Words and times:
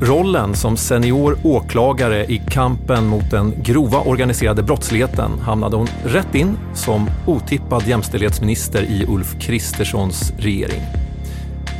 rollen 0.00 0.54
som 0.54 0.76
senior 0.76 1.36
åklagare 1.42 2.24
i 2.24 2.42
kampen 2.48 3.06
mot 3.06 3.30
den 3.30 3.54
grova 3.62 4.00
organiserade 4.00 4.62
brottsligheten 4.62 5.30
hamnade 5.40 5.76
hon 5.76 5.88
rätt 6.04 6.34
in 6.34 6.58
som 6.74 7.10
otippad 7.26 7.86
jämställdhetsminister 7.86 8.82
i 8.82 9.06
Ulf 9.08 9.36
Kristerssons 9.40 10.32
regering. 10.38 10.80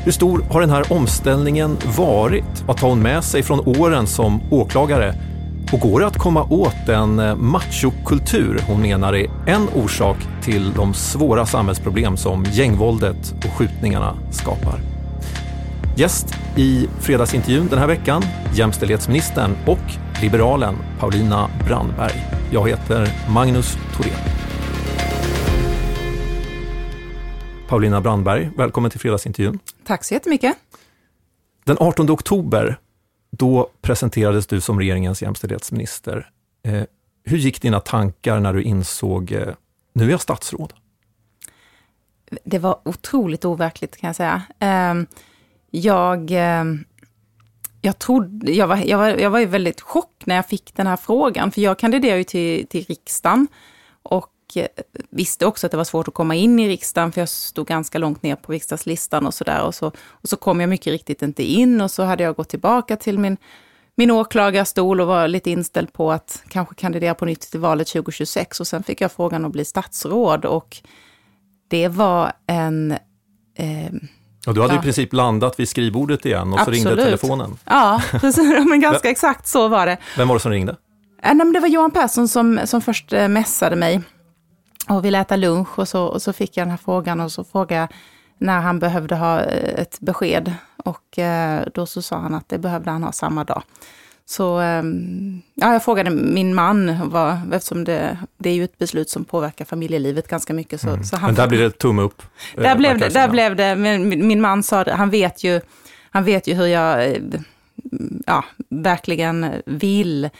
Hur 0.05 0.13
stor 0.13 0.45
har 0.51 0.61
den 0.61 0.71
här 0.71 0.93
omställningen 0.93 1.77
varit? 1.97 2.65
Vad 2.67 2.77
tar 2.77 2.89
hon 2.89 3.03
med 3.03 3.25
sig 3.25 3.43
från 3.43 3.61
åren 3.81 4.07
som 4.07 4.41
åklagare? 4.51 5.15
Och 5.73 5.81
går 5.81 6.01
det 6.01 6.07
att 6.07 6.19
komma 6.19 6.47
åt 6.51 6.87
den 6.87 7.19
eh, 7.19 7.37
machokultur 7.37 8.61
hon 8.67 8.83
menar 8.83 9.13
är 9.13 9.31
en 9.47 9.69
orsak 9.75 10.17
till 10.43 10.73
de 10.73 10.95
svåra 10.95 11.47
samhällsproblem 11.47 12.17
som 12.17 12.45
gängvåldet 12.45 13.35
och 13.45 13.53
skjutningarna 13.53 14.17
skapar? 14.31 15.00
Gäst 16.01 16.27
i 16.57 16.89
fredagsintervjun 17.01 17.69
den 17.69 17.79
här 17.79 17.87
veckan, 17.87 18.23
jämställdhetsministern 18.55 19.57
och 19.67 19.79
liberalen 20.23 20.77
Paulina 20.99 21.51
Brandberg. 21.67 22.13
Jag 22.53 22.69
heter 22.69 23.09
Magnus 23.31 23.79
Thorén. 23.97 24.19
Paulina 27.69 28.01
Brandberg, 28.01 28.51
välkommen 28.57 28.91
till 28.91 29.01
fredagsintervjun. 29.01 29.59
Tack 29.85 30.05
så 30.05 30.15
jättemycket. 30.15 30.57
Den 31.65 31.77
18 31.81 32.11
oktober, 32.11 32.79
då 33.31 33.71
presenterades 33.83 34.47
du 34.47 34.61
som 34.61 34.79
regeringens 34.79 35.23
jämställdhetsminister. 35.23 36.31
Eh, 36.63 36.83
hur 37.25 37.39
gick 37.39 37.63
dina 37.63 37.81
tankar 37.81 38.41
när 38.41 38.53
du 38.53 38.63
insåg, 38.63 39.33
eh, 39.33 39.49
nu 39.93 40.05
är 40.07 40.11
jag 40.11 40.21
statsråd? 40.21 40.73
Det 42.45 42.59
var 42.59 42.79
otroligt 42.85 43.45
overkligt 43.45 43.97
kan 43.97 44.09
jag 44.09 44.17
säga. 44.17 44.43
Ehm, 44.59 45.07
jag, 45.71 46.31
eh, 46.31 46.65
jag, 47.81 47.99
trodde, 47.99 48.53
jag, 48.53 48.67
var, 48.67 48.77
jag, 48.77 48.99
var, 48.99 49.09
jag 49.09 49.31
var 49.31 49.39
ju 49.39 49.47
väldigt 49.47 49.81
chock 49.81 50.23
när 50.25 50.37
jag 50.37 50.47
fick 50.47 50.75
den 50.75 50.87
här 50.87 50.97
frågan, 50.97 51.51
för 51.51 51.61
jag 51.61 51.79
kandiderade 51.79 52.19
ju 52.19 52.25
till, 52.25 52.67
till 52.67 52.85
riksdagen 52.85 53.49
och 54.03 54.33
eh, 54.55 54.67
visste 55.11 55.47
också 55.47 55.67
att 55.67 55.71
det 55.71 55.77
var 55.77 55.85
svårt 55.85 56.09
att 56.09 56.15
komma 56.15 56.35
in 56.35 56.59
i 56.59 56.69
riksdagen, 56.69 57.13
för 57.13 57.21
jag 57.21 57.29
stod 57.29 57.67
ganska 57.67 57.99
långt 57.99 58.23
ner 58.23 58.37
på 58.37 58.53
riksdagslistan 58.53 59.27
och 59.27 59.35
sådär. 59.35 59.63
Och 59.63 59.75
så, 59.75 59.87
och 60.09 60.29
så 60.29 60.37
kom 60.37 60.61
jag 60.61 60.69
mycket 60.69 60.91
riktigt 60.91 61.23
inte 61.23 61.43
in 61.43 61.81
och 61.81 61.91
så 61.91 62.03
hade 62.03 62.23
jag 62.23 62.37
gått 62.37 62.49
tillbaka 62.49 62.97
till 62.97 63.19
min, 63.19 63.37
min 63.95 64.11
åklagarstol 64.11 65.01
och 65.01 65.07
var 65.07 65.29
lite 65.29 65.51
inställd 65.51 65.93
på 65.93 66.13
att 66.13 66.43
kanske 66.49 66.75
kandidera 66.75 67.15
på 67.15 67.25
nytt 67.25 67.41
till 67.41 67.61
valet 67.61 67.89
2026. 67.89 68.61
Och 68.61 68.67
sen 68.67 68.83
fick 68.83 69.01
jag 69.01 69.13
frågan 69.13 69.45
att 69.45 69.53
bli 69.53 69.65
statsråd 69.65 70.45
och 70.45 70.77
det 71.69 71.89
var 71.89 72.33
en 72.47 72.93
eh, 73.55 73.93
och 74.47 74.55
du 74.55 74.61
hade 74.63 74.75
Ja. 74.75 74.81
i 74.81 74.83
princip 74.83 75.13
landat 75.13 75.61
vid 75.61 75.69
skrivbordet 75.69 76.27
igen 76.27 76.53
och 76.53 76.61
så 76.61 76.71
ringde 76.71 76.91
Absolut. 76.91 77.05
telefonen. 77.21 77.57
Ja, 77.65 78.03
precis. 78.11 78.65
Men 78.69 78.81
ganska 78.81 79.11
exakt 79.11 79.47
så 79.49 79.69
var 79.69 79.87
det. 79.87 79.97
Vem 80.17 80.29
var 80.29 80.35
det 80.37 80.41
som 80.41 80.51
ringde? 80.53 80.73
Eh, 80.73 80.77
Nej, 81.23 81.35
men 81.35 81.53
det 81.53 81.61
var 81.61 81.69
Johan 81.69 81.91
Persson 81.91 82.29
som, 82.29 82.61
som 82.65 82.81
först 82.81 83.13
eh, 83.13 83.29
messade 83.29 83.77
mig 83.77 84.03
och 84.89 85.05
ville 85.05 85.19
äta 85.19 85.37
lunch 85.37 85.79
och 85.79 85.89
så, 85.89 86.05
och 86.05 86.23
så 86.23 86.33
fick 86.33 86.57
jag 86.57 86.67
den 86.67 86.71
här 86.71 86.79
frågan 86.85 87.21
och 87.21 87.33
så 87.33 87.45
frågade 87.45 87.81
jag 87.81 87.89
när 88.39 88.61
han 88.61 88.79
behövde 88.79 89.15
ha 89.17 89.41
eh, 89.41 89.81
ett 89.81 90.01
besked. 90.01 90.55
Och 90.85 91.19
då 91.75 91.87
så 91.87 92.03
sa 92.03 92.17
han 92.19 92.35
att 92.35 92.49
det 92.49 92.59
behövde 92.59 92.91
han 92.91 93.03
ha 93.03 93.13
samma 93.13 93.45
dag. 93.45 93.63
Så 94.31 94.61
eh, 94.61 94.83
ja, 95.55 95.73
jag 95.73 95.85
frågade 95.85 96.11
min 96.11 96.55
man, 96.55 97.11
vad, 97.11 97.55
eftersom 97.55 97.85
det, 97.85 98.19
det 98.39 98.51
är 98.51 98.55
ju 98.55 98.65
ett 98.65 98.79
beslut 98.79 99.11
som 99.11 99.25
påverkar 99.25 99.65
familjelivet 99.65 100.29
ganska 100.29 100.55
mycket. 100.55 100.81
Så, 100.81 100.87
så 100.87 101.17
han 101.17 101.25
Mm. 101.25 101.27
Men 101.27 101.35
där 101.35 101.49
blir 101.49 101.59
det 101.59 101.71
tumme 101.71 102.03
upp. 102.03 102.23
eh, 102.57 102.63
där 102.63 102.77
blev 102.77 102.99
det, 102.99 103.09
där 103.09 103.29
blev 103.29 103.57
det 103.57 103.77
men 103.77 104.09
min 104.09 104.27
min 104.27 104.41
man 104.41 104.63
sa 104.63 104.85
det, 104.85 104.93
han 104.93 105.11
vet 105.11 105.45
ju, 105.45 105.61
han 106.11 106.25
vet 106.25 106.47
ju 106.47 106.55
hur 106.55 106.67
jag 106.67 107.11
eh, 107.11 107.23
ja, 108.27 108.45
verkligen 108.69 109.53
vill 109.67 110.31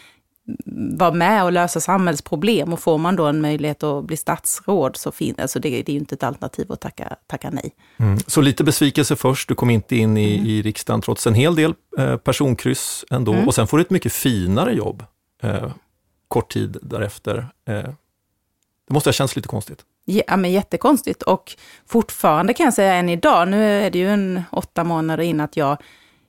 vara 0.97 1.13
med 1.13 1.45
och 1.45 1.53
lösa 1.53 1.81
samhällsproblem. 1.81 2.73
Och 2.73 2.81
får 2.81 2.99
man 2.99 3.17
då 3.17 3.27
en 3.27 3.41
möjlighet 3.41 3.83
att 3.83 4.05
bli 4.05 4.17
statsråd 4.17 4.97
så 4.97 5.13
fin, 5.13 5.35
alltså 5.39 5.61
det, 5.61 5.69
det 5.69 5.93
är 5.93 5.95
ju 5.95 5.99
inte 6.01 6.15
ett 6.15 6.23
alternativ 6.23 6.73
att 6.73 6.81
tacka, 6.81 7.17
tacka 7.27 7.51
nej. 7.51 7.73
Mm. 7.97 8.19
Så 8.27 8.41
lite 8.41 8.65
besvikelse 8.65 9.17
först, 9.17 9.49
du 9.49 9.55
kom 9.55 9.71
inte 9.71 9.97
in 9.97 10.17
i, 10.17 10.35
Mm. 10.35 10.47
i 10.47 10.63
riksdagen 10.63 11.01
trots 11.01 11.27
en 11.27 11.35
hel 11.35 11.55
del 11.55 11.75
eh, 11.99 12.17
personkryss 12.17 13.05
ändå. 13.11 13.33
Mm. 13.33 13.49
Och 13.49 13.55
sen 13.55 13.67
får 13.67 13.77
du 13.77 13.83
ett 13.83 13.91
mycket 13.91 14.13
finare 14.13 14.73
jobb 14.73 15.05
eh, 15.43 15.71
kort 16.29 16.53
tid 16.53 16.77
därefter. 16.83 17.47
Eh, 17.69 17.75
det 18.89 18.95
måste 18.95 19.09
ha 19.09 19.13
känts 19.13 19.37
lite 19.37 19.49
konstigt. 19.49 19.85
Ja, 20.05 20.37
men 20.37 20.53
jättekonstigt. 20.53 21.23
Och 21.23 21.57
fortfarande 21.87 22.55
kan 22.55 22.65
jag 22.65 22.75
säga 22.75 22.95
än 22.95 23.09
idag, 23.09 23.49
nu 23.49 23.65
är 23.65 23.91
det 23.91 23.99
ju 23.99 24.09
en 24.09 24.43
åtta 24.53 24.85
månader 24.85 25.25
in, 25.25 25.41
att 25.41 25.57
jag, 25.57 25.77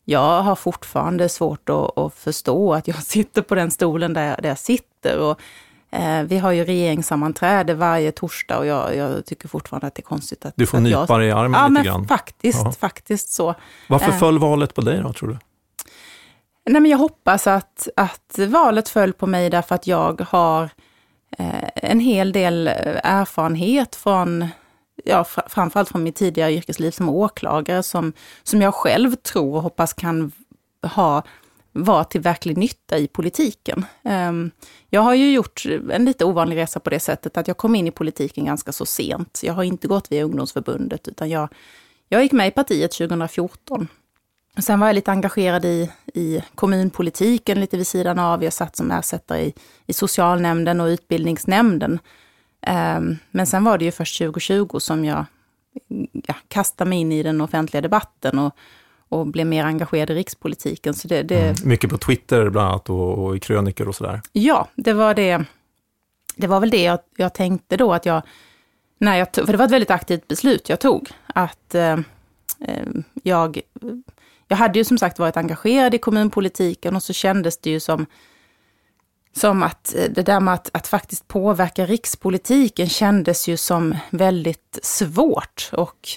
jag 0.05 0.41
har 0.41 0.55
fortfarande 0.55 1.29
svårt 1.29 1.69
att, 1.69 1.97
att 1.97 2.13
förstå 2.13 2.73
att 2.73 2.87
jag 2.87 2.97
sitter 3.03 3.41
på 3.41 3.55
den 3.55 3.71
stolen 3.71 4.13
där, 4.13 4.23
jag- 4.27 4.41
där 4.41 4.49
jag 4.49 4.57
sitter. 4.59 5.19
Och, 5.19 5.39
eh, 5.91 6.23
vi 6.23 6.37
har 6.37 6.51
ju 6.51 6.63
regeringssammanträde 6.65 7.73
varje 7.73 8.11
torsdag 8.11 8.57
och 8.57 8.65
jag, 8.65 8.95
jag 8.95 9.25
tycker 9.25 9.47
fortfarande 9.47 9.87
att 9.87 9.95
det 9.95 9.99
är 9.99 10.03
konstigt 10.03 10.45
att 10.45 10.53
Du 10.57 10.65
får 10.67 10.77
att 10.77 10.83
nypa 10.83 11.05
jag, 11.09 11.19
dig 11.19 11.27
i 11.27 11.31
armen 11.31 11.53
Ja, 11.61 11.67
lite 11.67 11.71
men 11.73 11.83
grann. 11.83 12.07
faktiskt, 12.07 12.61
Ja. 12.63 12.71
faktiskt 12.71 13.29
så. 13.33 13.55
Varför 13.89 14.09
eh. 14.11 14.17
föll 14.19 14.39
valet 14.39 14.73
på 14.75 14.81
dig 14.81 14.99
då, 15.03 15.13
tror 15.13 15.29
du? 15.29 15.37
Nej, 16.69 16.81
men 16.81 16.91
jag 16.91 16.97
hoppas 16.97 17.47
att, 17.47 17.87
att 17.95 18.39
valet 18.47 18.89
föll 18.89 19.13
på 19.13 19.27
mig 19.27 19.49
därför 19.49 19.75
att 19.75 19.87
jag 19.87 20.21
har 20.29 20.69
eh, 21.37 21.69
en 21.75 21.99
hel 21.99 22.31
del 22.31 22.67
eh, 22.67 22.73
erfarenhet 23.03 23.95
från, 23.95 24.47
ja, 25.03 25.23
fr- 25.23 25.49
framförallt 25.49 25.89
från 25.89 26.03
mitt 26.03 26.15
tidigare 26.15 26.53
yrkesliv 26.53 26.91
som 26.91 27.09
åklagare, 27.09 27.83
som, 27.83 28.13
som 28.43 28.61
jag 28.61 28.73
själv 28.73 29.15
tror 29.15 29.55
och 29.55 29.61
hoppas 29.61 29.93
kan 29.93 30.31
ha 30.95 31.23
vara 31.71 32.03
till 32.03 32.21
verklig 32.21 32.57
nytta 32.57 32.97
i 32.97 33.07
politiken. 33.07 33.85
Ehm, 34.03 34.51
jag 34.89 35.01
har 35.01 35.13
ju 35.13 35.31
gjort 35.33 35.65
en 35.91 36.05
lite 36.05 36.25
ovanlig 36.25 36.55
resa 36.55 36.79
på 36.79 36.89
det 36.89 36.99
sättet 36.99 37.37
att 37.37 37.47
jag 37.47 37.57
kom 37.57 37.75
in 37.75 37.87
i 37.87 37.91
politiken 37.91 38.45
ganska 38.45 38.71
så 38.71 38.85
sent. 38.85 39.39
Jag 39.43 39.53
har 39.53 39.63
inte 39.63 39.87
gått 39.87 40.11
via 40.11 40.23
ungdomsförbundet, 40.23 41.07
utan 41.07 41.29
jag, 41.29 41.49
jag 42.09 42.23
gick 42.23 42.31
med 42.31 42.47
i 42.47 42.51
partiet 42.51 42.91
2014. 42.91 43.87
Sen 44.59 44.79
var 44.79 44.87
jag 44.87 44.93
lite 44.93 45.11
engagerad 45.11 45.65
i, 45.65 45.91
i 46.13 46.43
kommunpolitiken 46.55 47.59
lite 47.59 47.77
vid 47.77 47.87
sidan 47.87 48.19
av. 48.19 48.43
Jag 48.43 48.53
satt 48.53 48.75
som 48.75 48.91
ersättare 48.91 49.41
i, 49.41 49.53
i 49.85 49.93
socialnämnden 49.93 50.81
och 50.81 50.85
utbildningsnämnden. 50.85 51.99
Ehm, 52.61 53.17
men 53.31 53.47
sen 53.47 53.63
var 53.63 53.77
det 53.77 53.85
ju 53.85 53.91
först 53.91 54.17
2020 54.17 54.79
som 54.79 55.05
jag 55.05 55.25
ja, 56.27 56.35
kastade 56.47 56.89
mig 56.89 56.99
in 56.99 57.11
i 57.11 57.23
den 57.23 57.41
offentliga 57.41 57.81
debatten 57.81 58.39
och, 58.39 58.55
och 59.09 59.27
blev 59.27 59.47
mer 59.47 59.65
engagerad 59.65 60.09
i 60.09 60.15
rikspolitiken. 60.15 60.93
Så 60.93 61.07
det, 61.07 61.23
det, 61.23 61.41
Mm. 61.41 61.55
Mycket 61.63 61.89
på 61.89 61.97
Twitter 61.97 62.49
bland 62.49 62.69
annat 62.69 62.89
och, 62.89 63.25
och 63.25 63.35
i 63.35 63.39
krönikor 63.39 63.87
och 63.87 63.95
sådär. 63.95 64.21
Ja, 64.31 64.67
det 64.75 64.93
var 64.93 65.13
det. 65.13 65.45
Det 66.35 66.47
var 66.47 66.59
väl 66.59 66.69
det 66.69 66.83
jag, 66.83 66.99
jag 67.15 67.33
tänkte 67.33 67.77
då 67.77 67.93
att 67.93 68.05
jag, 68.05 68.21
när 68.97 69.17
jag 69.17 69.31
tog, 69.31 69.45
för 69.45 69.53
det 69.53 69.57
var 69.57 69.65
ett 69.65 69.71
väldigt 69.71 69.91
aktivt 69.91 70.27
beslut 70.27 70.69
jag 70.69 70.79
tog, 70.79 71.09
att 71.27 71.75
eh, 71.75 71.99
eh, 72.59 72.87
jag, 73.23 73.61
jag 74.47 74.57
hade 74.57 74.79
ju 74.79 74.85
som 74.85 74.97
sagt 74.97 75.19
varit 75.19 75.37
engagerad 75.37 75.93
i 75.93 75.97
kommunpolitiken 75.97 76.95
och 76.95 77.03
så 77.03 77.13
kändes 77.13 77.57
det 77.57 77.69
ju 77.69 77.79
som, 77.79 78.05
som 79.35 79.63
att 79.63 79.95
eh, 79.95 80.03
det 80.11 80.21
där 80.21 80.39
med 80.39 80.53
att, 80.53 80.69
att 80.73 80.87
faktiskt 80.87 81.27
påverka 81.27 81.85
rikspolitiken 81.85 82.89
kändes 82.89 83.47
ju 83.47 83.57
som 83.57 83.95
väldigt 84.09 84.79
svårt 84.81 85.69
och 85.71 86.09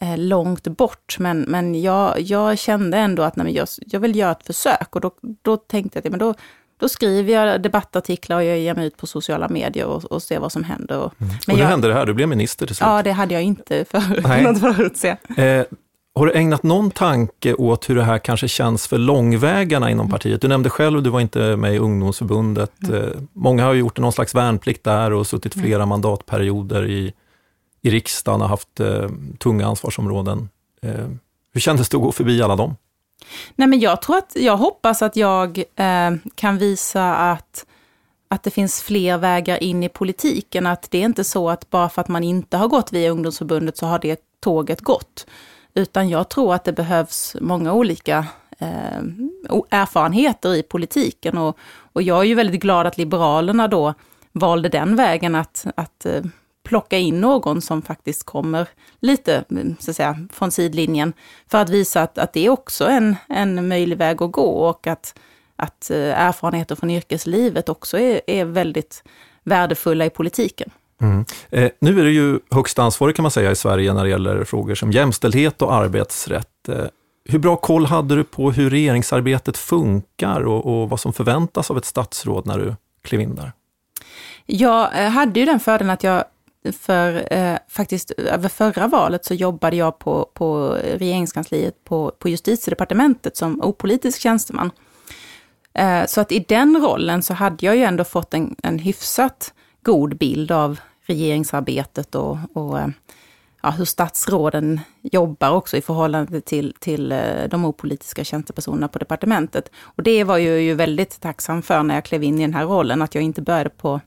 eh, 0.00 0.18
långt 0.18 0.68
bort. 0.68 1.16
Men, 1.18 1.40
men 1.40 1.82
jag, 1.82 2.20
jag 2.20 2.58
kände 2.58 2.98
ändå 2.98 3.22
att 3.22 3.36
nej, 3.36 3.54
jag, 3.54 3.68
jag 3.80 4.00
vill 4.00 4.16
göra 4.16 4.32
ett 4.32 4.46
försök. 4.46 4.94
Och 4.94 5.00
då, 5.00 5.10
då 5.42 5.56
tänkte 5.56 5.98
jag 5.98 6.06
att 6.06 6.10
men 6.10 6.18
då, 6.18 6.34
då 6.80 6.88
skriver 6.88 7.32
jag 7.32 7.62
debattartiklar 7.62 8.36
och 8.36 8.44
jag 8.44 8.58
ger 8.58 8.74
mig 8.74 8.86
ut 8.86 8.96
på 8.96 9.06
sociala 9.06 9.48
medier 9.48 9.86
och, 9.86 10.04
och 10.04 10.22
ser 10.22 10.38
vad 10.38 10.52
som 10.52 10.64
händer. 10.64 10.98
Och, 10.98 11.14
mm. 11.20 11.34
men 11.46 11.54
och 11.54 11.60
nu 11.60 11.64
hände 11.66 11.88
det 11.88 11.94
här, 11.94 12.06
du 12.06 12.14
blev 12.14 12.28
minister 12.28 12.66
till 12.66 12.76
slut. 12.76 12.86
Ja, 12.86 13.02
det 13.02 13.12
hade 13.12 13.34
jag 13.34 13.42
inte 13.42 13.84
för, 13.84 14.00
kunnat 14.38 14.60
förutse. 14.60 15.16
Eh, 15.36 15.64
har 16.16 16.26
du 16.26 16.32
ägnat 16.32 16.62
någon 16.62 16.90
tanke 16.90 17.54
åt 17.54 17.90
hur 17.90 17.94
det 17.94 18.02
här 18.02 18.18
kanske 18.18 18.48
känns 18.48 18.86
för 18.86 18.98
långvägarna 18.98 19.90
inom 19.90 20.10
partiet? 20.10 20.40
Du 20.40 20.48
nämnde 20.48 20.70
själv, 20.70 21.02
du 21.02 21.10
var 21.10 21.20
inte 21.20 21.56
med 21.56 21.74
i 21.74 21.78
ungdomsförbundet. 21.78 22.72
Mm. 22.88 23.02
Eh, 23.02 23.10
många 23.32 23.64
har 23.64 23.74
gjort 23.74 23.98
någon 23.98 24.12
slags 24.12 24.34
värnplikt 24.34 24.84
där 24.84 25.12
och 25.12 25.26
suttit 25.26 25.54
mm. 25.54 25.64
flera 25.64 25.82
mm. 25.82 25.88
mandatperioder 25.88 26.86
i, 26.86 27.12
i 27.82 27.90
riksdagen 27.90 28.42
och 28.42 28.48
haft 28.48 28.80
eh, 28.80 29.08
tunga 29.38 29.66
ansvarsområden. 29.66 30.48
Eh, 30.82 31.08
hur 31.52 31.60
kändes 31.60 31.88
det 31.88 31.96
att 31.96 32.02
gå 32.02 32.12
förbi 32.12 32.42
alla 32.42 32.56
dem? 32.56 32.76
Nej, 33.54 33.68
men 33.68 33.80
jag 33.80 34.02
tror 34.02 34.16
att, 34.16 34.32
jag 34.34 34.56
hoppas 34.56 35.02
att 35.02 35.16
jag 35.16 35.58
eh, 35.58 36.14
kan 36.34 36.58
visa 36.58 37.14
att, 37.14 37.66
att 38.28 38.42
det 38.42 38.50
finns 38.50 38.82
fler 38.82 39.18
vägar 39.18 39.62
in 39.62 39.82
i 39.82 39.88
politiken. 39.88 40.66
Att 40.66 40.90
det 40.90 40.98
är 40.98 41.04
inte 41.04 41.24
så 41.24 41.50
att 41.50 41.70
bara 41.70 41.88
för 41.88 42.00
att 42.00 42.08
man 42.08 42.24
inte 42.24 42.56
har 42.56 42.68
gått 42.68 42.92
via 42.92 43.10
ungdomsförbundet 43.10 43.76
så 43.76 43.86
har 43.86 43.98
det 43.98 44.20
tåget 44.40 44.80
gått. 44.80 45.26
Utan 45.76 46.08
jag 46.08 46.28
tror 46.28 46.54
att 46.54 46.64
det 46.64 46.72
behövs 46.72 47.36
många 47.40 47.72
olika 47.72 48.26
eh, 48.58 48.98
erfarenheter 49.70 50.54
i 50.54 50.62
politiken. 50.62 51.38
Och, 51.38 51.58
och 51.92 52.02
jag 52.02 52.20
är 52.20 52.24
ju 52.24 52.34
väldigt 52.34 52.62
glad 52.62 52.86
att 52.86 52.98
Liberalerna 52.98 53.68
då 53.68 53.94
valde 54.32 54.68
den 54.68 54.96
vägen 54.96 55.34
att, 55.34 55.66
att 55.76 56.06
eh, 56.06 56.22
plocka 56.64 56.98
in 56.98 57.20
någon 57.20 57.62
som 57.62 57.82
faktiskt 57.82 58.24
kommer 58.24 58.68
lite 59.00 59.44
mm, 59.50 59.76
så 59.78 59.90
att 59.90 59.96
säga, 59.96 60.28
från 60.32 60.50
sidlinjen. 60.50 61.12
För 61.46 61.58
att 61.58 61.70
visa 61.70 62.02
att, 62.02 62.18
att 62.18 62.32
det 62.32 62.46
är 62.46 62.50
också 62.50 62.86
en, 62.86 63.16
en 63.28 63.68
möjlig 63.68 63.98
väg 63.98 64.22
att 64.22 64.32
gå 64.32 64.50
och 64.68 64.86
att, 64.86 65.18
att 65.56 65.90
eh, 65.90 66.20
erfarenheter 66.20 66.74
från 66.74 66.90
yrkeslivet 66.90 67.68
också 67.68 67.98
är, 67.98 68.20
är 68.26 68.44
väldigt 68.44 69.04
värdefulla 69.42 70.06
i 70.06 70.10
politiken. 70.10 70.70
Mm. 71.00 71.24
Eh, 71.50 71.70
nu 71.80 72.00
är 72.00 72.04
du 72.04 72.12
ju 72.12 72.38
högst 72.50 72.78
ansvarig 72.78 73.16
kan 73.16 73.22
man 73.22 73.30
säga 73.30 73.50
i 73.50 73.56
Sverige 73.56 73.94
när 73.94 74.04
det 74.04 74.10
gäller 74.10 74.44
frågor 74.44 74.74
som 74.74 74.92
jämställdhet 74.92 75.62
och 75.62 75.74
arbetsrätt. 75.74 76.68
Eh, 76.68 76.84
hur 77.24 77.38
bra 77.38 77.56
koll 77.56 77.86
hade 77.86 78.16
du 78.16 78.24
på 78.24 78.50
hur 78.50 78.70
regeringsarbetet 78.70 79.58
funkar 79.58 80.40
och, 80.40 80.66
och 80.66 80.90
vad 80.90 81.00
som 81.00 81.12
förväntas 81.12 81.70
av 81.70 81.78
ett 81.78 81.84
statsråd 81.84 82.46
när 82.46 82.58
du 82.58 82.74
klev 83.02 83.20
in 83.20 83.34
där? 83.34 83.52
Jag 84.46 85.04
eh, 85.04 85.08
hade 85.08 85.40
ju 85.40 85.46
den 85.46 85.60
fördelen 85.60 85.90
att 85.90 86.02
jag 86.02 86.24
för 86.72 87.32
eh, 87.32 87.56
faktiskt 87.68 88.10
över 88.10 88.48
förra 88.48 88.86
valet 88.86 89.24
så 89.24 89.34
jobbade 89.34 89.76
jag 89.76 89.98
på, 89.98 90.30
på 90.34 90.68
regeringskansliet 90.82 91.84
på, 91.84 92.12
på 92.18 92.28
justitiedepartementet 92.28 93.36
som 93.36 93.60
opolitisk 93.62 94.20
tjänsteman. 94.20 94.70
Eh, 95.74 96.06
så 96.06 96.20
att 96.20 96.32
i 96.32 96.44
den 96.48 96.76
rollen 96.82 97.22
så 97.22 97.34
hade 97.34 97.66
jag 97.66 97.76
ju 97.76 97.82
ändå 97.82 98.04
fått 98.04 98.34
en, 98.34 98.56
en 98.62 98.78
hyfsat 98.78 99.52
god 99.86 100.16
bild 100.16 100.52
av 100.52 100.80
regeringsarbetet 101.06 102.14
och, 102.14 102.38
och 102.52 102.78
eh, 102.78 102.88
ja, 103.62 103.70
hur 103.70 103.84
statsråden 103.84 104.80
jobbar 105.02 105.50
också 105.50 105.76
i 105.76 105.80
förhållande 105.80 106.40
till, 106.40 106.74
till 106.78 107.12
eh, 107.12 107.18
de 107.50 107.64
opolitiska 107.64 108.24
tjänstepersonerna 108.24 108.88
på 108.88 108.98
departementet. 108.98 109.70
Och 109.78 110.02
det 110.02 110.24
var 110.24 110.38
jag 110.38 110.60
ju 110.60 110.74
väldigt 110.74 111.20
tacksam 111.20 111.62
för 111.62 111.82
när 111.82 111.94
jag 111.94 112.04
klev 112.04 112.22
in 112.22 112.38
i 112.38 112.42
den 112.42 112.54
här 112.54 112.64
rollen, 112.64 113.02
att 113.02 113.14
jag 113.14 113.24
inte 113.24 113.42
började 113.42 113.70
på 113.70 114.00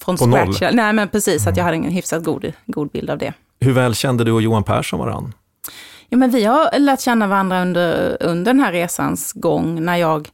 från 0.00 0.16
på 0.16 0.24
scratch. 0.24 0.60
Noll. 0.60 0.74
Nej, 0.74 0.92
men 0.92 1.08
precis, 1.08 1.42
mm. 1.42 1.52
att 1.52 1.56
jag 1.56 1.64
hade 1.64 1.76
en 1.76 1.84
hyfsat 1.84 2.24
god, 2.24 2.52
god 2.66 2.90
bild 2.90 3.10
av 3.10 3.18
det. 3.18 3.32
Hur 3.60 3.72
väl 3.72 3.94
kände 3.94 4.24
du 4.24 4.32
och 4.32 4.42
Johan 4.42 4.64
Persson 4.64 5.00
varandra? 5.00 5.32
Ja, 6.08 6.16
men 6.16 6.30
vi 6.30 6.44
har 6.44 6.78
lärt 6.78 7.00
känna 7.00 7.26
varandra 7.26 7.62
under, 7.62 8.16
under 8.20 8.52
den 8.52 8.60
här 8.60 8.72
resans 8.72 9.32
gång. 9.32 9.84
När 9.84 9.96
jag, 9.96 10.28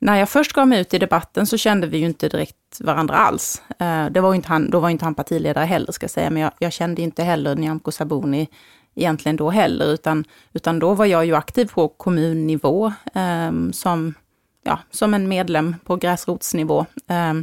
när 0.00 0.16
jag 0.16 0.28
först 0.28 0.52
gav 0.52 0.68
mig 0.68 0.80
ut 0.80 0.94
i 0.94 0.98
debatten 0.98 1.46
så 1.46 1.56
kände 1.56 1.86
vi 1.86 1.98
ju 1.98 2.06
inte 2.06 2.28
direkt 2.28 2.80
varandra 2.80 3.16
alls. 3.16 3.62
Eh, 3.78 4.06
det 4.06 4.20
var 4.20 4.34
inte 4.34 4.48
han, 4.48 4.70
då 4.70 4.80
var 4.80 4.90
inte 4.90 5.04
han 5.04 5.14
partiledare 5.14 5.64
heller, 5.64 5.92
ska 5.92 6.04
jag 6.04 6.10
säga, 6.10 6.30
men 6.30 6.42
jag, 6.42 6.52
jag 6.58 6.72
kände 6.72 7.02
inte 7.02 7.22
heller 7.22 7.56
Nyamko 7.56 7.90
Sabuni 7.90 8.48
egentligen 8.94 9.36
då 9.36 9.50
heller, 9.50 9.92
utan, 9.92 10.24
utan 10.52 10.78
då 10.78 10.94
var 10.94 11.06
jag 11.06 11.26
ju 11.26 11.34
aktiv 11.34 11.66
på 11.66 11.88
kommunnivå 11.88 12.92
eh, 13.14 13.52
som, 13.72 14.14
ja, 14.62 14.78
som 14.90 15.14
en 15.14 15.28
medlem 15.28 15.76
på 15.84 15.96
gräsrotsnivå. 15.96 16.86
Eh, 17.08 17.34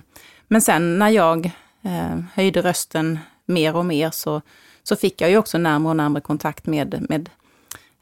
men 0.48 0.62
sen 0.62 1.00
när 1.00 1.10
jag 1.10 1.46
eh, 1.82 2.20
höjde 2.34 2.62
rösten 2.62 3.20
mer 3.46 3.76
och 3.76 3.86
mer 3.86 4.12
så, 4.12 4.42
så 4.84 4.96
fick 4.96 5.22
jag 5.22 5.30
ju 5.30 5.38
också 5.38 5.58
närmare 5.58 5.90
och 5.90 5.98
närmare 5.98 6.22
kontakt 6.22 6.66
med, 6.66 7.06
med 7.10 7.30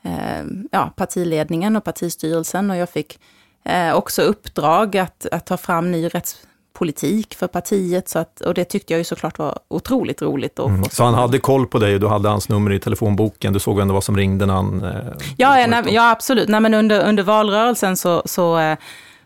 eh, 0.01 0.45
ja, 0.71 0.93
partiledningen 0.95 1.75
och 1.75 1.83
partistyrelsen 1.83 2.71
och 2.71 2.77
jag 2.77 2.89
fick 2.89 3.19
eh, 3.65 3.95
också 3.95 4.21
uppdrag 4.21 4.97
att, 4.97 5.25
att 5.31 5.45
ta 5.45 5.57
fram 5.57 5.91
ny 5.91 6.07
rättspolitik 6.07 7.35
för 7.35 7.47
partiet. 7.47 8.09
Så 8.09 8.19
att, 8.19 8.41
och 8.41 8.53
det 8.53 8.65
tyckte 8.65 8.93
jag 8.93 8.97
ju 8.97 9.03
såklart 9.03 9.39
var 9.39 9.59
otroligt 9.67 10.21
roligt. 10.21 10.59
Mm. 10.59 10.83
Så 10.83 11.03
han 11.03 11.13
hade 11.13 11.39
koll 11.39 11.67
på 11.67 11.79
dig 11.79 11.93
och 11.93 11.99
du 11.99 12.07
hade 12.07 12.29
hans 12.29 12.49
nummer 12.49 12.73
i 12.73 12.79
telefonboken, 12.79 13.53
du 13.53 13.59
såg 13.59 13.79
ändå 13.79 13.93
vad 13.93 14.03
som 14.03 14.17
ringde 14.17 14.45
när 14.45 14.53
han... 14.53 14.83
Eh, 14.83 14.91
ja, 15.37 15.67
nej, 15.67 15.83
ja, 15.87 16.11
absolut. 16.11 16.49
Nej, 16.49 16.59
men 16.59 16.73
under, 16.73 17.07
under 17.07 17.23
valrörelsen 17.23 17.97
så, 17.97 18.21
så 18.25 18.59
eh, 18.59 18.77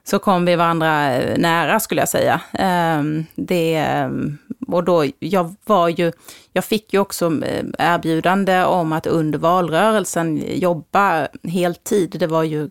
så 0.10 0.20
kom 0.20 0.46
vi 0.46 0.56
varandra 0.56 1.14
eh, 1.14 1.38
nära 1.38 1.80
skulle 1.80 2.02
jag 2.02 2.10
säga. 2.10 2.42
Ehm, 2.54 3.26
det, 3.36 3.76
ehm, 3.76 4.38
och 4.68 4.84
då, 4.84 5.06
jag 5.20 5.56
var 5.66 5.90
ju, 5.90 6.12
jag 6.54 6.66
fick 6.66 6.94
ju 6.94 7.00
också 7.00 7.26
eh, 7.44 7.66
erbjudande 7.78 8.64
om 8.64 8.94
att 8.94 9.08
under 9.08 9.40
valrörelsen 9.40 10.44
jobba 10.60 11.28
heltid. 11.44 12.16
Det 12.20 12.28
var 12.28 12.44
ju 12.44 12.70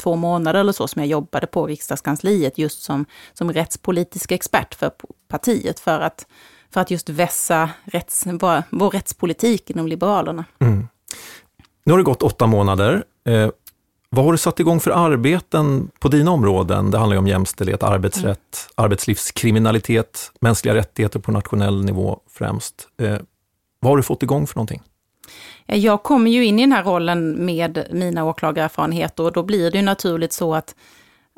två 0.00 0.16
månader 0.16 0.60
eller 0.60 0.72
så 0.72 0.88
som 0.88 1.02
jag 1.02 1.08
jobbade 1.08 1.46
på 1.46 1.66
riksdagskansliet 1.66 2.58
just 2.58 2.82
som, 2.82 3.06
som 3.32 3.52
rättspolitisk 3.52 4.32
expert 4.32 4.74
för 4.74 4.90
partiet 5.28 5.80
för 5.80 6.00
att, 6.00 6.26
för 6.70 6.80
att 6.80 6.90
just 6.90 7.08
vässa 7.08 7.70
rätts, 7.84 8.26
vår, 8.26 8.62
vår 8.70 8.90
rättspolitik 8.90 9.70
inom 9.70 9.86
Liberalerna. 9.86 10.44
Mm. 10.58 10.88
Nu 11.84 11.92
har 11.92 11.98
det 11.98 12.04
gått 12.04 12.22
åtta 12.22 12.46
månader. 12.46 13.04
Eh, 13.28 13.50
vad 14.10 14.24
har 14.24 14.32
du 14.32 14.38
satt 14.38 14.60
igång 14.60 14.80
för 14.80 14.90
arbeten 14.90 15.90
på 16.00 16.08
dina 16.08 16.30
områden? 16.30 16.90
Det 16.90 16.98
handlar 16.98 17.14
ju 17.14 17.18
om 17.18 17.26
jämställdhet, 17.26 17.82
arbetsrätt, 17.82 18.24
mm. 18.26 18.84
arbetslivskriminalitet, 18.84 20.32
mänskliga 20.40 20.74
rättigheter 20.74 21.18
på 21.20 21.32
nationell 21.32 21.84
nivå 21.84 22.20
främst. 22.30 22.88
Eh, 23.02 23.16
vad 23.80 23.92
har 23.92 23.96
du 23.96 24.02
fått 24.02 24.22
igång 24.22 24.46
för 24.46 24.56
någonting? 24.56 24.82
Jag 25.72 26.02
kommer 26.02 26.30
ju 26.30 26.44
in 26.44 26.58
i 26.58 26.62
den 26.62 26.72
här 26.72 26.84
rollen 26.84 27.44
med 27.44 27.86
mina 27.90 28.24
åklagarerfarenheter 28.24 29.22
och 29.22 29.32
då 29.32 29.42
blir 29.42 29.70
det 29.70 29.78
ju 29.78 29.84
naturligt 29.84 30.32
så 30.32 30.54
att, 30.54 30.74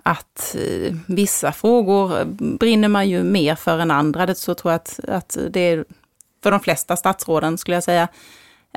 att 0.03 0.57
eh, 0.59 0.95
vissa 1.07 1.53
frågor 1.53 2.19
eh, 2.19 2.25
brinner 2.39 2.89
man 2.89 3.09
ju 3.09 3.23
mer 3.23 3.55
för 3.55 3.79
än 3.79 3.91
andra. 3.91 4.27
Det 4.27 4.35
så 4.35 4.55
tror 4.55 4.73
jag 4.73 4.77
att, 4.77 5.01
att 5.09 5.39
det 5.51 5.61
är 5.61 5.85
för 6.43 6.51
de 6.51 6.61
flesta 6.61 6.97
statsråden 6.97 7.59
skulle 7.59 7.77
jag 7.77 7.85
säga. 7.85 8.09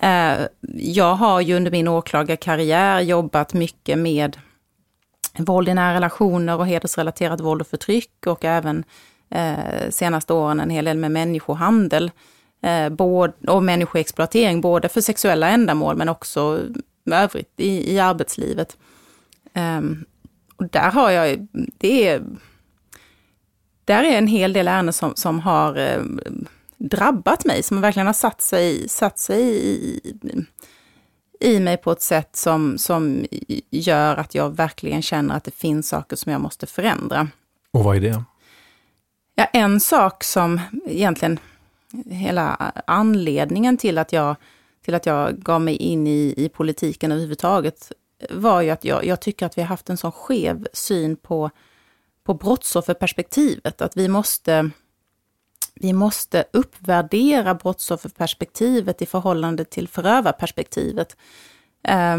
Eh, 0.01 0.47
jag 0.77 1.15
har 1.15 1.41
ju 1.41 1.55
under 1.55 1.71
min 1.71 1.87
åklagarkarriär 1.87 3.01
jobbat 3.01 3.53
mycket 3.53 3.97
med 3.97 4.37
våld 5.37 5.69
i 5.69 5.73
nära 5.73 5.93
relationer 5.93 6.57
och 6.57 6.67
hedersrelaterat 6.67 7.41
våld 7.41 7.61
och 7.61 7.67
förtryck 7.67 8.27
och 8.27 8.45
även 8.45 8.83
eh, 9.29 9.89
senaste 9.89 10.33
åren 10.33 10.59
en 10.59 10.69
hel 10.69 10.85
del 10.85 10.97
med 10.97 11.11
människohandel 11.11 12.05
eh, 12.05 12.11
och 13.47 13.63
människoexploatering, 13.63 14.61
både 14.61 14.89
för 14.89 15.01
sexuella 15.01 15.49
ändamål 15.49 15.95
men 15.95 16.09
också 16.09 16.59
övrigt 17.11 17.53
i, 17.57 17.93
i 17.93 17.99
arbetslivet. 17.99 18.77
Um, 19.53 20.05
och 20.55 20.69
där 20.69 20.91
har 20.91 21.11
jag, 21.11 21.47
det 21.77 22.07
är, 22.07 22.23
där 23.85 24.03
är 24.03 24.17
en 24.17 24.27
hel 24.27 24.53
del 24.53 24.67
ärenden 24.67 24.93
som, 24.93 25.15
som 25.15 25.39
har 25.39 25.77
eh, 25.77 26.01
drabbat 26.77 27.45
mig, 27.45 27.63
som 27.63 27.81
verkligen 27.81 28.07
har 28.07 28.13
satt 28.13 28.41
sig, 28.41 28.89
satt 28.89 29.19
sig 29.19 29.41
i, 29.41 29.99
i 31.39 31.59
mig 31.59 31.77
på 31.77 31.91
ett 31.91 32.01
sätt 32.01 32.35
som, 32.35 32.77
som 32.77 33.25
gör 33.69 34.15
att 34.15 34.35
jag 34.35 34.55
verkligen 34.55 35.01
känner 35.01 35.35
att 35.35 35.43
det 35.43 35.55
finns 35.55 35.87
saker 35.87 36.15
som 36.15 36.31
jag 36.31 36.41
måste 36.41 36.67
förändra. 36.67 37.27
Och 37.71 37.83
vad 37.83 37.95
är 37.95 38.01
det? 38.01 38.23
Ja, 39.35 39.45
en 39.45 39.79
sak 39.79 40.23
som 40.23 40.61
egentligen 40.85 41.39
hela 42.05 42.55
anledningen 42.87 43.77
till 43.77 43.97
att 43.97 44.13
jag, 44.13 44.35
till 44.85 44.95
att 44.95 45.05
jag 45.05 45.39
gav 45.39 45.61
mig 45.61 45.75
in 45.75 46.07
i, 46.07 46.33
i 46.37 46.49
politiken 46.49 47.11
överhuvudtaget 47.11 47.91
var 48.29 48.61
ju 48.61 48.69
att 48.69 48.85
jag, 48.85 49.05
jag 49.05 49.19
tycker 49.19 49.45
att 49.45 49.57
vi 49.57 49.61
har 49.61 49.67
haft 49.67 49.89
en 49.89 49.97
sån 49.97 50.11
skev 50.11 50.67
syn 50.73 51.15
på, 51.15 51.49
på 52.23 52.33
brottsofferperspektivet. 52.33 53.81
Att 53.81 53.97
vi 53.97 54.07
måste 54.07 54.69
vi 55.75 55.93
måste 55.93 56.45
uppvärdera 56.53 57.55
brottsofferperspektivet 57.55 59.01
i 59.01 59.05
förhållande 59.05 59.65
till 59.65 59.87
förövarperspektivet. 59.87 61.17
Eh, 61.83 62.17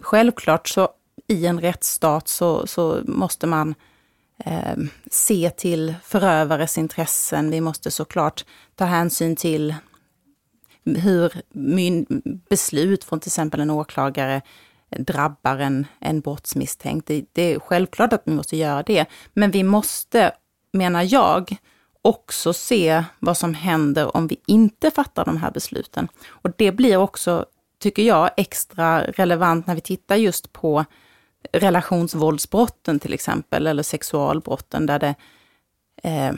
självklart 0.00 0.68
så 0.68 0.88
i 1.26 1.46
en 1.46 1.60
rättsstat 1.60 2.28
så, 2.28 2.66
så 2.66 3.00
måste 3.04 3.46
man 3.46 3.74
eh, 4.44 4.76
se 5.10 5.50
till 5.50 5.94
förövares 6.04 6.78
intressen. 6.78 7.50
Vi 7.50 7.60
måste 7.60 7.90
såklart 7.90 8.44
ta 8.74 8.84
hänsyn 8.84 9.36
till 9.36 9.74
hur 10.84 11.32
beslut 12.48 13.04
från 13.04 13.20
till 13.20 13.28
exempel 13.28 13.60
en 13.60 13.70
åklagare 13.70 14.42
drabbar 14.98 15.58
en, 15.58 15.86
en 15.98 16.20
brottsmisstänkt. 16.20 17.06
Det, 17.06 17.24
det 17.32 17.42
är 17.42 17.58
självklart 17.58 18.12
att 18.12 18.22
vi 18.24 18.32
måste 18.32 18.56
göra 18.56 18.82
det, 18.82 19.06
men 19.32 19.50
vi 19.50 19.62
måste, 19.62 20.32
menar 20.72 21.06
jag, 21.12 21.56
också 22.02 22.52
se 22.52 23.04
vad 23.18 23.36
som 23.36 23.54
händer 23.54 24.16
om 24.16 24.26
vi 24.26 24.40
inte 24.46 24.90
fattar 24.90 25.24
de 25.24 25.36
här 25.36 25.50
besluten. 25.50 26.08
Och 26.28 26.50
det 26.56 26.72
blir 26.72 26.96
också, 26.96 27.46
tycker 27.78 28.02
jag, 28.02 28.30
extra 28.36 29.02
relevant 29.02 29.66
när 29.66 29.74
vi 29.74 29.80
tittar 29.80 30.16
just 30.16 30.52
på 30.52 30.84
relationsvåldsbrotten 31.52 32.98
till 33.00 33.14
exempel, 33.14 33.66
eller 33.66 33.82
sexualbrotten, 33.82 34.86
där 34.86 34.98
det, 34.98 35.14
eh, 36.02 36.32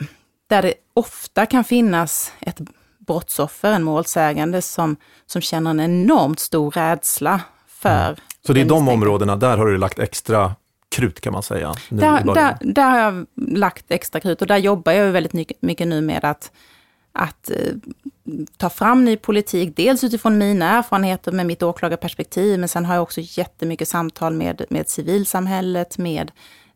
där 0.47 0.61
det 0.61 0.73
ofta 0.93 1.45
kan 1.45 1.63
finnas 1.63 2.33
ett 2.39 2.61
brottsoffer, 3.07 3.71
en 3.71 3.83
målsägande, 3.83 4.61
som, 4.61 4.95
som 5.25 5.41
känner 5.41 5.69
en 5.71 5.79
enormt 5.79 6.39
stor 6.39 6.71
rädsla 6.71 7.41
för... 7.67 8.07
Mm. 8.07 8.15
Så 8.45 8.53
det 8.53 8.61
är 8.61 8.65
de 8.65 8.89
områdena, 8.89 9.35
där 9.35 9.57
har 9.57 9.65
du 9.65 9.77
lagt 9.77 9.99
extra 9.99 10.55
krut 10.95 11.21
kan 11.21 11.33
man 11.33 11.43
säga? 11.43 11.73
Där, 11.89 12.23
där, 12.23 12.57
där, 12.61 12.89
har 12.89 12.99
jag 12.99 13.25
lagt 13.35 13.85
extra 13.91 14.19
krut 14.19 14.41
och 14.41 14.47
där 14.47 14.57
jobbar 14.57 14.91
jag 14.91 15.11
väldigt 15.11 15.61
mycket 15.61 15.87
nu 15.87 16.01
med 16.01 16.25
att, 16.25 16.51
att 17.15 17.49
eh, 17.49 17.73
ta 18.57 18.69
fram 18.69 19.05
ny 19.05 19.17
politik, 19.17 19.73
dels 19.75 20.03
utifrån 20.03 20.37
mina 20.37 20.77
erfarenheter 20.77 21.31
med 21.31 21.45
mitt 21.45 21.63
åklagarperspektiv, 21.63 22.59
men 22.59 22.69
sen 22.69 22.85
har 22.85 22.93
jag 22.95 23.03
också 23.03 23.21
jättemycket 23.23 23.87
samtal 23.87 24.33
med, 24.33 24.65
med 24.69 24.89
civilsamhället, 24.89 25.97
med 25.97 26.31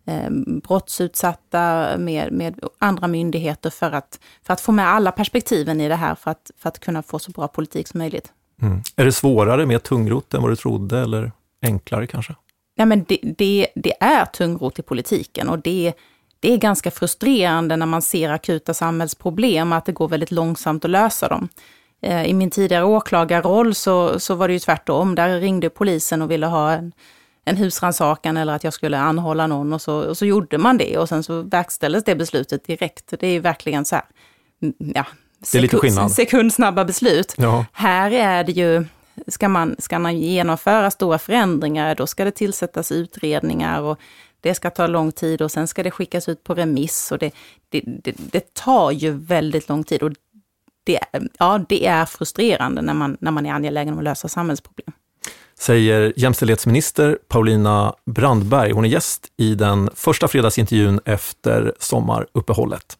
eh, 0.05 0.29
brottsutsatta, 0.63 1.97
med, 1.97 2.31
med 2.31 2.59
andra 2.77 3.07
myndigheter 3.07 3.69
för 3.69 3.91
att, 3.91 4.19
för 4.43 4.53
att 4.53 4.61
få 4.61 4.71
med 4.71 4.87
alla 4.87 5.11
perspektiven 5.11 5.81
i 5.81 5.87
det 5.87 5.95
här 5.95 6.15
för 6.15 6.31
att, 6.31 6.51
för 6.57 6.69
att 6.69 6.79
kunna 6.79 7.03
få 7.03 7.19
så 7.19 7.31
bra 7.31 7.47
politik 7.47 7.87
som 7.87 7.97
möjligt. 7.97 8.33
Mm. 8.61 8.81
Är 8.95 9.05
det 9.05 9.11
svårare, 9.11 9.65
mer 9.65 9.79
tungrot 9.79 10.33
än 10.33 10.41
vad 10.41 10.51
du 10.51 10.55
trodde 10.55 10.99
eller 10.99 11.31
enklare 11.61 12.07
kanske? 12.07 12.35
Ja, 12.75 12.85
men 12.85 13.05
det, 13.07 13.19
det, 13.37 13.67
det 13.75 13.93
är 13.99 14.25
tungrot 14.25 14.79
i 14.79 14.81
politiken 14.81 15.49
och 15.49 15.59
det, 15.59 15.93
det 16.39 16.53
är 16.53 16.57
ganska 16.57 16.91
frustrerande 16.91 17.75
när 17.75 17.85
man 17.85 18.01
ser 18.01 18.29
akuta 18.29 18.73
samhällsproblem, 18.73 19.73
att 19.73 19.85
det 19.85 19.91
går 19.91 20.07
väldigt 20.07 20.31
långsamt 20.31 20.85
att 20.85 20.91
lösa 20.91 21.27
dem. 21.27 21.49
Eh, 22.01 22.23
I 22.23 22.33
min 22.33 22.51
tidigare 22.51 22.83
åklagarroll 22.83 23.75
så, 23.75 24.19
så 24.19 24.35
var 24.35 24.47
det 24.47 24.53
ju 24.53 24.59
tvärtom. 24.59 25.15
Där 25.15 25.39
ringde 25.39 25.69
polisen 25.69 26.21
och 26.21 26.31
ville 26.31 26.45
ha 26.45 26.71
en, 26.71 26.91
en 27.45 27.57
husrannsakan 27.57 28.37
eller 28.37 28.53
att 28.53 28.63
jag 28.63 28.73
skulle 28.73 28.99
anhålla 28.99 29.47
någon 29.47 29.73
och 29.73 29.81
så, 29.81 29.95
och 29.95 30.17
så 30.17 30.25
gjorde 30.25 30.57
man 30.57 30.77
det 30.77 30.97
och 30.97 31.09
sen 31.09 31.23
så 31.23 31.41
verkställdes 31.41 32.03
det 32.03 32.15
beslutet 32.15 32.65
direkt. 32.65 33.13
Det 33.19 33.27
är 33.27 33.39
verkligen 33.39 33.85
så 33.85 33.95
här, 33.95 34.05
mm, 34.61 34.73
ja, 34.95 35.05
sekund, 35.43 36.11
sekundsnabba 36.11 36.85
beslut. 36.85 37.33
Ja. 37.37 37.65
Här 37.71 38.11
är 38.11 38.43
det 38.43 38.51
ju 38.51 38.85
ska 39.27 39.49
man, 39.49 39.75
ska 39.79 39.99
man 39.99 40.17
genomföra 40.17 40.91
stora 40.91 41.19
förändringar, 41.19 41.95
då 41.95 42.07
ska 42.07 42.25
det 42.25 42.31
tillsättas 42.31 42.91
utredningar 42.91 43.81
och 43.81 43.99
det 44.41 44.55
ska 44.55 44.69
ta 44.69 44.87
lång 44.87 45.11
tid 45.11 45.41
och 45.41 45.51
sen 45.51 45.67
ska 45.67 45.83
det 45.83 45.91
skickas 45.91 46.29
ut 46.29 46.43
på 46.43 46.55
remiss 46.55 47.11
och 47.11 47.17
det, 47.17 47.31
det, 47.69 47.81
det, 47.85 48.15
det 48.17 48.53
tar 48.53 48.91
ju 48.91 49.11
väldigt 49.11 49.69
lång 49.69 49.83
tid. 49.83 50.03
Och 50.03 50.11
det, 50.83 50.99
ja, 51.39 51.65
det 51.69 51.85
är 51.85 52.05
frustrerande 52.05 52.81
när 52.81 52.93
man, 52.93 53.17
när 53.21 53.31
man 53.31 53.45
är 53.45 53.53
angelägen 53.53 53.93
om 53.93 53.99
att 53.99 54.03
lösa 54.03 54.27
samhällsproblem. 54.27 54.91
Säger 55.59 56.13
jämställdhetsminister 56.15 57.17
Paulina 57.27 57.93
Brandberg. 58.05 58.71
Hon 58.71 58.85
är 58.85 58.89
gäst 58.89 59.27
i 59.37 59.55
den 59.55 59.89
första 59.95 60.27
fredagsintervjun 60.27 60.99
efter 61.05 61.73
sommaruppehållet. 61.79 62.97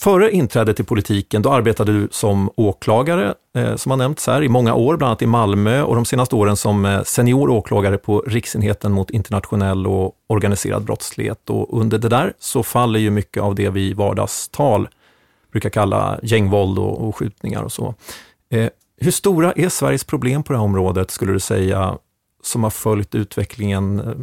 Före 0.00 0.30
inträdet 0.30 0.80
i 0.80 0.84
politiken, 0.84 1.42
då 1.42 1.52
arbetade 1.52 1.92
du 1.92 2.08
som 2.10 2.50
åklagare, 2.56 3.34
eh, 3.54 3.76
som 3.76 3.90
har 3.90 3.96
nämnts 3.96 4.26
här, 4.26 4.42
i 4.42 4.48
många 4.48 4.74
år, 4.74 4.96
bland 4.96 5.08
annat 5.08 5.22
i 5.22 5.26
Malmö 5.26 5.82
och 5.82 5.94
de 5.94 6.04
senaste 6.04 6.34
åren 6.34 6.56
som 6.56 6.84
eh, 6.84 7.02
senior 7.02 7.50
åklagare 7.50 7.98
på 7.98 8.20
Riksenheten 8.20 8.92
mot 8.92 9.10
internationell 9.10 9.86
och 9.86 10.14
organiserad 10.26 10.84
brottslighet. 10.84 11.50
Och 11.50 11.80
under 11.80 11.98
det 11.98 12.08
där 12.08 12.32
så 12.38 12.62
faller 12.62 13.00
ju 13.00 13.10
mycket 13.10 13.42
av 13.42 13.54
det 13.54 13.70
vi 13.70 13.90
i 13.90 13.92
vardagstal 13.92 14.88
brukar 15.52 15.70
kalla 15.70 16.18
gängvåld 16.22 16.78
och, 16.78 17.08
och 17.08 17.16
skjutningar 17.16 17.62
och 17.62 17.72
så. 17.72 17.94
Eh, 18.50 18.68
hur 19.00 19.10
stora 19.10 19.52
är 19.52 19.68
Sveriges 19.68 20.04
problem 20.04 20.42
på 20.42 20.52
det 20.52 20.58
här 20.58 20.64
området, 20.64 21.10
skulle 21.10 21.32
du 21.32 21.40
säga, 21.40 21.98
som 22.42 22.62
har 22.62 22.70
följt 22.70 23.14
utvecklingen 23.14 24.00
eh, 24.00 24.14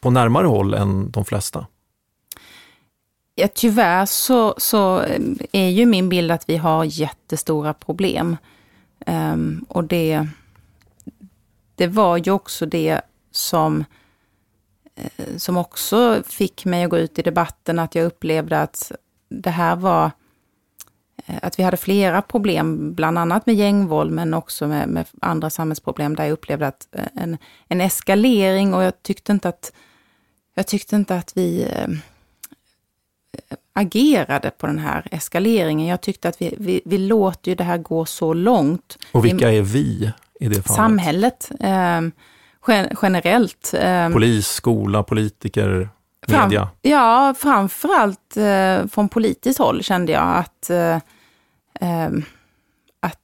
på 0.00 0.10
närmare 0.10 0.46
håll 0.46 0.74
än 0.74 1.10
de 1.10 1.24
flesta? 1.24 1.66
Ja, 3.36 3.48
tyvärr 3.54 4.06
så, 4.06 4.54
så 4.58 5.00
ehm, 5.00 5.38
är 5.52 5.68
ju 5.68 5.86
min 5.86 6.08
bild 6.08 6.30
att 6.30 6.48
vi 6.48 6.56
har 6.56 6.84
jättestora 6.84 7.74
problem. 7.74 8.36
Um, 9.06 9.64
och 9.68 9.84
det, 9.84 10.28
det 11.74 11.86
var 11.86 12.16
ju 12.16 12.30
också 12.30 12.66
det 12.66 13.00
som, 13.30 13.84
eh, 14.94 15.36
som 15.36 15.56
också 15.56 16.22
fick 16.26 16.64
mig 16.64 16.84
att 16.84 16.90
gå 16.90 16.98
ut 16.98 17.18
i 17.18 17.22
debatten, 17.22 17.78
att 17.78 17.94
jag 17.94 18.06
upplevde 18.06 18.60
att 18.60 18.92
det 19.28 19.50
här 19.50 19.76
var 19.76 20.10
eh, 21.26 21.38
att 21.42 21.58
vi 21.58 21.62
hade 21.62 21.76
flera 21.76 22.22
problem, 22.22 22.94
bland 22.94 23.18
annat 23.18 23.46
med 23.46 23.54
gängvåld, 23.54 24.12
men 24.12 24.34
också 24.34 24.66
med, 24.66 24.88
med 24.88 25.06
andra 25.20 25.50
samhällsproblem, 25.50 26.16
där 26.16 26.24
jag 26.24 26.32
upplevde 26.32 26.66
att 26.66 26.88
eh, 26.92 27.04
en, 27.14 27.38
en 27.68 27.80
eskalering 27.80 28.74
och 28.74 28.82
jag 28.82 29.02
tyckte 29.02 29.32
inte 29.32 29.48
att, 29.48 29.72
jag 30.54 30.66
tyckte 30.66 30.96
inte 30.96 31.16
att 31.16 31.36
vi 31.36 31.68
agerade 33.72 34.50
på 34.50 34.66
den 34.66 34.78
här 34.78 35.08
eskaleringen. 35.10 35.86
Jag 35.86 36.00
tyckte 36.00 36.28
att 36.28 36.42
vi, 36.42 36.54
vi, 36.58 36.80
vi 36.84 36.98
låter 36.98 37.50
ju 37.50 37.54
det 37.54 37.64
här 37.64 37.78
gå 37.78 38.04
så 38.04 38.34
långt. 38.34 38.98
Och 39.12 39.24
vilka 39.24 39.52
är 39.52 39.62
vi 39.62 40.12
i 40.40 40.48
det 40.48 40.54
fallet? 40.54 40.76
Samhället, 40.76 41.50
eh, 41.60 42.00
generellt. 43.02 43.74
Eh, 43.74 44.10
Polis, 44.10 44.48
skola, 44.48 45.02
politiker, 45.02 45.88
media? 46.28 46.60
Fram, 46.60 46.68
ja, 46.82 47.34
framförallt 47.38 48.36
eh, 48.36 48.86
från 48.86 49.08
politiskt 49.08 49.58
håll 49.58 49.82
kände 49.82 50.12
jag 50.12 50.36
att, 50.36 50.70
eh, 50.70 50.98
ehm, 51.80 52.22
att 53.00 53.20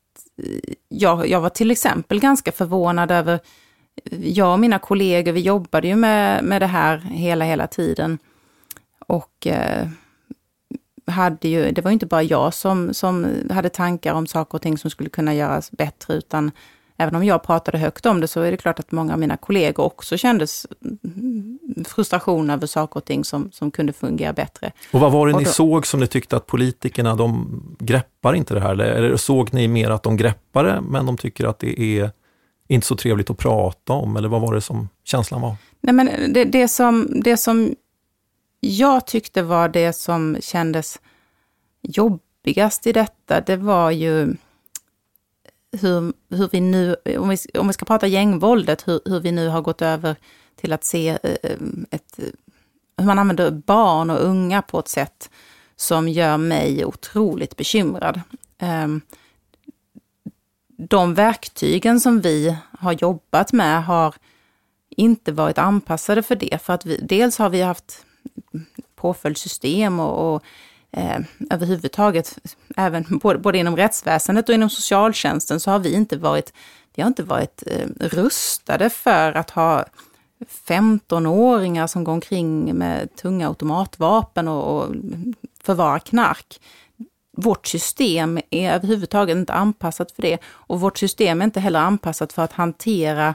jag, 0.89 1.29
jag 1.29 1.41
var 1.41 1.51
till 1.51 1.71
exempel 1.71 2.21
ganska 2.21 2.53
förvånad 2.53 3.11
över, 3.11 3.41
jag 4.21 4.53
och 4.53 4.61
mina 4.61 4.79
kollegor, 4.79 5.33
vi 5.33 5.41
jobbade 5.41 5.89
ju 5.89 5.97
med, 5.97 6.45
med 6.45 6.63
det 6.63 6.67
här 6.67 6.99
hela, 6.99 7.45
hela 7.45 7.67
tiden. 7.67 8.19
Och 9.07 9.47
eh, 9.47 9.89
hade 11.07 11.49
ju, 11.49 11.71
det 11.71 11.83
var 11.83 11.91
inte 11.91 12.07
bara 12.07 12.23
jag 12.23 12.55
som, 12.55 12.95
som 12.95 13.27
hade 13.51 13.69
tankar 13.69 14.15
om 14.15 14.27
saker 14.27 14.55
och 14.55 14.63
ting 14.63 14.79
som 14.79 14.91
skulle 14.91 15.11
kunna 15.11 15.35
göras 15.35 15.71
bättre, 15.71 16.15
utan 16.15 16.51
även 16.97 17.17
om 17.17 17.25
jag 17.25 17.43
pratade 17.43 17.79
högt 17.79 18.07
om 18.07 18.21
det 18.21 18.29
så 18.29 18.41
är 18.41 18.51
det 18.51 18.57
klart 18.57 18.79
att 18.79 18.93
många 18.93 19.13
av 19.13 19.19
mina 19.19 19.37
kollegor 19.37 19.85
också 19.85 20.17
kändes 20.17 20.67
frustration 21.87 22.51
över 22.51 22.67
saker 22.67 22.97
och 22.97 23.05
ting 23.05 23.25
som, 23.25 23.51
som 23.53 23.71
kunde 23.71 23.93
fungera 23.93 24.33
bättre. 24.33 24.73
Och 24.93 25.01
vad 25.01 25.13
var 25.13 25.27
det 25.27 25.37
ni 25.37 25.45
då, 25.45 25.51
såg 25.51 25.87
som 25.87 26.01
ni 26.01 26.07
tyckte 26.07 26.37
att 26.37 26.47
politikerna, 26.47 27.15
de 27.15 27.63
greppar 27.79 28.35
inte 28.35 28.55
det 28.55 28.61
här? 28.61 28.81
Eller 28.81 29.17
såg 29.17 29.55
ni 29.55 29.69
mer 29.69 29.91
att 29.91 30.03
de 30.03 30.17
greppar 30.17 30.65
det, 30.65 30.81
men 30.81 31.07
de 31.07 31.17
tycker 31.17 31.47
att 31.47 31.59
det 31.59 31.81
är 31.81 32.11
inte 32.69 32.87
så 32.87 32.97
trevligt 32.97 33.31
att 33.31 33.39
prata 33.39 33.93
om? 33.93 34.17
Eller 34.17 34.29
vad 34.29 34.41
var 34.41 34.55
det 34.55 34.61
som 34.61 34.89
känslan 35.05 35.41
var? 35.41 35.57
Nej, 35.81 35.95
men 35.95 36.33
det, 36.33 36.45
det, 36.45 36.69
som, 36.69 37.09
det 37.25 37.37
som 37.37 37.75
jag 38.61 39.07
tyckte 39.07 39.43
var 39.43 39.69
det 39.69 39.93
som 39.93 40.37
kändes 40.41 41.01
jobbigast 41.83 42.87
i 42.87 42.93
detta, 42.93 43.41
det 43.41 43.57
var 43.57 43.91
ju 43.91 44.37
hur, 45.73 46.13
hur 46.37 46.49
vi 46.53 46.61
nu, 46.61 46.97
om 47.19 47.29
vi, 47.29 47.37
om 47.59 47.67
vi 47.67 47.73
ska 47.73 47.85
prata 47.85 48.07
gängvåldet, 48.07 48.89
hur, 48.89 49.01
hur 49.05 49.21
vi 49.21 49.33
nu 49.33 49.49
har 49.49 49.63
gått 49.63 49.83
över 49.83 50.17
till 50.57 50.73
att 50.73 50.85
se 50.85 51.09
eh, 51.09 51.37
eh 51.43 51.59
ett, 51.91 52.19
hur 52.97 53.07
man 53.07 53.19
använder 53.19 53.51
barn 53.51 54.11
och 54.11 54.25
unga 54.25 54.63
på 54.63 54.79
ett 54.79 54.89
sätt 54.89 55.31
som 55.77 56.09
gör 56.09 56.37
mig 56.37 56.85
otroligt 56.85 57.57
bekymrad. 57.57 58.21
Ehm, 58.59 59.01
de 60.77 61.15
verktygen 61.15 62.01
som 62.01 62.21
vi 62.21 62.57
har 62.79 62.93
jobbat 62.93 63.53
med 63.53 63.85
har 63.85 64.15
inte 64.91 65.33
varit 65.33 65.59
anpassade 65.59 66.23
för 66.23 66.37
det. 66.37 66.63
För 66.63 66.73
att 66.73 66.87
vi, 66.87 66.97
dels 66.97 67.39
har 67.39 67.51
vi 67.51 67.63
haft 67.63 68.05
påföljdssystem 68.97 70.01
och, 70.01 70.35
och 70.35 70.43
eh, 70.93 71.21
överhuvudtaget, 71.51 72.39
även 72.77 73.05
både, 73.23 73.39
både 73.39 73.59
inom 73.59 73.77
rättsväsendet 73.77 74.49
och 74.49 74.55
inom 74.55 74.71
socialtjänsten, 74.71 75.61
så 75.61 75.71
har 75.71 75.79
vi 75.79 75.95
inte 75.95 76.17
varit, 76.17 76.53
vi 76.95 77.03
har 77.03 77.09
inte 77.09 77.23
varit 77.23 77.63
eh, 77.67 77.89
rustade 78.01 78.91
för 78.91 79.33
att 79.33 79.51
ha 79.51 79.85
15-åringar 80.67 81.87
som 81.87 82.05
går 82.05 82.13
omkring 82.13 82.79
med 82.79 83.17
tunga 83.17 83.49
automatvapen 83.49 84.49
och, 84.49 84.77
och 84.77 84.95
förvarar 85.63 85.99
knark. 85.99 86.61
Vårt 87.37 87.67
system 87.67 88.41
är 88.51 88.73
överhuvudtaget 88.73 89.37
inte 89.37 89.53
anpassat 89.53 90.13
för 90.13 90.23
det 90.23 90.39
och 90.45 90.81
vårt 90.81 90.99
system 90.99 91.41
är 91.41 91.45
inte 91.45 91.61
heller 91.61 91.81
anpassat 91.81 92.33
för 92.33 92.43
att 92.43 92.53
hantera 92.53 93.35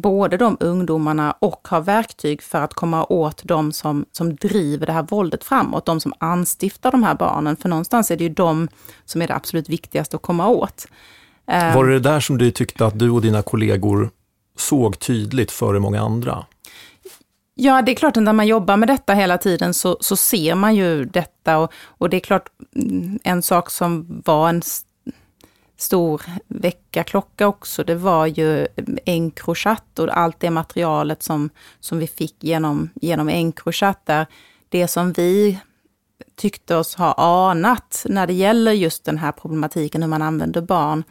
både 0.00 0.36
de 0.36 0.56
ungdomarna 0.60 1.32
och 1.38 1.68
ha 1.68 1.80
verktyg 1.80 2.42
för 2.42 2.60
att 2.60 2.74
komma 2.74 3.04
åt 3.04 3.42
de 3.44 3.72
som, 3.72 4.04
som 4.12 4.36
driver 4.36 4.86
det 4.86 4.92
här 4.92 5.02
våldet 5.02 5.44
framåt, 5.44 5.86
de 5.86 6.00
som 6.00 6.12
anstiftar 6.18 6.90
de 6.90 7.02
här 7.02 7.14
barnen. 7.14 7.56
För 7.56 7.68
någonstans 7.68 8.10
är 8.10 8.16
det 8.16 8.24
ju 8.24 8.30
de 8.30 8.68
som 9.04 9.22
är 9.22 9.28
det 9.28 9.34
absolut 9.34 9.68
viktigaste 9.68 10.16
att 10.16 10.22
komma 10.22 10.48
åt. 10.48 10.86
Eh, 11.46 11.74
Var 11.74 11.84
det 11.86 11.92
det 11.92 12.10
där 12.10 12.20
som 12.20 12.38
du 12.38 12.50
tyckte 12.50 12.86
att 12.86 12.98
du 12.98 13.10
och 13.10 13.22
dina 13.22 13.42
kollegor 13.42 14.10
såg 14.56 14.98
tydligt 14.98 15.50
före 15.50 15.78
många 15.78 16.00
andra? 16.00 16.44
Ja, 17.54 17.82
det 17.82 17.92
är 17.92 17.96
klart 17.96 18.16
att 18.16 18.22
när 18.22 18.32
man 18.32 18.46
jobbar 18.46 18.76
med 18.76 18.88
detta 18.88 19.14
hela 19.14 19.38
tiden 19.38 19.74
så, 19.74 19.96
så 20.00 20.16
ser 20.16 20.54
man 20.54 20.76
ju 20.76 21.04
detta 21.04 21.58
och, 21.58 21.72
och 21.86 22.10
det 22.10 22.16
är 22.16 22.20
klart 22.20 22.48
mm, 22.76 23.18
en 23.24 23.42
sak 23.42 23.70
som 23.70 24.22
var 24.24 24.48
en 24.48 24.62
stor 25.80 26.22
väckarklocka 26.46 27.48
också, 27.48 27.84
det 27.84 27.94
var 27.94 28.26
ju 28.26 28.66
Encrochat 29.04 29.98
och 29.98 30.18
allt 30.18 30.40
det 30.40 30.50
materialet 30.50 31.22
som, 31.22 31.50
som 31.80 31.98
vi 31.98 32.06
fick 32.06 32.44
genom, 32.44 32.90
genom 32.94 33.28
Encrochat 33.28 34.06
där 34.06 34.26
det 34.68 34.88
som 34.88 35.12
vi 35.12 35.58
tyckte 36.36 36.76
oss 36.76 36.94
ha 36.94 37.12
anat 37.12 38.06
när 38.08 38.26
det 38.26 38.32
gäller 38.32 38.72
just 38.72 39.04
den 39.04 39.18
här 39.18 39.32
problematiken 39.32 40.02
hur 40.02 40.08
man 40.08 40.22
använder 40.22 40.60
barn. 40.60 41.04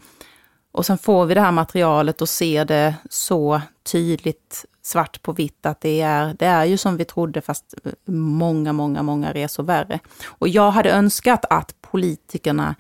Och 0.71 0.85
sen 0.85 0.97
får 0.97 1.25
vi 1.25 1.33
det 1.33 1.41
här 1.41 1.51
materialet 1.51 2.21
och 2.21 2.29
ser 2.29 2.65
det 2.65 2.95
så 3.09 3.61
tydligt 3.83 4.65
svart 4.81 5.21
på 5.21 5.33
vitt 5.33 5.65
att 5.65 5.81
det 5.81 6.01
är, 6.01 6.35
det 6.39 6.45
är 6.45 6.65
ju 6.65 6.77
som 6.77 6.97
vi 6.97 7.05
trodde 7.05 7.41
fast 7.41 7.73
många, 8.05 8.73
många, 8.73 9.03
många 9.03 9.33
resor 9.33 9.63
värre. 9.63 9.99
Och 10.27 10.47
jag 10.47 10.71
hade 10.71 10.91
önskat 10.91 11.45
att 11.49 11.81
politikerna 11.81 12.75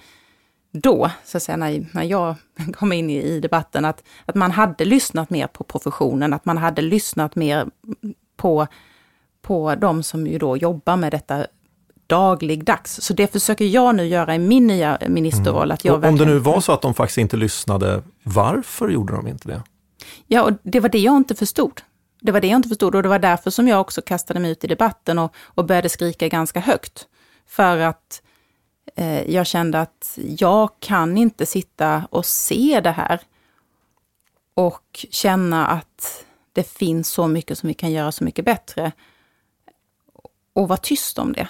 då, 0.71 1.11
så 1.25 1.37
att 1.37 1.43
säga, 1.43 1.57
när, 1.57 2.03
jag 2.03 2.35
kom 2.73 2.93
in 2.93 3.09
i, 3.09 3.39
debatten, 3.39 3.85
att, 3.85 4.03
att 4.25 4.35
man 4.35 4.51
hade 4.51 4.85
lyssnat 4.85 5.29
mer 5.29 5.47
på 5.47 5.63
professionen, 5.63 6.33
att 6.33 6.45
man 6.45 6.57
hade 6.57 6.81
lyssnat 6.81 7.35
mer 7.35 7.67
på, 8.37 8.67
på 9.41 9.75
de 9.75 10.03
som 10.03 10.27
ju 10.27 10.37
då 10.37 10.57
jobbar 10.57 10.97
med 10.97 11.11
detta 11.11 11.47
dagligdags. 12.07 13.01
Så 13.01 13.13
det 13.13 13.31
försöker 13.31 13.65
jag 13.65 13.95
nu 13.95 14.05
göra 14.05 14.35
i 14.35 14.39
min 14.39 14.67
nya 14.67 14.97
ministerroll. 15.07 15.63
Mm. 15.63 15.73
Att 15.73 15.85
jag 15.85 16.03
Om 16.03 16.17
det 16.17 16.25
nu 16.25 16.39
var 16.39 16.61
så 16.61 16.71
att 16.71 16.81
de 16.81 16.93
faktiskt 16.93 17.17
inte 17.17 17.37
lyssnade, 17.37 18.03
varför 18.23 18.89
gjorde 18.89 19.13
de 19.13 19.27
inte 19.27 19.47
det? 19.47 19.63
Ja, 20.27 20.43
och 20.43 20.51
det 20.63 20.79
var 20.79 20.89
det 20.89 20.99
jag 20.99 21.17
inte 21.17 21.35
förstod. 21.35 21.81
Det 22.21 22.31
var 22.31 22.41
det 22.41 22.47
jag 22.47 22.55
inte 22.55 22.69
förstod 22.69 22.95
och 22.95 23.03
det 23.03 23.09
var 23.09 23.19
därför 23.19 23.49
som 23.49 23.67
jag 23.67 23.81
också 23.81 24.01
kastade 24.01 24.39
mig 24.39 24.51
ut 24.51 24.63
i 24.63 24.67
debatten 24.67 25.19
och, 25.19 25.35
och 25.39 25.65
började 25.65 25.89
skrika 25.89 26.27
ganska 26.27 26.59
högt. 26.59 27.07
För 27.47 27.77
att 27.77 28.21
Eh, 28.95 29.31
jag 29.31 29.47
kände 29.47 29.81
att 29.81 30.19
jag 30.37 30.69
kan 30.79 31.17
inte 31.17 31.45
sitta 31.45 32.07
och 32.09 32.25
se 32.25 32.79
det 32.83 32.91
här 32.91 33.19
och 34.53 35.05
känna 35.09 35.67
att 35.67 36.25
det 36.53 36.63
finns 36.63 37.09
så 37.09 37.27
mycket 37.27 37.57
som 37.57 37.67
vi 37.67 37.73
kan 37.73 37.91
göra 37.91 38.11
så 38.11 38.23
mycket 38.23 38.45
bättre. 38.45 38.91
Och 40.53 40.67
vara 40.67 40.77
tyst 40.77 41.19
om 41.19 41.33
det. 41.33 41.47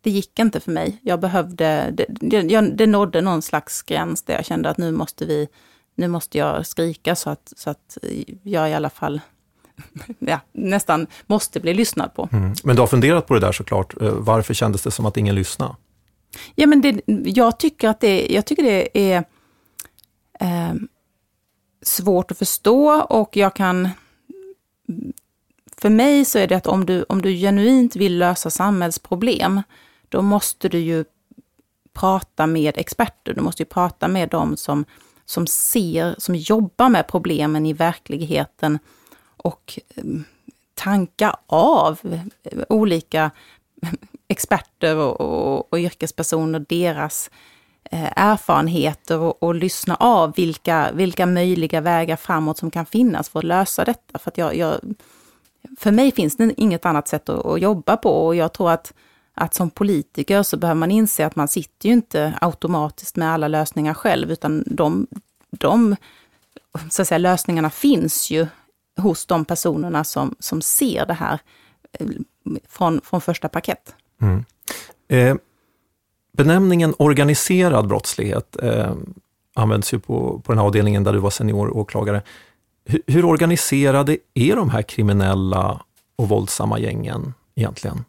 Det 0.00 0.10
gick 0.10 0.38
inte 0.38 0.60
för 0.60 0.72
mig. 0.72 1.00
Jag 1.02 1.20
behövde, 1.20 1.90
det, 1.90 2.06
det, 2.08 2.60
det 2.60 2.86
nådde 2.86 3.20
någon 3.20 3.42
slags 3.42 3.82
gräns 3.82 4.22
där 4.22 4.34
jag 4.34 4.44
kände 4.44 4.70
att 4.70 4.78
nu 4.78 4.92
måste 4.92 5.26
vi, 5.26 5.48
nu 5.94 6.08
måste 6.08 6.38
jag 6.38 6.66
skrika 6.66 7.16
så 7.16 7.30
att, 7.30 7.52
så 7.56 7.70
att 7.70 7.98
jag 8.42 8.70
i 8.70 8.74
alla 8.74 8.90
fall 8.90 9.20
ja, 10.18 10.40
nästan 10.52 11.06
måste 11.26 11.60
bli 11.60 11.74
lyssnad 11.74 12.14
på. 12.14 12.28
Mm. 12.32 12.54
Men 12.64 12.76
du 12.76 12.82
har 12.82 12.86
funderat 12.86 13.26
på 13.26 13.34
det 13.34 13.40
där 13.40 13.52
såklart. 13.52 14.02
Eh, 14.02 14.10
varför 14.10 14.54
kändes 14.54 14.82
det 14.82 14.90
som 14.90 15.06
att 15.06 15.16
ingen 15.16 15.34
lyssnade? 15.34 15.74
Ja, 16.54 16.66
men 16.66 16.80
det, 16.80 17.00
jag, 17.24 17.58
tycker 17.58 17.88
att 17.88 18.00
det, 18.00 18.26
jag 18.26 18.46
tycker 18.46 18.62
det 18.62 19.12
är 19.12 19.24
eh, 20.40 20.74
svårt 21.82 22.30
att 22.30 22.38
förstå 22.38 23.02
och 23.02 23.36
jag 23.36 23.54
kan... 23.54 23.88
För 25.78 25.90
mig 25.90 26.24
så 26.24 26.38
är 26.38 26.46
det 26.46 26.56
att 26.56 26.66
om 26.66 26.86
du, 26.86 27.02
om 27.02 27.22
du 27.22 27.34
genuint 27.34 27.96
vill 27.96 28.18
lösa 28.18 28.50
samhällsproblem, 28.50 29.62
då 30.08 30.22
måste 30.22 30.68
du 30.68 30.78
ju 30.78 31.04
prata 31.92 32.46
med 32.46 32.78
experter. 32.78 33.34
Du 33.34 33.40
måste 33.40 33.62
ju 33.62 33.66
prata 33.66 34.08
med 34.08 34.28
dem 34.28 34.56
som, 34.56 34.84
som 35.24 35.46
ser, 35.46 36.14
som 36.18 36.34
jobbar 36.34 36.88
med 36.88 37.06
problemen 37.06 37.66
i 37.66 37.72
verkligheten 37.72 38.78
och 39.36 39.78
eh, 39.94 40.04
tanka 40.74 41.36
av 41.46 42.00
olika 42.68 43.30
experter 44.28 44.96
och, 44.96 45.20
och, 45.20 45.72
och 45.72 45.78
yrkespersoner, 45.78 46.64
deras 46.68 47.30
eh, 47.90 48.12
erfarenheter 48.16 49.18
och, 49.18 49.42
och, 49.42 49.54
lyssna 49.54 49.94
av 49.94 50.32
vilka, 50.36 50.90
vilka 50.92 51.26
möjliga 51.26 51.80
vägar 51.80 52.16
framåt 52.16 52.58
som 52.58 52.70
kan 52.70 52.86
finnas 52.86 53.28
för 53.28 53.38
att 53.38 53.44
lösa 53.44 53.84
detta. 53.84 54.18
För, 54.18 54.30
att 54.30 54.38
jag, 54.38 54.56
jag 54.56 54.80
för 55.78 55.90
mig 55.90 56.12
finns 56.12 56.36
det 56.36 56.54
inget 56.56 56.86
annat 56.86 57.08
sätt 57.08 57.28
att, 57.28 57.46
att, 57.46 57.60
jobba 57.60 57.96
på 57.96 58.26
och 58.26 58.36
jag 58.36 58.52
tror 58.52 58.70
att, 58.70 58.92
att 59.34 59.54
som 59.54 59.70
politiker 59.70 60.42
så 60.42 60.56
behöver 60.56 60.78
man 60.78 60.90
inse 60.90 61.26
att 61.26 61.36
man 61.36 61.48
sitter 61.48 61.88
ju 61.88 61.92
inte 61.92 62.38
automatiskt 62.40 63.16
med 63.16 63.32
alla 63.32 63.48
lösningar 63.48 63.94
själv, 63.94 64.32
utan 64.32 64.64
de, 64.66 65.06
de 65.50 65.96
så 66.90 67.02
att 67.02 67.08
säga, 67.08 67.18
lösningarna 67.18 67.70
finns 67.70 68.30
ju 68.30 68.46
hos 68.96 69.26
de 69.26 69.44
personerna 69.44 70.04
som, 70.04 70.34
som 70.38 70.62
ser 70.62 71.06
det 71.06 71.14
här 71.14 71.40
eh, 71.92 72.06
från, 72.68 73.00
från 73.04 73.20
första 73.20 73.48
paket. 73.48 73.94
Mm. 74.22 74.44
Eh, 75.08 75.36
benämningen 76.32 76.94
organiserad 76.98 77.88
brottslighet 77.88 78.56
eh, 78.62 78.92
används 79.54 79.94
ju 79.94 79.98
på, 79.98 80.40
på 80.44 80.52
den 80.52 80.58
här 80.58 80.66
avdelningen 80.66 81.04
där 81.04 81.12
du 81.12 81.18
var 81.18 81.30
senioråklagare. 81.30 82.22
Hur, 82.84 83.02
hur 83.06 83.24
organiserade 83.24 84.18
är 84.34 84.56
de 84.56 84.70
här 84.70 84.82
kriminella 84.82 85.82
och 86.16 86.28
våldsamma 86.28 86.78
gängen 86.78 87.34
egentligen? 87.54 88.04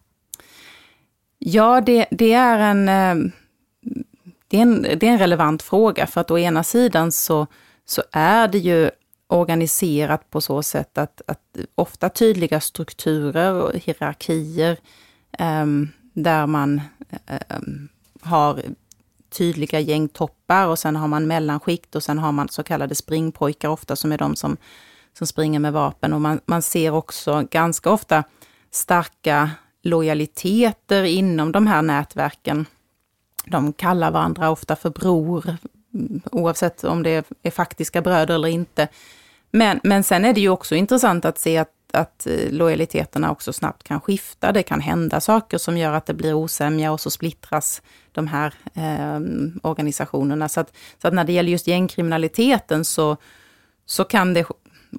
Ja, 1.39 1.81
det, 1.81 2.05
det, 2.11 2.33
är 2.33 2.59
en, 2.59 2.89
eh, 2.89 3.31
det, 4.47 4.57
är 4.57 4.61
en, 4.61 4.81
det 4.81 5.03
är 5.03 5.11
en 5.11 5.19
relevant 5.19 5.63
fråga, 5.63 6.07
för 6.07 6.21
att 6.21 6.31
å 6.31 6.37
ena 6.37 6.63
sidan 6.63 7.11
så, 7.11 7.47
så 7.85 8.03
är 8.11 8.47
det 8.47 8.57
ju 8.57 8.89
organiserat 9.27 10.29
på 10.29 10.41
så 10.41 10.63
sätt 10.63 10.97
att, 10.97 11.21
att 11.27 11.57
ofta 11.75 12.09
tydliga 12.09 12.59
strukturer 12.59 13.53
och 13.53 13.71
hierarkier 13.73 14.77
um, 15.39 15.89
där 16.23 16.47
man 16.47 16.81
eh, 17.09 17.35
eh, 17.49 17.59
har 18.21 18.61
tydliga 19.29 19.79
gängtoppar 19.79 20.67
och 20.67 20.79
sen 20.79 20.95
har 20.95 21.07
man 21.07 21.27
mellanskikt 21.27 21.95
och 21.95 22.03
sen 22.03 22.19
har 22.19 22.31
man 22.31 22.49
så 22.49 22.63
kallade 22.63 22.95
springpojkar 22.95 23.69
ofta 23.69 23.95
som 23.95 24.11
är 24.11 24.17
de 24.17 24.35
som, 24.35 24.57
som 25.17 25.27
springer 25.27 25.59
med 25.59 25.73
vapen. 25.73 26.13
Och 26.13 26.21
man, 26.21 26.39
man 26.45 26.61
ser 26.61 26.91
också 26.91 27.47
ganska 27.51 27.91
ofta 27.91 28.23
starka 28.71 29.51
lojaliteter 29.83 31.03
inom 31.03 31.51
de 31.51 31.67
här 31.67 31.81
nätverken. 31.81 32.65
De 33.45 33.73
kallar 33.73 34.11
varandra 34.11 34.49
ofta 34.49 34.75
för 34.75 34.89
bror, 34.89 35.57
oavsett 36.31 36.83
om 36.83 37.03
det 37.03 37.25
är 37.43 37.51
faktiska 37.51 38.01
bröder 38.01 38.35
eller 38.35 38.47
inte. 38.47 38.87
Men, 39.51 39.79
men 39.83 40.03
sen 40.03 40.25
är 40.25 40.33
det 40.33 40.41
ju 40.41 40.49
också 40.49 40.75
intressant 40.75 41.25
att 41.25 41.39
se 41.39 41.57
att, 41.57 41.71
att 41.93 42.27
eh, 42.27 42.51
lojaliteterna 42.51 43.31
också 43.31 43.53
snabbt 43.53 43.83
kan 43.83 44.01
skifta. 44.01 44.51
Det 44.51 44.63
kan 44.63 44.81
hända 44.81 45.21
saker 45.21 45.57
som 45.57 45.77
gör 45.77 45.93
att 45.93 46.05
det 46.05 46.13
blir 46.13 46.33
osämja 46.33 46.91
och 46.91 47.01
så 47.01 47.09
splittras 47.11 47.81
de 48.11 48.27
här 48.27 48.53
eh, 48.73 49.19
organisationerna. 49.63 50.49
Så 50.49 50.59
att, 50.59 50.73
så 51.01 51.07
att 51.07 51.13
när 51.13 51.23
det 51.23 51.33
gäller 51.33 51.51
just 51.51 51.67
gängkriminaliteten 51.67 52.85
så, 52.85 53.17
så 53.85 54.03
kan 54.03 54.33
det 54.33 54.45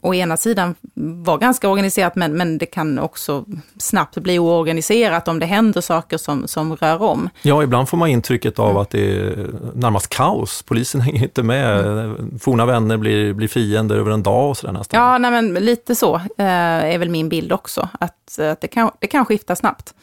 å 0.02 0.14
ena 0.14 0.36
sidan 0.36 0.74
vara 0.94 1.36
ganska 1.36 1.68
organiserat, 1.68 2.14
men, 2.14 2.36
men 2.36 2.58
det 2.58 2.66
kan 2.66 2.98
också 2.98 3.44
snabbt 3.78 4.18
bli 4.18 4.38
oorganiserat 4.38 5.28
om 5.28 5.38
det 5.38 5.46
händer 5.46 5.80
saker 5.80 6.16
som, 6.16 6.48
som 6.48 6.76
rör 6.76 7.02
om. 7.02 7.30
Ja, 7.42 7.62
ibland 7.62 7.88
får 7.88 7.96
man 7.96 8.08
intrycket 8.08 8.58
av 8.58 8.70
mm. 8.70 8.82
att 8.82 8.90
det 8.90 9.16
är 9.16 9.50
närmast 9.74 10.08
kaos. 10.08 10.62
Polisen 10.62 11.00
hänger 11.08 11.22
inte 11.22 11.42
med. 11.42 11.86
Mm. 11.86 12.38
Forna 12.38 12.66
vänner 12.66 12.96
blir, 12.96 13.32
blir 13.32 13.48
fiender 13.48 13.96
över 13.96 14.10
en 14.10 14.22
dag 14.22 14.50
och 14.50 14.56
sådär 14.56 14.72
nästan. 14.72 15.00
Ja, 15.00 15.18
nej, 15.18 15.30
men 15.30 15.54
lite 15.54 15.94
så 15.94 16.14
eh, 16.14 16.46
är 16.94 16.98
väl 16.98 17.10
min 17.10 17.28
bild 17.28 17.52
också. 17.52 17.88
Att, 18.00 18.38
att 18.38 18.60
det, 18.60 18.68
kan, 18.68 18.90
det 18.98 19.06
kan 19.06 19.24
skifta 19.24 19.56
snabbt. 19.56 19.94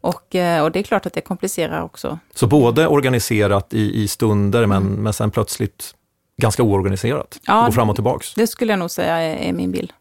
Och, 0.00 0.34
eh, 0.34 0.64
och, 0.64 0.72
det 0.72 0.78
är 0.78 0.82
klart 0.82 1.06
att 1.06 1.12
det 1.12 1.20
komplicerar 1.20 1.82
också. 1.82 2.18
Så 2.34 2.46
både 2.46 2.86
organiserat 2.86 3.74
i, 3.74 4.02
i 4.02 4.08
stunder, 4.08 4.66
men, 4.66 4.82
mm. 4.82 5.02
men 5.02 5.12
sen 5.12 5.30
plötsligt 5.30 5.94
ganska 6.36 6.62
oorganiserat. 6.62 7.40
Ja, 7.46 7.64
går 7.64 7.72
fram 7.72 7.90
och 7.90 7.96
tillbaks. 7.96 8.34
Det 8.34 8.46
skulle 8.46 8.72
jag 8.72 8.78
nog 8.78 8.90
säga 8.90 9.16
är, 9.16 9.36
är 9.48 9.52
min 9.52 9.72
bild. 9.72 9.92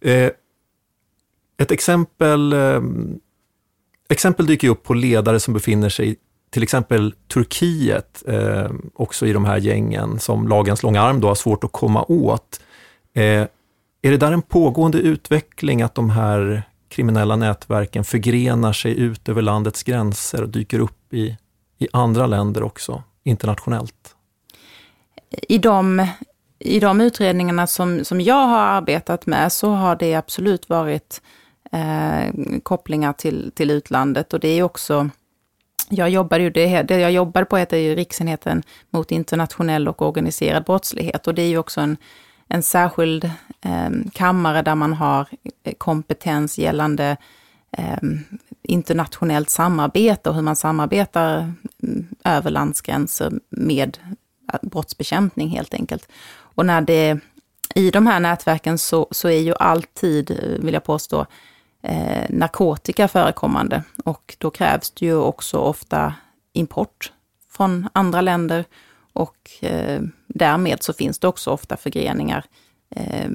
Eh, 0.00 0.30
ett 1.58 1.70
exempel, 1.70 2.52
eh, 2.52 2.80
exempel 4.08 4.46
dyker 4.46 4.68
upp 4.68 4.82
på 4.82 4.94
ledare 4.94 5.40
som 5.40 5.54
befinner 5.54 5.88
sig 5.88 6.16
till 6.52 6.62
exempel 6.62 7.14
Turkiet, 7.28 8.22
eh, 8.26 8.70
också 8.94 9.26
i 9.26 9.32
de 9.32 9.44
här 9.44 9.58
gängen, 9.58 10.18
som 10.18 10.48
lagens 10.48 10.82
långa 10.82 11.02
arm 11.02 11.20
då 11.20 11.28
har 11.28 11.34
svårt 11.34 11.64
att 11.64 11.72
komma 11.72 12.04
åt. 12.08 12.60
Eh, 13.14 13.46
är 14.02 14.10
det 14.10 14.16
där 14.16 14.32
en 14.32 14.42
pågående 14.42 14.98
utveckling, 14.98 15.82
att 15.82 15.94
de 15.94 16.10
här 16.10 16.62
kriminella 16.88 17.36
nätverken 17.36 18.04
förgrenar 18.04 18.72
sig 18.72 18.98
ut 18.98 19.28
över 19.28 19.42
landets 19.42 19.82
gränser 19.82 20.42
och 20.42 20.48
dyker 20.48 20.78
upp 20.78 21.14
i, 21.14 21.36
i 21.78 21.88
andra 21.92 22.26
länder 22.26 22.62
också, 22.62 23.02
internationellt? 23.24 24.11
I 25.48 25.58
de, 25.58 26.06
i 26.58 26.80
de 26.80 27.00
utredningarna 27.00 27.66
som, 27.66 28.04
som 28.04 28.20
jag 28.20 28.46
har 28.46 28.58
arbetat 28.58 29.26
med 29.26 29.52
så 29.52 29.70
har 29.70 29.96
det 29.96 30.14
absolut 30.14 30.68
varit 30.68 31.22
eh, 31.72 32.34
kopplingar 32.62 33.12
till, 33.12 33.52
till 33.54 33.70
utlandet. 33.70 34.32
Och 34.32 34.40
det 34.40 34.48
är 34.48 34.62
också 34.62 35.10
jag 35.88 36.10
jobbar 36.10 36.38
ju, 36.38 36.50
det, 36.50 36.82
det 36.82 36.98
jag 36.98 37.12
jobbade 37.12 37.46
på 37.46 37.56
heter 37.56 37.76
ju 37.76 37.94
Riksenheten 37.94 38.62
mot 38.90 39.10
internationell 39.10 39.88
och 39.88 40.02
organiserad 40.02 40.64
brottslighet. 40.64 41.26
Och 41.26 41.34
det 41.34 41.42
är 41.42 41.48
ju 41.48 41.58
också 41.58 41.80
en, 41.80 41.96
en 42.48 42.62
särskild 42.62 43.24
eh, 43.60 43.90
kammare 44.12 44.62
där 44.62 44.74
man 44.74 44.92
har 44.92 45.28
eh, 45.64 45.74
kompetens 45.78 46.58
gällande 46.58 47.16
eh, 47.76 47.98
internationellt 48.62 49.50
samarbete 49.50 50.30
och 50.30 50.34
hur 50.34 50.42
man 50.42 50.56
samarbetar 50.56 51.52
mm, 51.82 52.06
över 52.24 52.50
landsgränser 52.50 53.32
med 53.50 53.98
brottsbekämpning 54.62 55.48
helt 55.48 55.74
enkelt. 55.74 56.08
Och 56.32 56.66
när 56.66 56.80
det, 56.80 57.18
i 57.74 57.90
de 57.90 58.06
här 58.06 58.20
nätverken 58.20 58.78
så, 58.78 59.06
så 59.10 59.28
är 59.28 59.40
ju 59.40 59.54
alltid, 59.54 60.30
eh, 60.30 60.64
vill 60.64 60.74
jag 60.74 60.84
påstå, 60.84 61.26
eh, 61.82 62.24
narkotika 62.28 63.08
förekommande. 63.08 63.82
Och 64.04 64.36
då 64.38 64.50
krävs 64.50 64.90
det 64.90 65.06
ju 65.06 65.16
också 65.16 65.58
ofta 65.58 66.14
import 66.52 67.12
från 67.50 67.88
andra 67.92 68.20
länder 68.20 68.64
och 69.12 69.50
eh, 69.60 70.02
därmed 70.26 70.82
så 70.82 70.92
finns 70.92 71.18
det 71.18 71.28
också 71.28 71.50
ofta 71.50 71.76
förgreningar 71.76 72.44
eh, 72.90 73.30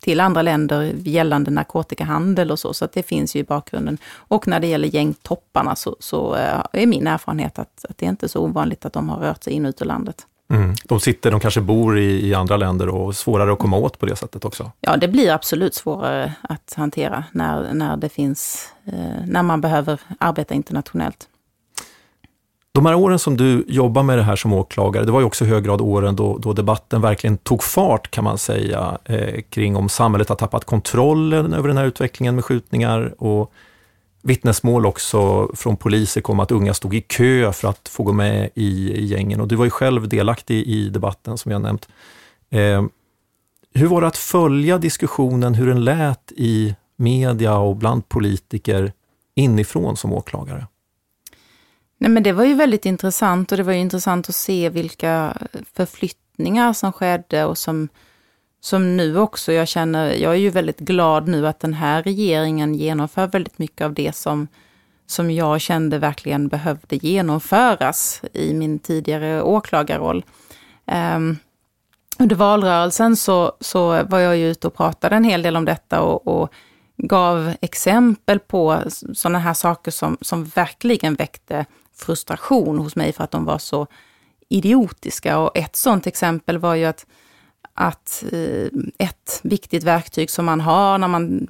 till 0.00 0.20
andra 0.20 0.42
länder 0.42 0.92
gällande 0.96 1.50
narkotikahandel 1.50 2.50
och 2.50 2.58
så, 2.58 2.74
så 2.74 2.84
att 2.84 2.92
det 2.92 3.02
finns 3.02 3.36
ju 3.36 3.40
i 3.40 3.44
bakgrunden. 3.44 3.98
Och 4.14 4.48
när 4.48 4.60
det 4.60 4.66
gäller 4.66 4.88
gängtopparna 4.88 5.76
så, 5.76 5.96
så 6.00 6.34
eh, 6.34 6.64
är 6.72 6.86
min 6.86 7.06
erfarenhet 7.06 7.58
att, 7.58 7.84
att 7.88 7.98
det 7.98 8.06
är 8.06 8.10
inte 8.10 8.28
så 8.28 8.40
ovanligt 8.40 8.84
att 8.84 8.92
de 8.92 9.08
har 9.08 9.18
rört 9.18 9.44
sig 9.44 9.52
in 9.52 9.64
och 9.64 9.68
ut 9.68 9.82
ur 9.82 9.86
landet. 9.86 10.26
Mm. 10.50 10.74
De 10.84 11.00
sitter, 11.00 11.30
de 11.30 11.40
kanske 11.40 11.60
bor 11.60 11.98
i, 11.98 12.28
i, 12.28 12.34
andra 12.34 12.56
länder 12.56 12.88
och 12.88 13.16
svårare 13.16 13.52
att 13.52 13.58
komma 13.58 13.76
åt 13.76 13.98
på 13.98 14.06
det 14.06 14.16
sättet 14.16 14.44
också? 14.44 14.72
Ja, 14.80 14.96
det 14.96 15.08
blir 15.08 15.30
absolut 15.30 15.74
svårare 15.74 16.34
att 16.42 16.74
hantera 16.76 17.24
när, 17.32 17.74
när 17.74 17.96
det 17.96 18.08
finns, 18.08 18.68
eh, 18.86 19.26
när 19.26 19.42
man 19.42 19.60
behöver 19.60 20.00
arbeta 20.18 20.54
internationellt. 20.54 21.28
De 22.72 22.86
här 22.86 22.94
åren 22.94 23.18
som 23.18 23.36
du 23.36 23.64
jobbar 23.68 24.02
med 24.02 24.18
det 24.18 24.22
här 24.22 24.36
som 24.36 24.52
åklagare, 24.52 25.04
det 25.04 25.12
var 25.12 25.20
ju 25.20 25.26
också 25.26 25.44
i 25.44 25.48
hög 25.48 25.64
grad 25.64 25.80
åren 25.80 26.16
då, 26.16 26.38
då 26.38 26.52
debatten 26.52 27.00
verkligen 27.00 27.36
tog 27.36 27.62
fart 27.62 28.10
kan 28.10 28.24
man 28.24 28.38
säga, 28.38 28.98
eh, 29.04 29.40
kring 29.50 29.76
om 29.76 29.88
samhället 29.88 30.28
har 30.28 30.36
tappat 30.36 30.64
kontrollen 30.64 31.52
över 31.52 31.68
den 31.68 31.76
här 31.76 31.84
utvecklingen 31.84 32.34
med 32.34 32.44
skjutningar 32.44 33.14
och 33.18 33.52
vittnesmål 34.24 34.86
också 34.86 35.50
från 35.54 35.76
poliser 35.76 36.20
kom 36.20 36.40
att 36.40 36.50
unga 36.50 36.74
stod 36.74 36.94
i 36.94 37.00
kö 37.00 37.52
för 37.52 37.68
att 37.68 37.88
få 37.88 38.02
gå 38.02 38.12
med 38.12 38.50
i 38.54 39.04
gängen 39.04 39.40
och 39.40 39.48
du 39.48 39.56
var 39.56 39.64
ju 39.64 39.70
själv 39.70 40.08
delaktig 40.08 40.66
i 40.66 40.88
debatten 40.88 41.38
som 41.38 41.52
jag 41.52 41.62
nämnt. 41.62 41.88
Eh, 42.50 42.84
hur 43.74 43.86
var 43.86 44.00
det 44.00 44.06
att 44.06 44.16
följa 44.16 44.78
diskussionen, 44.78 45.54
hur 45.54 45.66
den 45.66 45.84
lät 45.84 46.32
i 46.36 46.74
media 46.96 47.56
och 47.56 47.76
bland 47.76 48.08
politiker 48.08 48.92
inifrån 49.34 49.96
som 49.96 50.12
åklagare? 50.12 50.66
Nej, 51.98 52.10
men 52.10 52.22
det 52.22 52.32
var 52.32 52.44
ju 52.44 52.54
väldigt 52.54 52.86
intressant 52.86 53.52
och 53.52 53.58
det 53.58 53.64
var 53.64 53.72
ju 53.72 53.78
intressant 53.78 54.28
att 54.28 54.34
se 54.34 54.68
vilka 54.68 55.36
förflyttningar 55.72 56.72
som 56.72 56.92
skedde 56.92 57.44
och 57.44 57.58
som, 57.58 57.88
som 58.64 58.96
nu 58.96 59.18
också, 59.18 59.52
jag 59.52 59.68
känner, 59.68 60.14
jag 60.14 60.32
är 60.32 60.38
ju 60.38 60.50
väldigt 60.50 60.78
glad 60.78 61.28
nu 61.28 61.46
att 61.46 61.60
den 61.60 61.74
här 61.74 62.02
regeringen 62.02 62.74
genomför 62.74 63.26
väldigt 63.26 63.58
mycket 63.58 63.84
av 63.84 63.94
det 63.94 64.16
som, 64.16 64.48
som 65.06 65.30
jag 65.30 65.60
kände 65.60 65.98
verkligen 65.98 66.48
behövde 66.48 66.96
genomföras 66.96 68.22
i 68.32 68.54
min 68.54 68.78
tidigare 68.78 69.42
åklagarroll. 69.42 70.24
Um, 71.16 71.38
under 72.18 72.36
valrörelsen 72.36 73.16
så, 73.16 73.52
så 73.60 74.02
var 74.04 74.18
jag 74.18 74.36
ju 74.36 74.50
ute 74.50 74.66
och 74.66 74.74
pratade 74.74 75.16
en 75.16 75.24
hel 75.24 75.42
del 75.42 75.56
om 75.56 75.64
detta 75.64 76.00
och, 76.00 76.28
och 76.28 76.52
gav 76.96 77.54
exempel 77.60 78.38
på 78.38 78.82
sådana 79.14 79.38
här 79.38 79.54
saker 79.54 79.90
som, 79.90 80.16
som 80.20 80.44
verkligen 80.44 81.14
väckte 81.14 81.66
frustration 81.96 82.78
hos 82.78 82.96
mig 82.96 83.12
för 83.12 83.24
att 83.24 83.30
de 83.30 83.44
var 83.44 83.58
så 83.58 83.86
idiotiska. 84.48 85.38
Och 85.38 85.56
ett 85.56 85.76
sådant 85.76 86.06
exempel 86.06 86.58
var 86.58 86.74
ju 86.74 86.84
att, 86.84 87.06
att 87.74 88.24
eh, 88.32 88.68
ett 88.98 89.40
viktigt 89.42 89.84
verktyg 89.84 90.30
som 90.30 90.44
man 90.44 90.60
har 90.60 90.98
när 90.98 91.08
man 91.08 91.48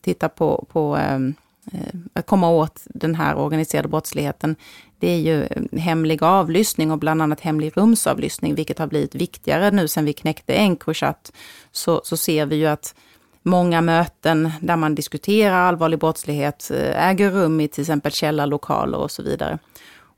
tittar 0.00 0.28
på, 0.28 0.66
på 0.72 0.96
ehm, 0.96 1.34
eh, 1.72 1.98
att 2.12 2.26
komma 2.26 2.50
åt 2.50 2.82
den 2.84 3.14
här 3.14 3.36
organiserade 3.36 3.88
brottsligheten, 3.88 4.56
det 4.98 5.10
är 5.10 5.18
ju 5.18 5.42
eh, 5.42 5.78
hemlig 5.78 6.22
avlyssning 6.22 6.90
och 6.90 6.98
bland 6.98 7.22
annat 7.22 7.40
hemlig 7.40 7.72
rumsavlyssning, 7.76 8.54
vilket 8.54 8.78
har 8.78 8.86
blivit 8.86 9.14
viktigare 9.14 9.70
nu 9.70 9.88
sen 9.88 10.04
vi 10.04 10.12
knäckte 10.12 10.54
Encrochat. 10.54 11.32
Så, 11.72 12.00
så 12.04 12.16
ser 12.16 12.46
vi 12.46 12.56
ju 12.56 12.66
att 12.66 12.94
många 13.42 13.80
möten 13.80 14.50
där 14.60 14.76
man 14.76 14.94
diskuterar 14.94 15.56
allvarlig 15.56 15.98
brottslighet 15.98 16.70
äger 16.94 17.30
rum 17.30 17.60
i 17.60 17.68
till 17.68 17.82
exempel 17.82 18.12
källarlokaler 18.12 18.98
och 18.98 19.10
så 19.10 19.22
vidare. 19.22 19.58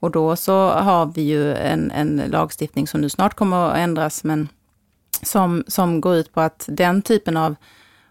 Och 0.01 0.11
då 0.11 0.37
så 0.37 0.71
har 0.71 1.07
vi 1.07 1.23
ju 1.23 1.55
en, 1.55 1.91
en 1.91 2.23
lagstiftning 2.27 2.87
som 2.87 3.01
nu 3.01 3.09
snart 3.09 3.35
kommer 3.35 3.71
att 3.71 3.77
ändras, 3.77 4.25
men 4.25 4.49
som, 5.23 5.65
som 5.67 6.01
går 6.01 6.15
ut 6.15 6.33
på 6.33 6.41
att 6.41 6.65
den 6.69 7.03
typen 7.03 7.37
av, 7.37 7.55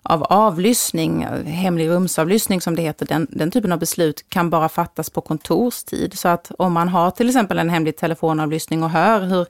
av 0.03 0.23
avlyssning, 0.23 1.25
hemlig 1.45 1.89
rumsavlyssning 1.89 2.61
som 2.61 2.75
det 2.75 2.81
heter, 2.81 3.05
den, 3.05 3.27
den 3.29 3.51
typen 3.51 3.71
av 3.71 3.79
beslut 3.79 4.29
kan 4.29 4.49
bara 4.49 4.69
fattas 4.69 5.09
på 5.09 5.21
kontorstid. 5.21 6.19
Så 6.19 6.27
att 6.27 6.51
om 6.57 6.73
man 6.73 6.89
har 6.89 7.11
till 7.11 7.27
exempel 7.27 7.59
en 7.59 7.69
hemlig 7.69 7.97
telefonavlyssning 7.97 8.83
och 8.83 8.89
hör 8.89 9.21
hur 9.21 9.47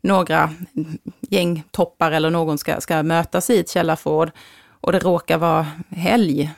några 0.00 0.50
gängtoppar 1.20 2.12
eller 2.12 2.30
någon 2.30 2.58
ska, 2.58 2.80
ska 2.80 3.02
mötas 3.02 3.50
i 3.50 3.60
ett 3.60 3.70
källarförråd 3.70 4.30
och 4.80 4.92
det 4.92 4.98
råkar 4.98 5.38
vara 5.38 5.66
helg, 5.90 6.50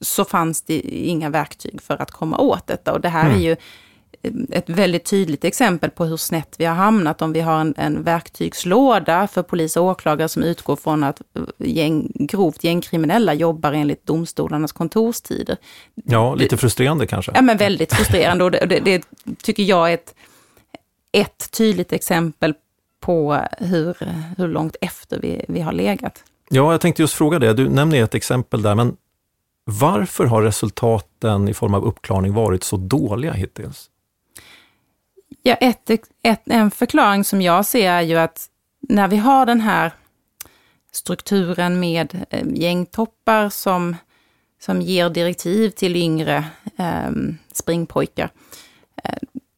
så 0.00 0.24
fanns 0.24 0.62
det 0.62 0.80
inga 0.80 1.30
verktyg 1.30 1.82
för 1.82 2.02
att 2.02 2.10
komma 2.10 2.38
åt 2.38 2.66
detta. 2.66 2.92
Och 2.92 3.00
det 3.00 3.08
här 3.08 3.24
mm. 3.24 3.36
är 3.36 3.40
ju 3.42 3.56
ett 4.50 4.68
väldigt 4.70 5.04
tydligt 5.04 5.44
exempel 5.44 5.90
på 5.90 6.04
hur 6.04 6.16
snett 6.16 6.54
vi 6.58 6.64
har 6.64 6.74
hamnat 6.74 7.22
om 7.22 7.32
vi 7.32 7.40
har 7.40 7.60
en, 7.60 7.74
en 7.76 8.02
verktygslåda 8.02 9.26
för 9.26 9.42
polis 9.42 9.76
och 9.76 9.84
åklagare 9.84 10.28
som 10.28 10.42
utgår 10.42 10.76
från 10.76 11.04
att 11.04 11.22
gäng, 11.58 12.12
grovt 12.14 12.64
gängkriminella 12.64 13.34
jobbar 13.34 13.72
enligt 13.72 14.06
domstolarnas 14.06 14.72
kontorstider. 14.72 15.56
Ja, 15.94 16.34
lite 16.34 16.56
frustrerande 16.56 17.06
kanske. 17.06 17.32
Ja, 17.34 17.42
men 17.42 17.56
väldigt 17.56 17.94
frustrerande 17.94 18.44
och 18.44 18.50
det, 18.50 18.66
det, 18.66 18.80
det 18.80 19.04
tycker 19.42 19.62
jag 19.62 19.90
är 19.90 19.94
ett, 19.94 20.14
ett 21.12 21.50
tydligt 21.50 21.92
exempel 21.92 22.54
på 23.00 23.40
hur, 23.58 23.96
hur 24.36 24.48
långt 24.48 24.76
efter 24.80 25.20
vi, 25.20 25.44
vi 25.48 25.60
har 25.60 25.72
legat. 25.72 26.24
Ja, 26.48 26.72
jag 26.72 26.80
tänkte 26.80 27.02
just 27.02 27.14
fråga 27.14 27.38
det. 27.38 27.52
Du 27.52 27.68
nämner 27.68 28.02
ett 28.02 28.14
exempel 28.14 28.62
där, 28.62 28.74
men 28.74 28.96
varför 29.64 30.24
har 30.24 30.42
resultaten 30.42 31.48
i 31.48 31.54
form 31.54 31.74
av 31.74 31.84
uppklarning 31.84 32.32
varit 32.34 32.64
så 32.64 32.76
dåliga 32.76 33.32
hittills? 33.32 33.90
Ja, 35.46 35.54
ett, 35.54 35.90
ett, 36.22 36.42
en 36.44 36.70
förklaring 36.70 37.24
som 37.24 37.42
jag 37.42 37.66
ser 37.66 37.90
är 37.90 38.00
ju 38.00 38.16
att 38.16 38.46
när 38.80 39.08
vi 39.08 39.16
har 39.16 39.46
den 39.46 39.60
här 39.60 39.92
strukturen 40.92 41.80
med 41.80 42.26
eh, 42.30 42.46
gängtoppar 42.54 43.48
som, 43.48 43.96
som 44.60 44.82
ger 44.82 45.10
direktiv 45.10 45.70
till 45.70 45.96
yngre 45.96 46.44
eh, 46.76 47.10
springpojkar. 47.52 48.30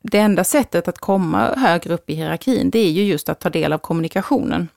Det 0.03 0.19
enda 0.19 0.45
sättet 0.45 0.89
att 0.89 0.99
komma 0.99 1.55
högre 1.57 1.95
upp 1.95 2.11
i 2.11 2.15
hierarkin, 2.15 2.71
det 2.71 2.79
är 2.79 2.91
ju 2.91 3.03
just 3.03 3.29
att 3.29 3.41
ta 3.41 3.51
del 3.51 3.73
av 3.73 3.79
kommunikationen. 3.79 4.69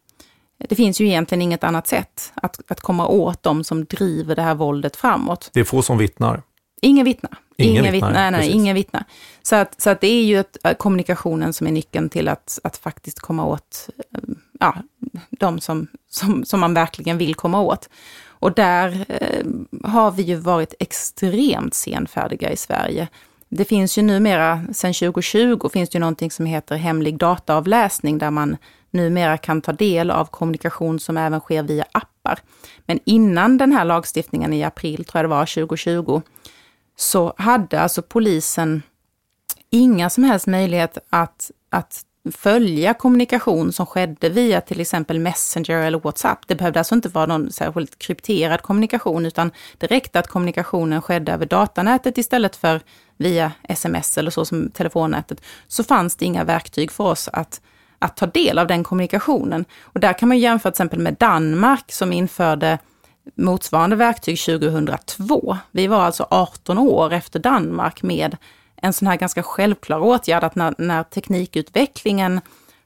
Det 0.69 0.76
finns 0.76 1.02
ju 1.02 1.08
egentligen 1.08 1.41
inget 1.41 1.63
annat 1.63 1.88
sätt 1.88 2.32
att, 2.36 2.62
att 2.67 2.82
komma 2.82 3.08
åt 3.08 3.43
dem 3.43 3.63
som 3.63 3.86
driver 3.86 4.36
det 4.36 4.41
här 4.41 4.56
våldet 4.56 4.95
framåt. 4.95 5.50
Det 5.54 5.60
är 5.60 5.63
få 5.63 5.82
som 5.82 5.97
vittnar. 5.97 6.41
Ingen 6.82 7.06
vittnar. 7.06 7.38
Ingen, 7.57 7.75
ingen 7.75 7.93
vittnar, 7.93 8.13
nej, 8.13 8.31
nej, 8.31 8.49
ingen 8.49 8.75
vittnar. 8.75 9.03
Så 9.43 9.55
att, 9.55 9.81
så 9.81 9.89
att 9.89 10.01
det 10.01 10.07
är 10.07 10.23
ju 10.23 10.39
ett, 10.39 10.57
äh, 10.63 10.73
kommunikationen 10.73 11.53
som 11.53 11.67
är 11.67 11.71
nyckeln 11.71 12.09
till 12.09 12.27
att, 12.27 12.59
att 12.63 12.77
faktiskt 12.77 13.19
komma 13.19 13.45
åt 13.45 13.89
äh, 14.13 14.19
ja, 14.59 14.75
de 15.29 15.59
som, 15.59 15.87
som, 16.09 16.45
som 16.45 16.59
man 16.59 16.73
verkligen 16.73 17.17
vill 17.17 17.35
komma 17.35 17.61
åt. 17.61 17.89
Och 18.25 18.53
där 18.53 19.05
eh, 19.07 19.45
har 19.89 20.11
vi 20.11 20.23
ju 20.23 20.35
varit 20.35 20.73
extremt 20.79 21.73
senfärdiga 21.73 22.51
i 22.51 22.57
Sverige. 22.57 23.07
Det 23.49 23.65
finns 23.65 23.97
ju 23.97 24.01
numera, 24.01 24.61
sedan 24.73 24.93
2020, 24.93 25.69
finns 25.69 25.89
det 25.89 25.95
ju 25.95 25.99
någonting 25.99 26.31
som 26.31 26.45
heter 26.45 26.75
hemlig 26.75 27.17
dataavläsning, 27.17 28.17
där 28.17 28.31
man 28.31 28.57
numera 28.91 29.37
kan 29.37 29.61
ta 29.61 29.73
del 29.73 30.11
av 30.11 30.25
kommunikation 30.25 30.99
som 30.99 31.17
även 31.17 31.39
sker 31.39 31.63
via 31.63 31.85
appar. 31.91 32.39
Men 32.85 32.99
innan 33.05 33.57
den 33.57 33.71
här 33.71 33.85
lagstiftningen 33.85 34.53
i 34.53 34.63
april, 34.63 35.05
tror 35.05 35.19
jag 35.19 35.25
det 35.25 35.35
var, 35.35 35.45
2020, 35.45 36.21
så 37.01 37.33
hade 37.37 37.81
alltså 37.81 38.01
polisen 38.01 38.83
inga 39.69 40.09
som 40.09 40.23
helst 40.23 40.47
möjlighet 40.47 40.97
att, 41.09 41.51
att 41.69 42.05
följa 42.31 42.93
kommunikation 42.93 43.73
som 43.73 43.85
skedde 43.85 44.29
via 44.29 44.61
till 44.61 44.81
exempel 44.81 45.19
Messenger 45.19 45.77
eller 45.77 45.99
WhatsApp. 45.99 46.47
Det 46.47 46.55
behövde 46.55 46.79
alltså 46.79 46.95
inte 46.95 47.09
vara 47.09 47.25
någon 47.25 47.51
särskilt 47.51 47.99
krypterad 47.99 48.61
kommunikation, 48.61 49.25
utan 49.25 49.51
det 49.77 49.87
räckte 49.87 50.19
att 50.19 50.27
kommunikationen 50.27 51.01
skedde 51.01 51.31
över 51.31 51.45
datanätet 51.45 52.17
istället 52.17 52.55
för 52.55 52.81
via 53.17 53.51
sms 53.63 54.17
eller 54.17 54.31
så 54.31 54.45
som 54.45 54.71
telefonnätet. 54.71 55.41
Så 55.67 55.83
fanns 55.83 56.15
det 56.15 56.25
inga 56.25 56.43
verktyg 56.43 56.91
för 56.91 57.03
oss 57.03 57.29
att 57.33 57.61
att 57.99 58.17
ta 58.17 58.25
del 58.25 58.59
av 58.59 58.67
den 58.67 58.83
kommunikationen. 58.83 59.65
Och 59.81 59.99
där 59.99 60.13
kan 60.13 60.27
man 60.27 60.39
jämföra 60.39 60.71
till 60.71 60.75
exempel 60.75 60.99
med 60.99 61.15
Danmark 61.19 61.91
som 61.91 62.13
införde 62.13 62.79
motsvarande 63.36 63.95
verktyg 63.95 64.39
2002. 64.39 65.57
Vi 65.71 65.88
var 65.88 66.01
alltså 66.01 66.27
18 66.29 66.77
år 66.77 67.13
efter 67.13 67.39
Danmark 67.39 68.03
med 68.03 68.38
en 68.75 68.93
sån 68.93 69.07
här 69.07 69.17
ganska 69.17 69.43
självklar 69.43 69.99
åtgärd 69.99 70.43
att 70.43 70.55
när, 70.55 70.75
när 70.77 71.03
teknikutvecklingen 71.03 72.41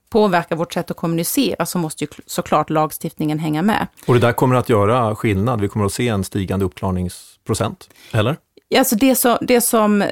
påverkar 0.09 0.55
vårt 0.55 0.73
sätt 0.73 0.91
att 0.91 0.97
kommunicera 0.97 1.65
så 1.65 1.77
måste 1.77 2.03
ju 2.03 2.07
såklart 2.25 2.69
lagstiftningen 2.69 3.39
hänga 3.39 3.61
med. 3.61 3.87
Och 4.07 4.13
det 4.13 4.19
där 4.19 4.31
kommer 4.31 4.55
att 4.55 4.69
göra 4.69 5.15
skillnad? 5.15 5.61
Vi 5.61 5.67
kommer 5.67 5.85
att 5.85 5.93
se 5.93 6.07
en 6.07 6.23
stigande 6.23 6.65
uppklarningsprocent, 6.65 7.89
eller? 8.11 8.37
Alltså 8.77 8.95
det, 8.95 9.15
så, 9.15 9.37
det 9.41 9.61
som, 9.61 10.03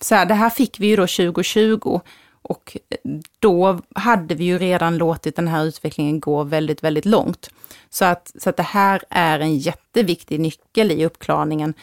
så 0.00 0.14
här, 0.14 0.26
det 0.26 0.34
här 0.34 0.50
fick 0.50 0.80
vi 0.80 0.86
ju 0.86 0.96
då 0.96 1.02
2020 1.02 2.00
och 2.48 2.76
då 3.38 3.80
hade 3.94 4.34
vi 4.34 4.44
ju 4.44 4.58
redan 4.58 4.98
låtit 4.98 5.36
den 5.36 5.48
här 5.48 5.64
utvecklingen 5.64 6.20
gå 6.20 6.42
väldigt, 6.42 6.84
väldigt 6.84 7.04
långt. 7.04 7.50
Så 7.90 8.04
att, 8.04 8.32
så 8.38 8.50
att 8.50 8.56
det 8.56 8.62
här 8.62 9.02
är 9.10 9.40
en 9.40 9.58
jätteviktig 9.58 10.40
nyckel 10.40 10.92
i 10.92 11.06
uppklarningen. 11.06 11.74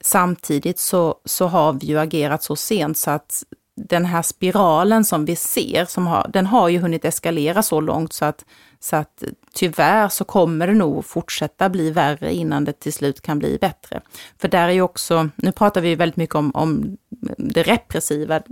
Samtidigt 0.00 0.78
så, 0.78 1.14
så 1.24 1.46
har 1.46 1.72
vi 1.72 1.86
ju 1.86 1.98
agerat 1.98 2.42
så 2.42 2.56
sent 2.56 2.98
så 2.98 3.10
att 3.10 3.42
den 3.76 4.04
här 4.04 4.22
spiralen 4.22 5.04
som 5.04 5.24
vi 5.24 5.36
ser, 5.36 5.84
som 5.84 6.06
har, 6.06 6.30
den 6.32 6.46
har 6.46 6.68
ju 6.68 6.78
hunnit 6.78 7.04
eskalera 7.04 7.62
så 7.62 7.80
långt 7.80 8.12
så 8.12 8.24
att, 8.24 8.44
så 8.80 8.96
att 8.96 9.22
tyvärr 9.54 10.08
så 10.08 10.24
kommer 10.24 10.66
det 10.66 10.74
nog 10.74 11.04
fortsätta 11.04 11.68
bli 11.68 11.90
värre 11.90 12.34
innan 12.34 12.64
det 12.64 12.72
till 12.72 12.92
slut 12.92 13.20
kan 13.20 13.38
bli 13.38 13.58
bättre. 13.60 14.00
För 14.38 14.48
där 14.48 14.68
är 14.68 14.72
ju 14.72 14.82
också, 14.82 15.28
nu 15.36 15.52
pratar 15.52 15.80
vi 15.80 15.94
väldigt 15.94 16.16
mycket 16.16 16.34
om, 16.34 16.50
om 16.54 16.96
det 17.38 17.62
repressiva, 17.62 18.42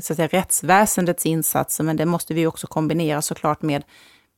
så 0.00 0.12
att 0.12 0.16
säga, 0.16 0.28
rättsväsendets 0.28 1.26
insatser, 1.26 1.84
men 1.84 1.96
det 1.96 2.06
måste 2.06 2.34
vi 2.34 2.46
också 2.46 2.66
kombinera 2.66 3.22
såklart 3.22 3.62
med, 3.62 3.82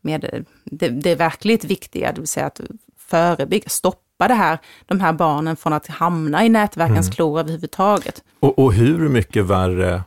med 0.00 0.44
det, 0.64 0.88
det 0.88 1.14
verkligt 1.14 1.64
viktiga, 1.64 2.12
det 2.12 2.20
vill 2.20 2.28
säga 2.28 2.46
att 2.46 2.60
förebygga, 2.98 3.68
stoppa 3.68 4.28
det 4.28 4.34
här, 4.34 4.58
de 4.86 5.00
här 5.00 5.12
barnen 5.12 5.56
från 5.56 5.72
att 5.72 5.86
hamna 5.86 6.44
i 6.44 6.48
nätverkens 6.48 7.06
mm. 7.06 7.12
klor 7.12 7.40
överhuvudtaget. 7.40 8.24
Och, 8.40 8.58
och 8.58 8.72
hur 8.72 9.08
mycket 9.08 9.44
värre 9.44 10.02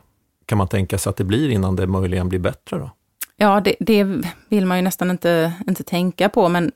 kan 0.46 0.58
man 0.58 0.68
tänka 0.68 0.98
sig 0.98 1.10
att 1.10 1.16
det 1.16 1.24
blir 1.24 1.48
innan 1.48 1.76
det 1.76 1.86
möjligen 1.86 2.28
blir 2.28 2.38
bättre 2.38 2.78
då? 2.78 2.90
Ja, 3.36 3.60
det, 3.60 3.76
det, 3.80 4.04
vill 4.48 4.66
man 4.66 4.78
ju 4.78 4.82
nästan 4.82 5.10
inte, 5.10 5.52
inte 5.68 5.82
tänka 5.82 6.28
på, 6.28 6.48
men 6.48 6.72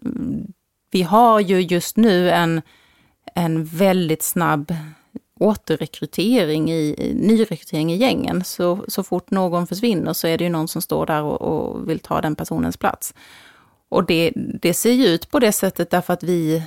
vi 0.90 1.02
har 1.02 1.40
ju 1.40 1.60
just 1.60 1.96
nu 1.96 2.30
en, 2.30 2.62
en 3.34 3.64
väldigt 3.64 4.22
snabb 4.22 4.74
återrekrytering 5.40 6.70
i, 6.70 7.12
nyrekrytering 7.14 7.92
i 7.92 7.96
gängen. 7.96 8.44
Så, 8.44 8.84
så 8.88 9.02
fort 9.02 9.30
någon 9.30 9.66
försvinner 9.66 10.12
så 10.12 10.26
är 10.26 10.38
det 10.38 10.44
ju 10.44 10.50
någon 10.50 10.68
som 10.68 10.82
står 10.82 11.06
där 11.06 11.22
och, 11.22 11.42
och 11.42 11.88
vill 11.88 11.98
ta 11.98 12.20
den 12.20 12.36
personens 12.36 12.76
plats. 12.76 13.14
Och 13.88 14.06
det, 14.06 14.32
det 14.34 14.74
ser 14.74 14.92
ju 14.92 15.06
ut 15.06 15.30
på 15.30 15.38
det 15.38 15.52
sättet 15.52 15.90
därför 15.90 16.12
att 16.12 16.22
vi 16.22 16.62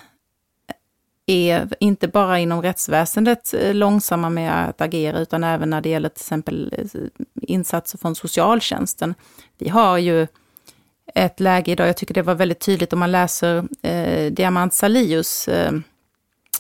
är 1.26 1.70
inte 1.80 2.08
bara 2.08 2.40
inom 2.40 2.62
rättsväsendet 2.62 3.54
eh, 3.54 3.74
långsamma 3.74 4.30
med 4.30 4.70
att 4.70 4.82
agera, 4.82 5.20
utan 5.20 5.44
även 5.44 5.70
när 5.70 5.82
det 5.82 5.90
gäller 5.90 6.10
till 6.10 6.22
exempel 6.22 6.74
eh, 6.78 7.02
insatser 7.42 7.98
från 7.98 8.16
socialtjänsten. 8.16 9.16
Vi 9.58 9.70
har 9.70 9.98
ju 9.98 10.28
ett 11.16 11.40
läge 11.40 11.72
idag, 11.72 11.88
jag 11.88 11.98
tycker 11.98 12.14
det 12.14 12.22
var 12.22 12.36
väldigt 12.36 12.60
tydligt 12.60 12.94
om 12.94 13.00
man 13.00 13.12
läser 13.12 13.64
eh, 13.82 14.32
Diamant 14.32 14.74
Salius 14.74 15.48
eh, 15.48 15.72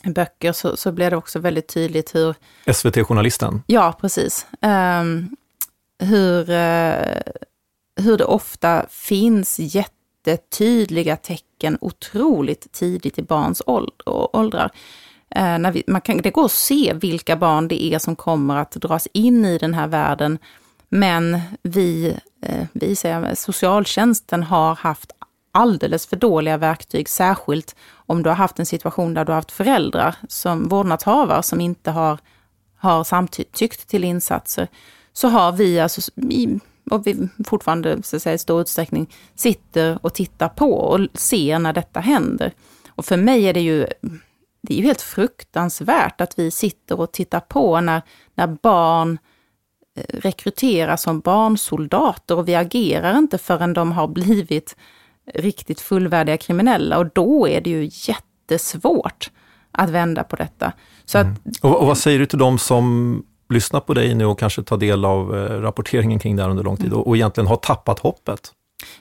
böcker, 0.04 0.52
så, 0.52 0.78
så 0.78 0.92
blir 0.92 1.10
det 1.10 1.18
också 1.18 1.40
väldigt 1.40 1.68
tydligt 1.68 2.16
hur... 2.16 2.36
SVT-journalisten? 2.74 3.64
Ja, 3.68 3.98
precis. 4.02 4.48
Um, 4.62 5.36
hur, 6.00 6.50
uh, 6.50 7.22
hur 8.02 8.18
det 8.18 8.26
ofta 8.26 8.86
finns 8.90 9.60
jätte 9.60 9.92
jättetydliga 10.28 11.18
tecken 11.18 11.78
otroligt 11.82 12.72
tidigt 12.72 13.20
i 13.20 13.24
barns 13.24 13.62
åldrar. 13.66 14.72
Eh, 15.36 15.58
när 15.58 15.72
vi, 15.72 15.84
man 15.88 16.02
kan, 16.02 16.18
det 16.18 16.32
går 16.32 16.46
att 16.46 16.52
se 16.52 16.94
vilka 16.94 17.36
barn 17.36 17.68
det 17.68 17.84
är 17.84 18.00
som 18.00 18.16
kommer 18.16 18.56
att 18.56 18.72
dras 18.72 19.08
in 19.14 19.46
i 19.46 19.58
den 19.58 19.74
här 19.74 19.88
världen. 19.88 20.38
Men 20.90 21.40
vi, 21.62 22.18
eh, 22.42 22.66
vi 22.74 22.96
säger, 22.96 23.36
socialtjänsten 23.36 24.44
har 24.44 24.76
haft 24.76 25.12
alldeles 25.52 26.08
för 26.08 26.16
dåliga 26.16 26.58
verktyg, 26.58 27.10
särskilt 27.10 27.76
om 27.94 28.24
du 28.24 28.30
har 28.30 28.36
haft 28.36 28.60
en 28.60 28.66
situation 28.66 29.14
där 29.14 29.26
du 29.26 29.32
har 29.32 29.36
haft 29.36 29.52
föräldrar 29.52 30.16
som 30.30 30.68
vårdnadshavare 30.68 31.44
som 31.44 31.62
inte 31.62 31.92
har, 31.92 32.18
har 32.78 33.04
samtyckt 33.04 33.88
till 33.88 34.04
insatser. 34.04 34.68
Så 35.14 35.28
har 35.28 35.52
vi 35.52 35.80
alltså 35.80 36.02
och 36.92 37.08
vi 37.08 37.28
fortfarande 37.46 38.04
så 38.04 38.16
att 38.16 38.22
säga, 38.22 38.34
i 38.34 38.38
stor 38.38 38.62
utsträckning 38.62 39.14
sitter 39.36 40.00
och 40.02 40.14
tittar 40.14 40.50
på 40.50 40.74
och 40.74 41.00
ser 41.14 41.60
när 41.60 41.74
detta 41.74 42.00
händer. 42.00 42.54
Och 42.90 43.06
för 43.06 43.18
mig 43.18 43.44
är 43.44 43.54
det 43.54 43.62
ju, 43.62 43.88
det 44.62 44.74
är 44.74 44.78
ju 44.78 44.84
helt 44.84 45.02
fruktansvärt 45.02 46.22
att 46.22 46.40
vi 46.40 46.52
sitter 46.52 47.00
och 47.00 47.12
tittar 47.12 47.40
på 47.40 47.82
när, 47.82 48.02
när 48.36 48.48
barn 48.48 49.18
eh, 49.96 50.04
rekryteras 50.20 51.02
som 51.02 51.20
barnsoldater 51.20 52.38
och 52.38 52.48
vi 52.48 52.56
agerar 52.56 53.18
inte 53.18 53.38
förrän 53.38 53.74
de 53.74 53.92
har 53.92 54.08
blivit 54.08 54.76
riktigt 55.34 55.82
fullvärdiga 55.82 56.38
kriminella 56.38 56.98
och 56.98 57.10
då 57.14 57.48
är 57.48 57.62
det 57.62 57.70
ju 57.70 57.90
jättesvårt 57.92 59.32
att 59.72 59.90
vända 59.90 60.24
på 60.24 60.36
detta. 60.36 60.74
Så 61.06 61.18
att, 61.18 61.26
mm. 61.26 61.40
och, 61.62 61.82
och 61.82 61.88
vad 61.88 61.98
säger 61.98 62.20
du 62.20 62.26
till 62.26 62.40
de 62.40 62.60
som 62.60 63.24
lyssna 63.50 63.80
på 63.80 63.94
dig 63.94 64.16
nu 64.16 64.26
och 64.26 64.40
kanske 64.40 64.64
ta 64.64 64.78
del 64.78 65.06
av 65.06 65.38
eh, 65.38 65.62
rapporteringen 65.62 66.20
kring 66.20 66.36
det 66.36 66.44
här 66.44 66.50
under 66.50 66.64
lång 66.64 66.78
tid 66.78 66.94
och, 66.94 67.08
och 67.08 67.16
egentligen 67.16 67.48
har 67.48 67.56
tappat 67.56 68.00
hoppet? 68.00 68.52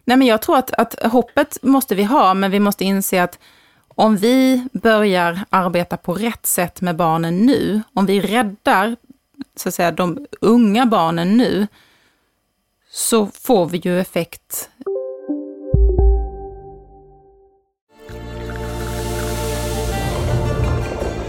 Nej, 0.05 0.17
men 0.17 0.29
jag 0.29 0.43
tror 0.43 0.57
att, 0.57 0.73
att 0.73 1.13
hoppet 1.13 1.59
måste 1.63 1.95
vi 1.95 2.05
ha, 2.05 2.35
men 2.35 2.51
vi 2.51 2.61
måste 2.61 2.85
inse 2.85 3.23
att 3.23 3.39
om 3.95 4.17
vi 4.17 4.69
börjar 4.73 5.41
arbeta 5.51 5.97
på 5.97 6.15
rätt 6.15 6.47
sätt 6.47 6.81
med 6.81 6.97
barnen 6.97 7.39
nu, 7.39 7.83
om 7.95 8.07
vi 8.07 8.21
räddar 8.21 8.97
så 9.57 9.69
att 9.69 9.75
säga, 9.75 9.91
de 9.91 10.27
unga 10.41 10.87
barnen 10.87 11.37
nu, 11.37 11.67
så 12.91 13.27
får 13.27 13.67
vi 13.67 13.79
ju 13.79 14.01
effekt 14.01 14.71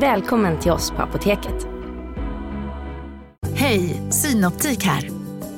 Välkommen 0.00 0.60
till 0.60 0.72
oss 0.72 0.90
på 0.90 1.02
Apoteket. 1.02 1.66
Hej, 3.54 4.02
Synoptik 4.12 4.84
här. 4.84 5.10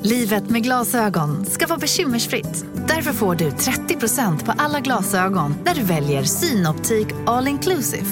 Livet 0.03 0.51
med 0.51 0.63
glasögon 0.63 1.47
ska 1.47 1.67
vara 1.67 1.79
bekymmersfritt. 1.79 2.65
Därför 2.89 3.13
får 3.13 3.35
du 3.35 3.51
30% 3.51 4.45
på 4.45 4.53
alla 4.59 4.81
glasögon 4.81 5.55
när 5.65 5.75
du 5.75 5.83
väljer 5.83 6.23
Synoptik 6.23 7.07
All 7.27 7.49
Inclusive. 7.49 8.07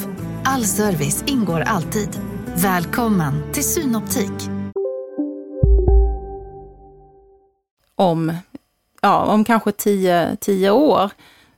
All 0.44 0.64
service 0.64 1.24
ingår 1.26 1.60
alltid. 1.60 2.20
Välkommen 2.56 3.52
till 3.52 3.64
Synoptik. 3.64 4.50
Om, 7.94 8.32
ja, 9.00 9.24
om 9.24 9.44
kanske 9.44 9.72
tio, 9.72 10.36
tio 10.40 10.70
år 10.70 11.10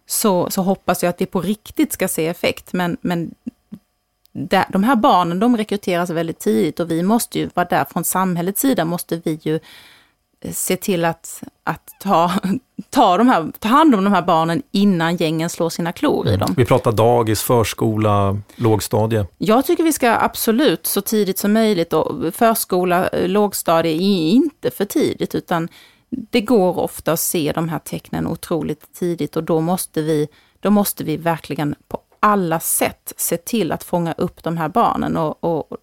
så, 0.07 0.51
så 0.51 0.63
hoppas 0.63 1.03
jag 1.03 1.11
att 1.11 1.21
vi 1.21 1.27
på 1.27 1.41
riktigt 1.41 1.93
ska 1.93 2.09
se 2.09 2.27
effekt. 2.27 2.73
Men, 2.73 2.97
men 3.01 3.35
de 4.69 4.85
här 4.85 4.97
barnen 4.97 5.41
de 5.41 5.57
rekryteras 5.57 6.11
väldigt 6.11 6.39
tidigt 6.39 6.81
och 6.81 6.91
vi 6.91 7.03
måste 7.03 7.39
ju 7.39 7.51
vara 7.55 7.67
där 7.71 7.85
från 7.85 8.05
samhällets 8.05 8.61
sida 8.61 8.85
måste 8.85 9.21
vi 9.25 9.39
ju 9.43 9.61
eh, 10.41 10.53
se 10.53 10.77
till 10.77 11.05
att, 11.05 11.43
att 11.65 11.91
ta, 12.01 12.33
ta, 12.91 13.19
de 13.19 13.29
här, 13.29 13.53
ta 13.59 13.69
hand 13.69 13.95
om 13.95 14.05
de 14.05 14.13
här 14.13 14.23
barnen 14.23 14.63
innan 14.71 15.17
gängen 15.17 15.51
slår 15.51 15.71
sina 15.71 15.93
klor 15.93 16.27
i 16.27 16.29
mm. 16.29 16.41
dem. 16.41 16.55
Vi 16.57 16.65
pratar 16.65 16.93
dagis, 16.93 17.43
förskola, 17.43 18.39
lågstadie. 18.57 19.27
Jag 19.39 19.67
tycker 19.67 19.85
vi 19.85 19.93
ska 19.93 20.11
absolut 20.11 20.87
så 20.87 21.01
tidigt 21.01 21.39
som 21.39 21.53
möjligt 21.53 21.93
och 21.93 22.35
förskola, 22.35 23.09
eh, 23.09 23.29
lågstadie 23.29 23.93
är 23.93 24.31
inte 24.31 24.71
för 24.71 24.85
tidigt 24.85 25.35
utan 25.35 25.69
det 26.11 26.41
går 26.41 26.79
ofta 26.79 27.13
att 27.13 27.21
se 27.21 27.53
de 27.55 27.69
här 27.69 27.79
tecknen 27.79 28.27
otroligt 28.27 28.95
tidigt 28.95 29.37
och 29.37 29.45
då 29.45 29.61
måste 29.61 30.03
vi, 30.03 30.29
då 30.61 30.71
måste 30.71 31.05
vi 31.05 31.17
verkligen 31.17 31.75
på 31.89 32.01
alla 32.21 32.61
sätt 32.61 33.13
se 33.17 33.37
till 33.37 33.73
att 33.73 33.85
fånga 33.85 34.13
upp 34.13 34.43
de 34.43 34.57
här 34.57 34.69
barnen 34.69 35.17
och, 35.17 35.45
och 35.45 35.77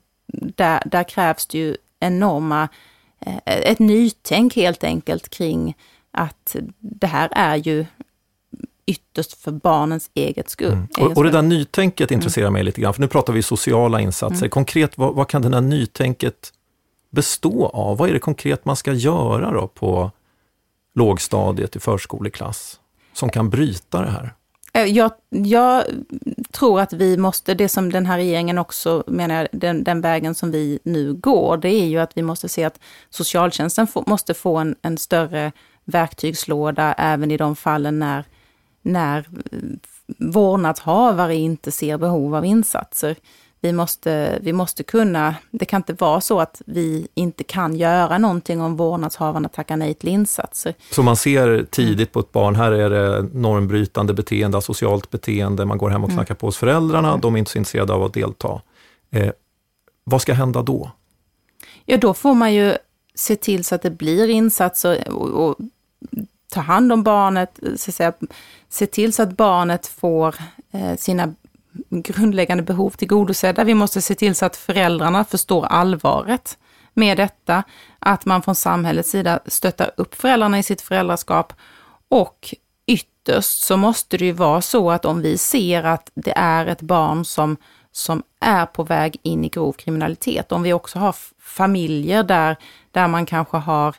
där, 0.55 0.83
där 0.85 1.03
krävs 1.03 1.45
det 1.45 1.57
ju 1.57 1.77
enorma, 1.99 2.67
eh, 3.19 3.37
ett 3.45 3.79
nytänk 3.79 4.55
helt 4.55 4.83
enkelt 4.83 5.29
kring 5.29 5.77
att 6.11 6.55
det 6.79 7.07
här 7.07 7.29
är 7.31 7.55
ju 7.55 7.85
ytterst 8.85 9.33
för 9.33 9.51
barnens 9.51 10.09
eget 10.13 10.49
skull. 10.49 10.73
Mm. 10.73 10.87
Och, 10.99 11.17
och, 11.17 11.23
det 11.23 11.29
där 11.29 11.41
nytänket 11.41 12.11
mm. 12.11 12.17
intresserar 12.17 12.49
mig 12.49 12.63
lite 12.63 12.81
grann, 12.81 12.93
för 12.93 13.01
nu 13.01 13.07
pratar 13.07 13.33
vi 13.33 13.43
sociala 13.43 14.01
insatser. 14.01 14.37
Mm. 14.37 14.49
Konkret, 14.49 14.97
vad, 14.97 15.15
vad, 15.15 15.27
kan 15.27 15.41
det 15.41 15.49
där 15.49 15.61
nytänket 15.61 16.53
bestå 17.09 17.67
av? 17.67 17.97
Vad 17.97 18.09
är 18.09 18.13
det 18.13 18.19
konkret 18.19 18.65
man 18.65 18.75
ska 18.75 18.93
göra 18.93 19.51
då 19.51 19.67
på 19.67 20.11
lågstadiet 20.95 21.75
i 21.75 21.79
förskoleklass 21.79 22.79
som 23.13 23.29
kan 23.29 23.49
bryta 23.49 24.01
det 24.01 24.11
här? 24.11 24.33
Eh, 24.77 24.85
jag, 24.85 25.11
jag, 25.29 25.83
tror 26.51 26.81
att 26.81 26.93
vi 26.93 27.17
måste, 27.17 27.53
det 27.53 27.69
som 27.69 27.91
den 27.91 28.05
här 28.05 28.17
regeringen 28.17 28.57
också 28.57 29.03
menar, 29.07 29.47
den, 29.51 29.83
den, 29.83 30.01
vägen 30.01 30.35
som 30.35 30.51
vi 30.51 30.79
nu 30.83 31.13
går, 31.13 31.57
det 31.57 31.69
är 31.69 31.85
ju 31.85 31.97
att 31.97 32.17
vi 32.17 32.21
måste 32.21 32.49
se 32.49 32.63
att 32.63 32.79
socialtjänsten 33.09 33.87
få, 33.87 34.03
måste 34.07 34.33
få 34.33 34.57
en, 34.57 34.75
en, 34.81 34.97
större 34.97 35.51
verktygslåda 35.85 36.93
även 36.93 37.31
i 37.31 37.37
de 37.37 37.55
fallen 37.55 37.99
när, 37.99 38.25
när 38.81 39.17
eh, 39.17 39.57
vårdnadshavare 40.17 41.35
inte 41.35 41.71
ser 41.71 41.97
behov 41.97 42.35
av 42.35 42.45
insatser 42.45 43.15
vi 43.67 43.73
måste, 43.73 44.39
vi 44.41 44.53
måste 44.53 44.83
kunna, 44.83 45.35
det 45.51 45.65
kan 45.65 45.79
inte 45.79 45.93
vara 45.93 46.21
så 46.21 46.39
att 46.39 46.61
vi 46.65 47.07
inte 47.13 47.43
kan 47.43 47.75
göra 47.75 48.17
någonting 48.17 48.61
om 48.61 48.75
vårdnadshavarna 48.75 49.49
tackar 49.49 49.77
nej 49.77 49.93
till 49.93 50.09
insatser. 50.09 50.73
Så 50.91 51.03
man 51.03 51.15
ser 51.15 51.65
tidigt 51.69 52.11
på 52.11 52.19
ett 52.19 52.31
barn, 52.31 52.55
här 52.55 52.71
är 52.71 52.89
det 52.89 53.29
normbrytande 53.33 54.13
beteende, 54.13 54.61
socialt 54.61 55.09
beteende, 55.09 55.65
man 55.65 55.77
går 55.77 55.89
hem 55.89 56.03
och 56.03 56.09
mm. 56.09 56.17
knackar 56.17 56.35
på 56.35 56.47
hos 56.47 56.57
föräldrarna, 56.57 57.09
mm. 57.09 57.21
de 57.21 57.35
är 57.35 57.39
inte 57.39 57.51
så 57.51 57.57
intresserade 57.57 57.93
av 57.93 58.03
att 58.03 58.13
delta. 58.13 58.61
Eh, 59.11 59.31
vad 60.03 60.21
ska 60.21 60.33
hända 60.33 60.61
då? 60.61 60.91
Ja, 61.85 61.97
då 61.97 62.13
får 62.13 62.33
man 62.33 62.53
ju 62.53 62.73
se 63.15 63.35
till 63.35 63.63
så 63.63 63.75
att 63.75 63.81
det 63.81 63.91
blir 63.91 64.27
insatser 64.27 65.09
och, 65.11 65.49
och 65.49 65.55
ta 66.53 66.61
hand 66.61 66.91
om 66.91 67.03
barnet, 67.03 67.59
så 67.75 67.91
att 67.91 67.95
säga, 67.95 68.13
se 68.69 68.85
till 68.85 69.13
så 69.13 69.23
att 69.23 69.37
barnet 69.37 69.87
får 69.87 70.35
eh, 70.71 70.97
sina 70.97 71.33
grundläggande 71.89 72.63
behov 72.63 72.89
tillgodosedda. 72.89 73.63
Vi 73.63 73.73
måste 73.73 74.01
se 74.01 74.15
till 74.15 74.35
så 74.35 74.45
att 74.45 74.55
föräldrarna 74.55 75.23
förstår 75.25 75.65
allvaret 75.65 76.57
med 76.93 77.17
detta, 77.17 77.63
att 77.99 78.25
man 78.25 78.41
från 78.41 78.55
samhällets 78.55 79.09
sida 79.09 79.39
stöttar 79.45 79.91
upp 79.97 80.15
föräldrarna 80.15 80.59
i 80.59 80.63
sitt 80.63 80.81
föräldraskap 80.81 81.53
och 82.09 82.53
ytterst 82.87 83.63
så 83.63 83.77
måste 83.77 84.17
det 84.17 84.25
ju 84.25 84.31
vara 84.31 84.61
så 84.61 84.91
att 84.91 85.05
om 85.05 85.21
vi 85.21 85.37
ser 85.37 85.83
att 85.83 86.11
det 86.13 86.33
är 86.35 86.65
ett 86.65 86.81
barn 86.81 87.25
som, 87.25 87.57
som 87.91 88.23
är 88.39 88.65
på 88.65 88.83
väg 88.83 89.17
in 89.23 89.45
i 89.45 89.49
grov 89.49 89.73
kriminalitet, 89.73 90.51
om 90.51 90.63
vi 90.63 90.73
också 90.73 90.99
har 90.99 91.15
familjer 91.39 92.23
där, 92.23 92.55
där 92.91 93.07
man 93.07 93.25
kanske 93.25 93.57
har 93.57 93.95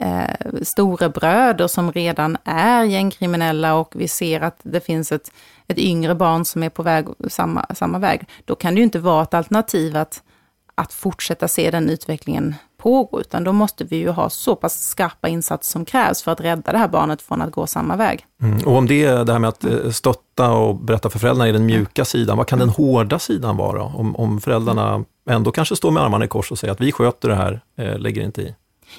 eh, 0.00 0.62
storebröder 0.62 1.66
som 1.66 1.92
redan 1.92 2.36
är 2.44 2.84
gängkriminella 2.84 3.74
och 3.74 3.92
vi 3.96 4.08
ser 4.08 4.40
att 4.40 4.60
det 4.62 4.80
finns 4.80 5.12
ett, 5.12 5.32
ett 5.70 5.78
yngre 5.78 6.14
barn 6.14 6.44
som 6.44 6.62
är 6.62 6.68
på 6.68 6.82
väg 6.82 7.06
samma, 7.28 7.66
samma 7.74 7.98
väg, 7.98 8.28
då 8.44 8.54
kan 8.54 8.74
det 8.74 8.78
ju 8.78 8.84
inte 8.84 8.98
vara 8.98 9.22
ett 9.22 9.34
alternativ 9.34 9.96
att, 9.96 10.22
att 10.74 10.92
fortsätta 10.92 11.48
se 11.48 11.70
den 11.70 11.90
utvecklingen 11.90 12.54
pågå, 12.78 13.20
utan 13.20 13.44
då 13.44 13.52
måste 13.52 13.84
vi 13.84 13.96
ju 13.96 14.08
ha 14.08 14.30
så 14.30 14.56
pass 14.56 14.88
skarpa 14.88 15.28
insatser 15.28 15.70
som 15.72 15.84
krävs 15.84 16.22
för 16.22 16.32
att 16.32 16.40
rädda 16.40 16.72
det 16.72 16.78
här 16.78 16.88
barnet 16.88 17.22
från 17.22 17.42
att 17.42 17.52
gå 17.52 17.66
samma 17.66 17.96
väg. 17.96 18.26
Mm. 18.42 18.66
Och 18.66 18.76
om 18.76 18.86
det 18.86 19.04
är 19.04 19.24
det 19.24 19.32
här 19.32 19.38
med 19.38 19.48
att 19.48 19.64
eh, 19.64 19.90
stötta 19.90 20.52
och 20.52 20.76
berätta 20.76 21.10
för 21.10 21.18
föräldrarna 21.18 21.48
är 21.48 21.52
den 21.52 21.66
mjuka 21.66 22.04
sidan, 22.04 22.36
vad 22.36 22.46
kan 22.46 22.58
den 22.58 22.68
hårda 22.68 23.18
sidan 23.18 23.56
vara? 23.56 23.82
Om, 23.82 24.16
om 24.16 24.40
föräldrarna 24.40 25.04
ändå 25.30 25.52
kanske 25.52 25.76
står 25.76 25.90
med 25.90 26.02
armarna 26.02 26.24
i 26.24 26.28
kors 26.28 26.52
och 26.52 26.58
säger 26.58 26.72
att 26.72 26.80
vi 26.80 26.92
sköter 26.92 27.28
det 27.28 27.34
här, 27.34 27.60
eh, 27.78 27.98
lägger 27.98 28.22
inte 28.22 28.42
i. 28.42 28.54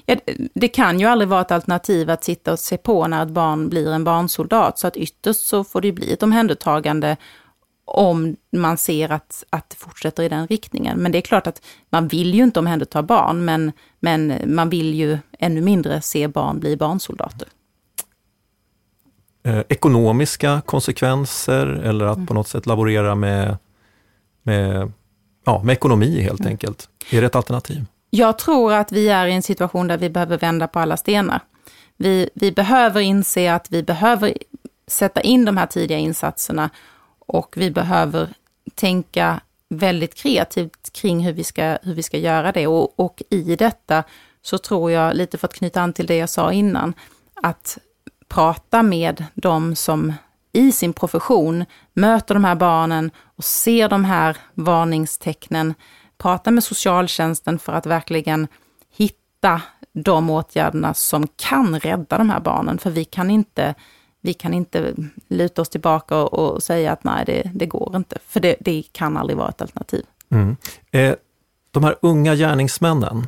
Ja, 0.06 0.16
det 0.54 0.68
kan 0.68 1.00
ju 1.00 1.06
aldrig 1.06 1.30
vara 1.30 1.42
ett 1.42 1.52
alternativ 1.52 2.10
att 2.10 2.24
sitta 2.24 2.52
och 2.52 2.60
se 2.60 2.78
på 2.78 3.08
när 3.08 3.24
ett 3.24 3.30
barn 3.30 3.70
blir 3.70 3.92
en 3.92 4.04
barnsoldat, 4.04 4.80
så 4.80 4.88
att 4.88 4.98
ytterst 4.98 5.46
så 5.46 5.64
får 5.64 5.82
det 5.82 5.92
bli 5.92 6.14
ett 6.14 6.24
omhändertagande 6.24 7.18
om 7.86 8.36
man 8.52 8.78
ser 8.78 9.12
att, 9.12 9.44
att 9.50 9.70
det 9.70 9.76
fortsätter 9.76 10.24
i 10.24 10.30
den 10.30 10.48
riktningen. 10.48 11.00
Men 11.00 11.12
det 11.12 11.18
är 11.18 11.22
klart 11.22 11.48
att 11.48 11.62
man 11.90 12.08
vill 12.08 12.34
ju 12.34 12.44
inte 12.44 12.60
omhänderta 12.60 13.04
barn, 13.04 13.46
men, 13.46 13.72
men 14.00 14.34
man 14.46 14.70
vill 14.70 14.94
ju 14.94 15.18
ännu 15.40 15.62
mindre 15.62 16.02
se 16.02 16.28
barn 16.28 16.60
bli 16.60 16.78
barnsoldater. 16.78 17.48
Eh, 19.44 19.60
ekonomiska 19.70 20.62
konsekvenser 20.66 21.66
eller 21.68 22.06
att 22.06 22.16
mm. 22.16 22.28
på 22.28 22.34
något 22.34 22.48
sätt 22.48 22.66
laborera 22.66 23.16
med, 23.16 23.58
med, 24.44 24.92
ja, 25.46 25.62
med 25.64 25.74
ekonomi 25.74 26.22
helt 26.22 26.40
mm. 26.40 26.52
enkelt. 26.52 26.90
Är 27.12 27.22
det 27.22 27.28
ett 27.28 27.36
alternativ? 27.36 27.86
Jag 28.14 28.38
tror 28.38 28.74
att 28.74 28.92
vi 28.92 29.10
är 29.10 29.28
i 29.28 29.34
en 29.34 29.42
situation 29.42 29.88
där 29.88 29.98
vi 29.98 30.10
behöver 30.10 30.38
vända 30.38 30.68
på 30.68 30.80
alla 30.80 30.98
stenar. 30.98 31.42
Vi, 31.98 32.30
vi 32.34 32.52
behöver 32.52 33.02
inse 33.02 33.54
att 33.54 33.72
vi 33.72 33.84
behöver 33.84 34.34
sätta 34.88 35.22
in 35.22 35.46
de 35.46 35.58
här 35.58 35.66
tidiga 35.66 35.98
insatserna 35.98 36.70
och 37.20 37.54
vi 37.58 37.72
behöver 37.72 38.30
tänka 38.76 39.42
väldigt 39.70 40.16
kreativt 40.16 40.94
kring 40.94 41.26
hur 41.26 41.34
vi 41.34 41.44
ska, 41.44 41.78
hur 41.84 41.94
vi 41.94 42.04
ska 42.04 42.18
göra 42.18 42.52
det. 42.52 42.68
Och, 42.68 43.00
och 43.00 43.22
i 43.30 43.56
detta 43.56 44.04
så 44.42 44.58
tror 44.58 44.92
jag, 44.92 45.16
lite 45.16 45.38
för 45.38 45.48
att 45.48 45.54
knyta 45.54 45.82
an 45.82 45.94
till 45.94 46.06
det 46.06 46.18
jag 46.18 46.30
sa 46.30 46.54
innan, 46.54 46.94
att 47.34 47.78
prata 48.28 48.84
med 48.84 49.26
de 49.34 49.76
som 49.76 50.14
i 50.54 50.72
sin 50.72 50.94
profession 50.94 51.66
möter 51.94 52.34
de 52.34 52.44
här 52.44 52.56
barnen 52.56 53.12
och 53.36 53.44
ser 53.44 53.90
de 53.90 54.06
här 54.06 54.38
varningstecknen 54.54 55.74
prata 56.22 56.52
med 56.52 56.64
socialtjänsten 56.64 57.60
för 57.60 57.74
att 57.74 57.86
verkligen 57.86 58.48
hitta 58.90 59.62
de 59.94 60.30
åtgärderna 60.30 60.94
som 60.94 61.28
kan 61.36 61.80
rädda 61.80 62.18
de 62.18 62.30
här 62.30 62.40
barnen. 62.40 62.78
För 62.78 62.90
vi 62.90 63.06
kan 63.06 63.30
inte, 63.30 63.76
vi 64.22 64.34
kan 64.34 64.54
inte 64.54 64.94
luta 65.28 65.62
oss 65.62 65.70
tillbaka 65.70 66.18
och, 66.18 66.34
och 66.34 66.64
säga 66.64 66.92
att 66.92 67.04
nej, 67.04 67.26
det, 67.26 67.52
det 67.54 67.66
går 67.66 67.96
inte. 67.96 68.18
För 68.28 68.40
det, 68.40 68.56
det, 68.60 68.84
kan 68.92 69.18
aldrig 69.18 69.38
vara 69.38 69.50
ett 69.50 69.62
alternativ. 69.62 70.06
Mm. 70.30 70.56
Eh, 70.92 71.16
de 71.72 71.84
här 71.84 71.96
unga 72.02 72.36
gärningsmännen 72.36 73.28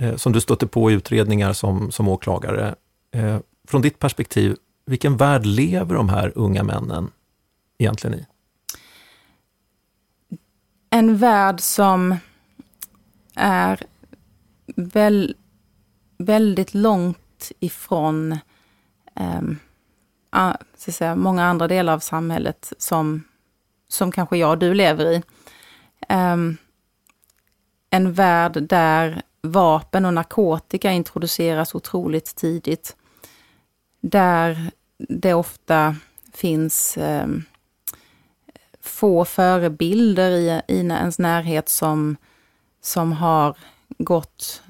eh, 0.00 0.16
som 0.16 0.32
du 0.32 0.40
stötte 0.40 0.66
på 0.66 0.90
i 0.90 0.94
utredningar 0.94 1.52
som, 1.52 1.92
som 1.92 2.08
åklagare. 2.08 2.74
Eh, 3.14 3.38
från 3.68 3.82
ditt 3.82 3.98
perspektiv, 3.98 4.56
vilken 4.86 5.16
värld 5.16 5.46
lever 5.46 5.94
de 5.94 6.08
här 6.08 6.32
unga 6.34 6.62
männen 6.62 7.10
egentligen 7.78 8.18
i? 8.18 8.26
En 10.90 11.16
värld 11.16 11.60
som 11.60 12.16
är 13.38 13.82
väl, 14.76 15.36
väldigt 16.18 16.74
långt 16.74 17.52
ifrån 17.60 18.38
um, 19.14 19.58
så 20.76 20.92
säga, 20.92 21.16
många 21.16 21.44
andra 21.44 21.68
delar 21.68 21.92
av 21.92 21.98
samhället 21.98 22.72
som, 22.78 23.24
som 23.88 24.12
kanske 24.12 24.36
jag 24.36 24.50
och 24.50 24.58
du 24.58 24.74
lever 24.74 25.12
i. 25.12 25.22
Um, 26.08 26.56
en 27.90 28.12
värld 28.12 28.62
där 28.62 29.22
vapen 29.40 30.04
och 30.04 30.14
narkotika 30.14 30.92
introduceras 30.92 31.74
otroligt 31.74 32.36
tidigt. 32.36 32.96
Där 34.00 34.70
det 34.96 35.34
ofta 35.34 35.96
finns 36.32 36.98
um, 37.00 37.44
få 38.80 39.24
förebilder 39.24 40.30
i, 40.30 40.62
i 40.68 40.78
ens 40.78 41.18
närhet 41.18 41.68
som 41.68 42.16
som 42.80 43.12
har 43.12 43.56
gått 43.98 44.62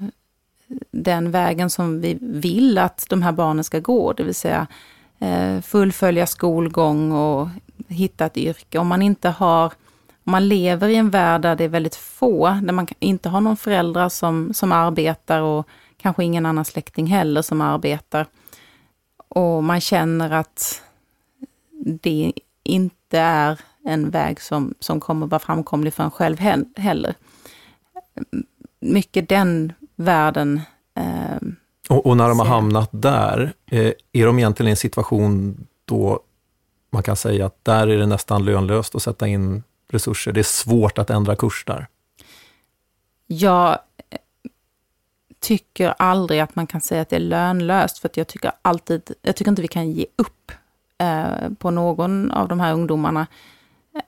den 0.91 1.31
vägen 1.31 1.69
som 1.69 2.01
vi 2.01 2.17
vill 2.21 2.77
att 2.77 3.05
de 3.09 3.21
här 3.21 3.31
barnen 3.31 3.63
ska 3.63 3.79
gå, 3.79 4.13
det 4.13 4.23
vill 4.23 4.35
säga 4.35 4.67
eh, 5.19 5.61
fullfölja 5.61 6.27
skolgång 6.27 7.11
och 7.11 7.47
hitta 7.87 8.25
ett 8.25 8.37
yrke. 8.37 8.79
Om 8.79 8.87
man 8.87 9.01
inte 9.01 9.29
har, 9.29 9.65
om 10.23 10.31
man 10.31 10.47
lever 10.47 10.89
i 10.89 10.95
en 10.95 11.09
värld 11.09 11.41
där 11.41 11.55
det 11.55 11.63
är 11.63 11.69
väldigt 11.69 11.95
få, 11.95 12.59
där 12.63 12.73
man 12.73 12.87
inte 12.99 13.29
har 13.29 13.41
någon 13.41 13.57
föräldrar 13.57 14.09
som, 14.09 14.53
som 14.53 14.71
arbetar 14.71 15.41
och 15.41 15.67
kanske 15.97 16.23
ingen 16.23 16.45
annan 16.45 16.65
släkting 16.65 17.07
heller 17.07 17.41
som 17.41 17.61
arbetar. 17.61 18.25
Och 19.27 19.63
man 19.63 19.81
känner 19.81 20.31
att 20.31 20.81
det 21.85 22.33
inte 22.63 23.19
är 23.19 23.59
en 23.83 24.09
väg 24.09 24.41
som, 24.41 24.73
som 24.79 24.99
kommer 24.99 25.27
vara 25.27 25.39
framkomlig 25.39 25.93
för 25.93 26.03
en 26.03 26.11
själv 26.11 26.39
heller 26.75 27.15
mycket 28.79 29.29
den 29.29 29.73
världen. 29.95 30.61
Eh, 30.95 31.37
och, 31.89 32.05
och, 32.05 32.17
när 32.17 32.29
de 32.29 32.39
har 32.39 32.45
hamnat 32.45 32.89
där, 32.91 33.53
eh, 33.71 33.91
är 34.11 34.25
de 34.25 34.39
egentligen 34.39 34.67
i 34.67 34.71
en 34.71 34.77
situation 34.77 35.57
då 35.85 36.19
man 36.91 37.03
kan 37.03 37.15
säga 37.15 37.45
att 37.45 37.65
där 37.65 37.87
är 37.87 37.97
det 37.97 38.05
nästan 38.05 38.45
lönlöst 38.45 38.95
att 38.95 39.03
sätta 39.03 39.27
in 39.27 39.63
resurser. 39.91 40.31
Det 40.31 40.41
är 40.41 40.43
svårt 40.43 40.97
att 40.97 41.09
ändra 41.09 41.35
kurs 41.35 41.63
där. 41.67 41.87
Jag 43.27 43.69
eh, 44.09 44.17
tycker 45.39 45.93
aldrig 45.97 46.39
att 46.39 46.55
man 46.55 46.67
kan 46.67 46.81
säga 46.81 47.01
att 47.01 47.09
det 47.09 47.15
är 47.15 47.19
lönlöst, 47.19 47.99
för 47.99 48.09
att 48.09 48.17
jag 48.17 48.27
tycker 48.27 48.51
alltid, 48.61 49.11
jag 49.21 49.35
tycker 49.35 49.51
inte 49.51 49.61
vi 49.61 49.67
kan 49.67 49.91
ge 49.91 50.05
upp 50.15 50.51
eh, 50.97 51.49
på 51.59 51.71
någon 51.71 52.31
av 52.31 52.47
de 52.47 52.59
här 52.59 52.73
ungdomarna. 52.73 53.27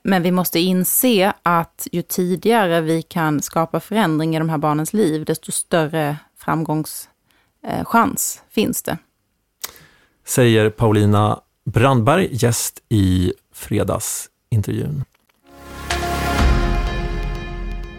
Men 0.02 0.22
vi 0.22 0.30
måste 0.30 0.60
inse 0.60 1.32
att 1.42 1.88
ju 1.92 2.02
tidigare 2.02 2.80
vi 2.80 3.02
kan 3.02 3.42
skapa 3.42 3.80
förändring 3.80 4.36
i 4.36 4.38
de 4.38 4.48
här 4.48 4.58
barnens 4.58 4.92
liv, 4.92 5.24
desto 5.24 5.52
större 5.52 6.16
framgångschans 6.38 8.42
eh, 8.42 8.50
finns 8.50 8.82
det. 8.82 8.98
säger 10.26 10.70
Paulina 10.70 11.40
Brandberg, 11.64 12.28
gäst 12.32 12.82
i 12.88 13.32
fredagsintervjun. 13.54 15.04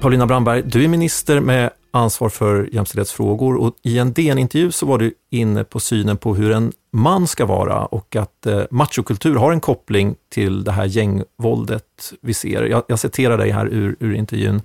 Paulina 0.01 0.27
Brandberg, 0.27 0.61
du 0.61 0.83
är 0.83 0.87
minister 0.87 1.39
med 1.39 1.69
ansvar 1.91 2.29
för 2.29 2.69
jämställdhetsfrågor 2.71 3.55
och 3.55 3.75
i 3.81 3.99
en 3.99 4.13
DN-intervju 4.13 4.71
så 4.71 4.85
var 4.85 4.97
du 4.97 5.13
inne 5.29 5.63
på 5.63 5.79
synen 5.79 6.17
på 6.17 6.35
hur 6.35 6.51
en 6.51 6.73
man 6.93 7.27
ska 7.27 7.45
vara 7.45 7.85
och 7.85 8.15
att 8.15 8.45
eh, 8.45 8.63
machokultur 8.71 9.35
har 9.35 9.51
en 9.51 9.59
koppling 9.59 10.15
till 10.29 10.63
det 10.63 10.71
här 10.71 10.85
gängvåldet 10.85 12.13
vi 12.21 12.33
ser. 12.33 12.63
Jag, 12.63 12.83
jag 12.87 12.99
citerar 12.99 13.37
dig 13.37 13.51
här 13.51 13.65
ur, 13.65 13.95
ur 13.99 14.13
intervjun. 14.13 14.61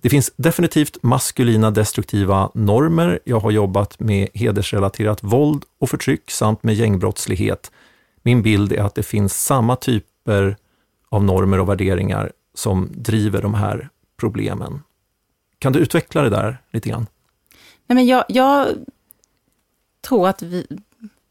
Det 0.00 0.08
finns 0.08 0.32
definitivt 0.36 1.02
maskulina 1.02 1.70
destruktiva 1.70 2.50
normer. 2.54 3.18
Jag 3.24 3.40
har 3.40 3.50
jobbat 3.50 4.00
med 4.00 4.28
hedersrelaterat 4.34 5.22
våld 5.22 5.64
och 5.78 5.90
förtryck 5.90 6.30
samt 6.30 6.62
med 6.62 6.74
gängbrottslighet. 6.74 7.72
Min 8.22 8.42
bild 8.42 8.72
är 8.72 8.82
att 8.82 8.94
det 8.94 9.02
finns 9.02 9.44
samma 9.44 9.76
typer 9.76 10.56
av 11.08 11.24
normer 11.24 11.60
och 11.60 11.68
värderingar 11.68 12.32
som 12.54 12.88
driver 12.94 13.42
de 13.42 13.54
här 13.54 13.88
problemen. 14.16 14.82
Kan 15.58 15.72
du 15.72 15.78
utveckla 15.78 16.22
det 16.22 16.30
där 16.30 16.58
lite 16.70 16.88
grann? 16.88 17.06
Nej, 17.86 17.94
men 17.94 18.06
jag, 18.06 18.24
jag 18.28 18.68
tror 20.00 20.28
att 20.28 20.42
vi, 20.42 20.66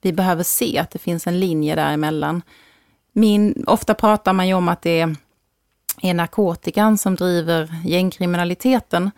vi 0.01 0.13
behöver 0.13 0.43
se 0.43 0.77
att 0.77 0.91
det 0.91 0.99
finns 0.99 1.27
en 1.27 1.39
linje 1.39 1.75
däremellan. 1.75 2.41
Min, 3.13 3.63
ofta 3.67 3.93
pratar 3.93 4.33
man 4.33 4.47
ju 4.47 4.53
om 4.53 4.67
att 4.67 4.81
det 4.81 4.99
är, 4.99 5.15
är 6.01 6.13
narkotikan 6.13 6.97
som 6.97 7.15
driver 7.15 7.81
gängkriminaliteten. 7.85 9.11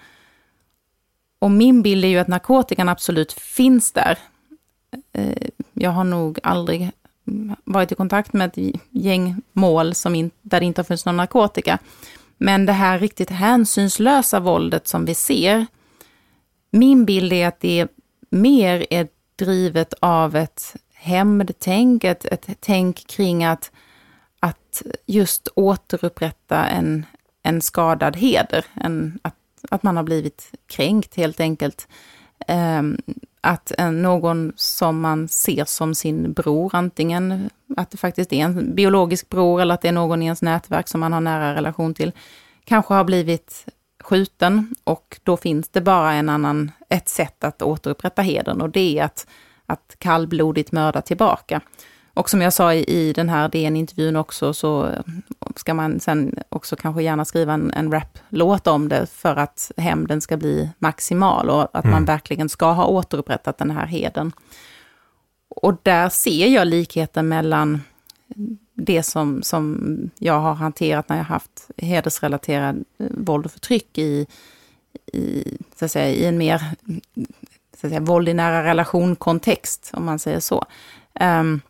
Och 1.39 1.51
min 1.51 1.81
bild 1.81 2.05
är 2.05 2.09
ju 2.09 2.19
att 2.19 2.27
narkotikan 2.27 2.89
absolut 2.89 3.31
finns 3.33 3.91
där. 3.91 4.17
Eh, 5.13 5.49
jag 5.73 5.91
har 5.91 6.03
nog 6.03 6.39
aldrig 6.43 6.91
varit 7.63 7.91
i 7.91 7.95
kontakt 7.95 8.33
med 8.33 8.47
ett 8.47 8.75
gängmål 8.89 9.95
som 9.95 10.15
in, 10.15 10.31
där 10.41 10.59
det 10.59 10.65
inte 10.65 10.79
har 10.79 10.83
funnits 10.83 11.05
någon 11.05 11.17
narkotika. 11.17 11.79
Men 12.37 12.65
det 12.65 12.73
här 12.73 12.99
riktigt 12.99 13.29
hänsynslösa 13.29 14.39
våldet 14.39 14.87
som 14.87 15.05
vi 15.05 15.15
ser, 15.15 15.65
min 16.71 17.05
bild 17.05 17.33
är 17.33 17.47
att 17.47 17.59
det 17.59 17.87
mer 18.29 18.85
är 18.89 19.07
drivet 19.45 19.93
av 19.99 20.35
ett 20.35 20.75
hämndtänk, 20.93 22.03
ett, 22.03 22.25
ett 22.25 22.47
tänk 22.59 23.07
kring 23.07 23.43
att, 23.43 23.71
att 24.39 24.81
just 25.05 25.47
återupprätta 25.55 26.65
en, 26.65 27.05
en 27.43 27.61
skadad 27.61 28.15
heder, 28.15 28.65
en, 28.73 29.19
att, 29.21 29.35
att 29.69 29.83
man 29.83 29.97
har 29.97 30.03
blivit 30.03 30.51
kränkt 30.67 31.15
helt 31.15 31.39
enkelt. 31.39 31.87
Um, 32.47 32.97
att 33.41 33.71
en, 33.77 34.01
någon 34.01 34.53
som 34.55 35.01
man 35.01 35.27
ser 35.27 35.65
som 35.65 35.95
sin 35.95 36.33
bror, 36.33 36.75
antingen 36.75 37.49
att 37.77 37.91
det 37.91 37.97
faktiskt 37.97 38.33
är 38.33 38.37
en 38.37 38.75
biologisk 38.75 39.29
bror 39.29 39.61
eller 39.61 39.73
att 39.73 39.81
det 39.81 39.87
är 39.87 39.91
någon 39.91 40.21
i 40.21 40.25
ens 40.25 40.41
nätverk 40.41 40.87
som 40.87 40.99
man 40.99 41.13
har 41.13 41.21
nära 41.21 41.55
relation 41.55 41.93
till, 41.93 42.11
kanske 42.63 42.93
har 42.93 43.03
blivit 43.03 43.65
skjuten 44.03 44.75
och 44.83 45.19
då 45.23 45.37
finns 45.37 45.69
det 45.69 45.81
bara 45.81 46.13
en 46.13 46.29
annan, 46.29 46.71
ett 46.89 47.09
sätt 47.09 47.43
att 47.43 47.61
återupprätta 47.61 48.21
hedern 48.21 48.61
och 48.61 48.69
det 48.69 48.99
är 48.99 49.03
att, 49.03 49.27
att 49.65 49.95
kallblodigt 49.97 50.71
mörda 50.71 51.01
tillbaka. 51.01 51.61
Och 52.15 52.29
som 52.29 52.41
jag 52.41 52.53
sa 52.53 52.73
i, 52.73 52.83
i 52.83 53.13
den 53.13 53.29
här 53.29 53.49
DN-intervjun 53.49 54.15
också, 54.15 54.53
så 54.53 54.89
ska 55.55 55.73
man 55.73 55.99
sen 55.99 56.35
också 56.49 56.75
kanske 56.75 57.03
gärna 57.03 57.25
skriva 57.25 57.53
en, 57.53 57.71
en 57.71 57.91
rap-låt 57.91 58.67
om 58.67 58.89
det 58.89 59.05
för 59.05 59.35
att 59.35 59.71
hämnden 59.77 60.21
ska 60.21 60.37
bli 60.37 60.69
maximal 60.79 61.49
och 61.49 61.61
att 61.61 61.85
mm. 61.85 61.91
man 61.91 62.05
verkligen 62.05 62.49
ska 62.49 62.71
ha 62.71 62.85
återupprättat 62.85 63.57
den 63.57 63.71
här 63.71 63.85
heden. 63.85 64.31
Och 65.49 65.77
där 65.83 66.09
ser 66.09 66.47
jag 66.47 66.67
likheten 66.67 67.27
mellan 67.27 67.81
det 68.73 69.03
som, 69.03 69.43
som 69.43 70.09
jag 70.19 70.39
har 70.39 70.53
hanterat 70.53 71.09
när 71.09 71.17
jag 71.17 71.23
haft 71.23 71.69
hedersrelaterad 71.77 72.83
eh, 72.97 73.07
våld 73.09 73.45
och 73.45 73.51
förtryck 73.51 73.97
i, 73.97 74.27
i, 75.13 75.57
så 75.75 75.85
att 75.85 75.91
säga, 75.91 76.09
i 76.09 76.25
en 76.25 76.37
mer 76.37 76.59
så 77.83 77.87
att 77.87 77.91
säga, 77.91 77.99
våld 77.99 78.29
i 78.29 78.33
nära 78.33 78.63
relation-kontext, 78.63 79.91
om 79.93 80.05
man 80.05 80.19
säger 80.19 80.39
så. 80.39 80.65
Um, 81.19 81.61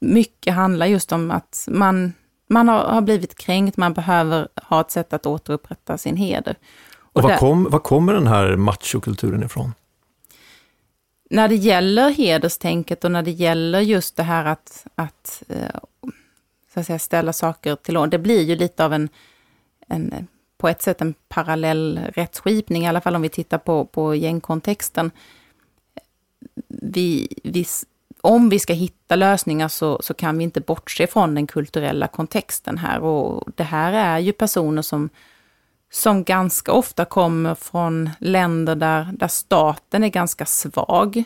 mycket 0.00 0.54
handlar 0.54 0.86
just 0.86 1.12
om 1.12 1.30
att 1.30 1.68
man, 1.70 2.12
man 2.48 2.68
har, 2.68 2.84
har, 2.84 3.00
blivit 3.00 3.38
kränkt, 3.38 3.76
man 3.76 3.92
behöver 3.92 4.48
ha 4.62 4.80
ett 4.80 4.90
sätt 4.90 5.12
att 5.12 5.26
återupprätta 5.26 5.98
sin 5.98 6.16
heder. 6.16 6.56
Och, 6.96 7.16
och 7.16 7.22
var, 7.22 7.30
där, 7.30 7.38
kom, 7.38 7.70
var 7.70 7.78
kommer 7.78 8.12
den 8.14 8.26
här 8.26 8.56
machokulturen 8.56 9.42
ifrån? 9.42 9.74
När 11.32 11.48
det 11.48 11.54
gäller 11.54 12.10
hederstänket 12.10 13.04
och 13.04 13.10
när 13.10 13.22
det 13.22 13.30
gäller 13.30 13.80
just 13.80 14.16
det 14.16 14.22
här 14.22 14.44
att, 14.44 14.86
att, 14.94 15.42
eh, 15.48 15.80
så 16.74 16.80
att 16.80 16.86
säga, 16.86 16.98
ställa 16.98 17.32
saker 17.32 17.76
till 17.76 17.96
ordning, 17.96 18.10
det 18.10 18.18
blir 18.18 18.42
ju 18.42 18.56
lite 18.56 18.84
av 18.84 18.92
en, 18.92 19.08
en, 19.88 20.26
på 20.58 20.68
ett 20.68 20.82
sätt 20.82 21.00
en 21.00 21.14
parallell 21.28 22.00
rättsskipning, 22.14 22.84
i 22.84 22.88
alla 22.88 23.00
fall 23.00 23.16
om 23.16 23.22
vi 23.22 23.28
tittar 23.28 23.58
på, 23.58 23.84
på 23.84 24.14
gängkontexten. 24.14 25.10
Vi, 26.68 27.28
vi 27.44 27.66
om 28.20 28.48
vi 28.48 28.58
ska 28.58 28.72
hitta 28.72 29.16
lösningar 29.16 29.68
så, 29.68 30.00
så 30.02 30.14
kan 30.14 30.38
vi 30.38 30.44
inte 30.44 30.60
bortse 30.60 31.06
från 31.06 31.34
den 31.34 31.46
kulturella 31.46 32.06
kontexten 32.06 32.78
här. 32.78 33.00
Och 33.00 33.50
det 33.56 33.64
här 33.64 33.92
är 33.92 34.18
ju 34.18 34.32
personer 34.32 34.82
som, 34.82 35.10
som 35.90 36.24
ganska 36.24 36.72
ofta 36.72 37.04
kommer 37.04 37.54
från 37.54 38.10
länder 38.18 38.74
där, 38.74 39.08
där 39.12 39.28
staten 39.28 40.04
är 40.04 40.08
ganska 40.08 40.46
svag, 40.46 41.24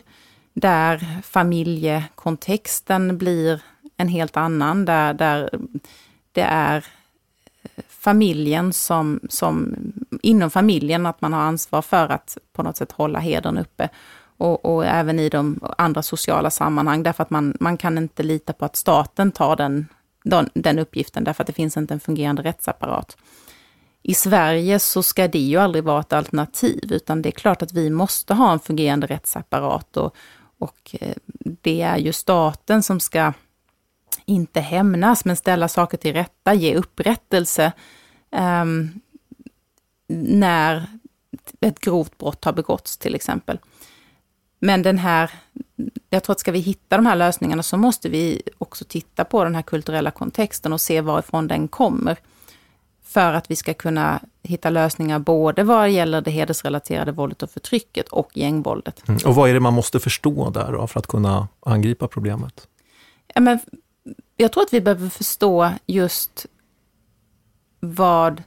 där 0.53 1.21
familjekontexten 1.23 3.17
blir 3.17 3.61
en 3.97 4.07
helt 4.07 4.37
annan, 4.37 4.85
där, 4.85 5.13
där 5.13 5.49
det 6.31 6.41
är 6.41 6.85
eh, 7.63 7.83
familjen 7.89 8.73
som, 8.73 9.19
som, 9.29 9.75
inom 10.21 10.49
familjen, 10.49 11.05
att 11.05 11.21
man 11.21 11.33
har 11.33 11.41
ansvar 11.41 11.81
för 11.81 12.09
att 12.09 12.37
på 12.53 12.63
något 12.63 12.77
sätt 12.77 12.91
hålla 12.91 13.19
hedern 13.19 13.57
uppe 13.57 13.89
och, 14.37 14.65
och, 14.65 14.85
även 14.85 15.19
i 15.19 15.29
de 15.29 15.59
andra 15.77 16.01
sociala 16.01 16.49
sammanhang, 16.49 17.03
därför 17.03 17.23
att 17.23 17.29
man, 17.29 17.57
man 17.59 17.77
kan 17.77 17.97
inte 17.97 18.23
lita 18.23 18.53
på 18.53 18.65
att 18.65 18.75
staten 18.75 19.31
tar 19.31 19.55
den, 19.55 19.87
den, 20.23 20.49
den 20.53 20.79
uppgiften, 20.79 21.23
därför 21.23 21.43
att 21.43 21.47
det 21.47 21.53
finns 21.53 21.77
inte 21.77 21.93
en 21.93 21.99
fungerande 21.99 22.41
rättsapparat. 22.43 23.17
I 24.07 24.13
Sverige 24.13 24.79
så 24.79 25.03
ska 25.03 25.27
det 25.27 25.39
ju 25.39 25.57
aldrig 25.57 25.83
vara 25.83 25.99
ett 25.99 26.13
alternativ, 26.13 26.93
utan 26.93 27.21
det 27.21 27.29
är 27.29 27.31
klart 27.31 27.61
att 27.61 27.73
vi 27.73 27.89
måste 27.89 28.33
ha 28.33 28.51
en 28.51 28.59
fungerande 28.59 29.07
rättsapparat 29.07 29.97
och, 29.97 30.15
och 30.57 30.95
eh, 31.01 31.15
det 31.61 31.81
är 31.81 31.97
ju 31.97 32.13
staten 32.13 32.83
som 32.83 32.99
ska 32.99 33.33
inte 34.25 34.59
hämnas, 34.59 35.25
men 35.25 35.35
ställa 35.35 35.67
saker 35.67 35.97
till 35.97 36.13
rätta, 36.13 36.53
ge 36.53 36.75
upprättelse 36.75 37.71
um, 38.31 38.99
när 40.07 40.87
ett 41.61 41.79
grovt 41.79 42.17
brott 42.17 42.45
har 42.45 42.53
begåtts 42.53 42.97
till 42.97 43.15
exempel. 43.15 43.59
Men 44.59 44.81
den 44.81 44.97
här, 44.97 45.31
jag 46.09 46.23
tror 46.23 46.33
att 46.33 46.39
ska 46.39 46.51
vi 46.51 46.59
hitta 46.59 46.95
de 46.95 47.05
här 47.05 47.15
lösningarna 47.15 47.63
så 47.63 47.77
måste 47.77 48.09
vi 48.09 48.41
också 48.57 48.85
titta 48.85 49.25
på 49.25 49.43
den 49.43 49.55
här 49.55 49.61
kulturella 49.61 50.11
kontexten 50.11 50.73
och 50.73 50.81
se 50.81 51.01
varifrån 51.01 51.47
den 51.47 51.67
kommer. 51.67 52.17
För 53.15 53.33
att 53.33 53.51
vi 53.51 53.55
ska 53.55 53.73
kunna 53.73 54.19
hitta 54.43 54.69
lösningar 54.69 55.19
både 55.19 55.63
vad 55.63 55.89
gäller 55.89 56.21
det 56.21 56.31
hedersrelaterade 56.31 57.11
våldet 57.11 57.43
och 57.43 57.49
förtrycket 57.51 58.07
och 58.09 58.37
gängvåldet. 58.37 59.07
Mm. 59.07 59.19
Och 59.25 59.35
vad 59.35 59.49
är 59.49 59.53
det 59.53 59.59
man 59.59 59.73
måste 59.73 59.99
förstå 59.99 60.49
där 60.49 60.71
då, 60.71 60.87
för 60.87 60.99
att 60.99 61.07
kunna 61.07 61.47
angripa 61.59 62.07
problemet? 62.07 62.67
Ja, 63.33 63.41
men 63.41 63.59
jag 64.37 64.51
tror 64.51 64.63
att 64.63 64.73
vi 64.73 64.81
behöver 64.81 65.09
förstå 65.09 65.71
just 65.85 66.45
vad 67.79 68.43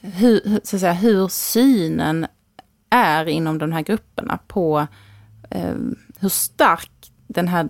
hur, 0.00 0.60
så 0.64 0.76
att 0.76 0.80
säga, 0.80 0.92
hur 0.92 1.28
synen 1.28 2.26
är 2.90 3.28
inom 3.28 3.58
de 3.58 3.72
här 3.72 3.82
grupperna 3.82 4.38
på 4.46 4.86
eh, 5.50 5.74
hur 6.18 6.28
stark 6.28 7.12
den 7.26 7.48
här 7.48 7.68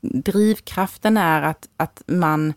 drivkraften 0.00 1.16
är 1.16 1.42
att, 1.42 1.68
att 1.76 2.02
man, 2.06 2.54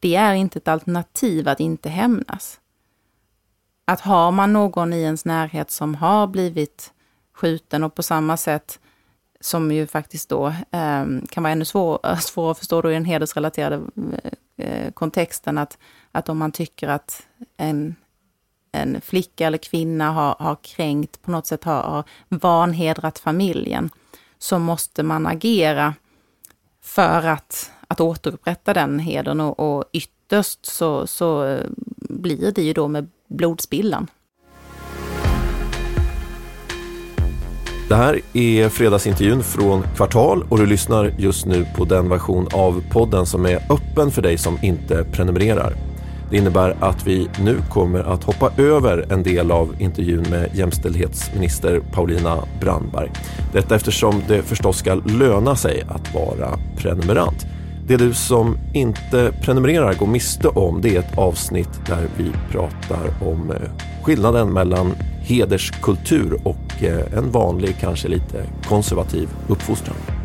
det 0.00 0.16
är 0.16 0.34
inte 0.34 0.58
ett 0.58 0.68
alternativ 0.68 1.48
att 1.48 1.60
inte 1.60 1.88
hämnas. 1.88 2.60
Att 3.84 4.00
har 4.00 4.30
man 4.30 4.52
någon 4.52 4.92
i 4.92 5.02
ens 5.02 5.24
närhet 5.24 5.70
som 5.70 5.94
har 5.94 6.26
blivit 6.26 6.92
skjuten 7.32 7.84
och 7.84 7.94
på 7.94 8.02
samma 8.02 8.36
sätt 8.36 8.80
som 9.40 9.72
ju 9.72 9.86
faktiskt 9.86 10.28
då 10.28 10.46
eh, 10.46 11.04
kan 11.30 11.42
vara 11.42 11.50
ännu 11.50 11.64
svår, 11.64 12.16
svårare 12.20 12.50
att 12.50 12.58
förstå 12.58 12.82
då 12.82 12.90
i 12.90 12.94
den 12.94 13.04
hedersrelaterade 13.04 13.82
eh, 14.56 14.90
kontexten, 14.92 15.58
att, 15.58 15.78
att 16.12 16.28
om 16.28 16.38
man 16.38 16.52
tycker 16.52 16.88
att 16.88 17.26
en 17.56 17.96
en 18.72 19.00
flicka 19.00 19.46
eller 19.46 19.58
kvinna 19.58 20.10
har, 20.12 20.36
har 20.38 20.56
kränkt, 20.62 21.22
på 21.22 21.30
något 21.30 21.46
sätt 21.46 21.64
har, 21.64 21.82
har 21.82 22.04
vanhedrat 22.28 23.18
familjen, 23.18 23.90
så 24.38 24.58
måste 24.58 25.02
man 25.02 25.26
agera 25.26 25.94
för 26.82 27.26
att, 27.26 27.70
att 27.88 28.00
återupprätta 28.00 28.74
den 28.74 28.98
hedern 28.98 29.40
och, 29.40 29.60
och 29.60 29.84
ytterst 29.92 30.66
så, 30.66 31.06
så 31.06 31.44
eh, 31.46 31.66
blir 31.96 32.52
det 32.52 32.62
ju 32.62 32.72
då 32.72 32.88
med 32.88 33.08
blodspillan. 33.28 34.06
Det 37.88 37.96
här 37.96 38.20
är 38.32 38.68
fredagsintervjun 38.68 39.42
från 39.42 39.82
Kvartal 39.96 40.44
och 40.48 40.58
du 40.58 40.66
lyssnar 40.66 41.14
just 41.18 41.46
nu 41.46 41.66
på 41.76 41.84
den 41.84 42.08
version 42.08 42.48
av 42.52 42.82
podden 42.90 43.26
som 43.26 43.46
är 43.46 43.56
öppen 43.56 44.10
för 44.10 44.22
dig 44.22 44.38
som 44.38 44.58
inte 44.62 45.04
prenumererar. 45.04 45.89
Det 46.30 46.36
innebär 46.36 46.76
att 46.80 47.06
vi 47.06 47.28
nu 47.44 47.56
kommer 47.68 48.00
att 48.00 48.24
hoppa 48.24 48.50
över 48.62 49.12
en 49.12 49.22
del 49.22 49.50
av 49.50 49.74
intervjun 49.78 50.26
med 50.30 50.50
jämställdhetsminister 50.54 51.80
Paulina 51.92 52.38
Brandberg. 52.60 53.10
Detta 53.52 53.74
eftersom 53.74 54.22
det 54.28 54.42
förstås 54.42 54.78
ska 54.78 54.94
löna 54.94 55.56
sig 55.56 55.82
att 55.88 56.14
vara 56.14 56.58
prenumerant. 56.76 57.46
Det 57.86 57.96
du 57.96 58.14
som 58.14 58.58
inte 58.74 59.32
prenumererar 59.42 59.94
går 59.94 60.06
miste 60.06 60.48
om 60.48 60.80
det 60.80 60.96
är 60.96 60.98
ett 60.98 61.18
avsnitt 61.18 61.86
där 61.86 62.08
vi 62.16 62.30
pratar 62.50 63.28
om 63.28 63.50
eh, 63.50 63.56
skillnaden 64.02 64.52
mellan 64.52 64.94
hederskultur 65.20 66.38
och 66.44 66.82
eh, 66.84 67.18
en 67.18 67.30
vanlig, 67.30 67.76
kanske 67.80 68.08
lite 68.08 68.44
konservativ 68.68 69.28
uppfostran. 69.48 70.19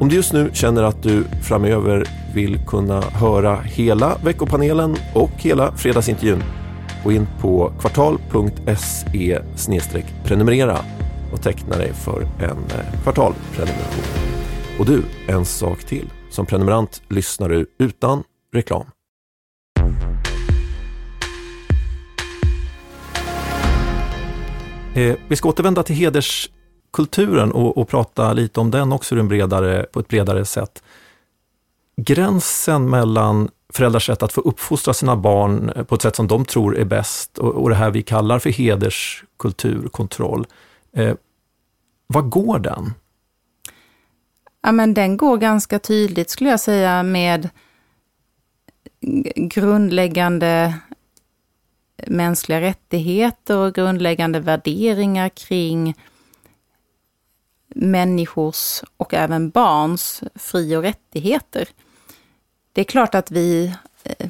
Om 0.00 0.08
du 0.08 0.16
just 0.16 0.32
nu 0.32 0.50
känner 0.52 0.82
att 0.82 1.02
du 1.02 1.24
framöver 1.42 2.04
vill 2.34 2.58
kunna 2.66 3.00
höra 3.00 3.56
hela 3.56 4.18
veckopanelen 4.24 4.96
och 5.14 5.30
hela 5.36 5.72
fredagsintervjun, 5.72 6.42
gå 7.04 7.12
in 7.12 7.26
på 7.40 7.72
kvartal.se 7.80 9.40
prenumerera 10.24 10.78
och 11.32 11.42
teckna 11.42 11.76
dig 11.76 11.92
för 11.92 12.22
en 12.22 12.58
eh, 12.58 13.02
kvartalprenumeration. 13.02 14.04
Och 14.78 14.86
du, 14.86 15.02
en 15.28 15.44
sak 15.44 15.84
till. 15.84 16.10
Som 16.30 16.46
prenumerant 16.46 17.02
lyssnar 17.08 17.48
du 17.48 17.66
utan 17.78 18.22
reklam. 18.54 18.86
Eh, 24.94 25.16
vi 25.28 25.36
ska 25.36 25.48
återvända 25.48 25.82
till 25.82 25.96
kulturen 26.90 27.52
och, 27.52 27.78
och, 27.78 27.88
prata 27.88 28.32
lite 28.32 28.60
om 28.60 28.70
den 28.70 28.92
också 28.92 29.14
en 29.18 29.28
bredare, 29.28 29.82
på 29.82 30.00
ett 30.00 30.08
bredare 30.08 30.44
sätt. 30.44 30.82
Gränsen 31.96 32.90
mellan 32.90 33.48
föräldrars 33.72 34.06
sätt 34.06 34.22
att 34.22 34.32
få 34.32 34.40
uppfostra 34.40 34.94
sina 34.94 35.16
barn 35.16 35.72
eh, 35.76 35.84
på 35.84 35.94
ett 35.94 36.02
sätt 36.02 36.16
som 36.16 36.28
de 36.28 36.44
tror 36.44 36.76
är 36.76 36.84
bäst 36.84 37.38
och, 37.38 37.54
och 37.54 37.68
det 37.68 37.74
här 37.74 37.90
vi 37.90 38.02
kallar 38.02 38.38
för 38.38 38.50
hederskultur, 38.50 39.88
kontroll. 39.88 40.46
Eh, 40.92 41.14
vad 42.06 42.30
går 42.30 42.58
den? 42.58 42.94
Ja, 44.62 44.72
men 44.72 44.94
den 44.94 45.16
går 45.16 45.36
ganska 45.36 45.78
tydligt 45.78 46.30
skulle 46.30 46.50
jag 46.50 46.60
säga 46.60 47.02
med 47.02 47.48
grundläggande 49.36 50.74
mänskliga 52.06 52.60
rättigheter 52.60 53.56
och 53.56 53.74
grundläggande 53.74 54.40
värderingar 54.40 55.28
kring 55.28 55.94
människors 57.80 58.82
och 58.96 59.14
även 59.14 59.50
barns 59.50 60.22
fri 60.34 60.76
och 60.76 60.82
rättigheter. 60.82 61.68
Det 62.72 62.80
är 62.80 62.84
klart 62.84 63.14
att 63.14 63.30
vi... 63.30 63.74
Eh, 64.04 64.28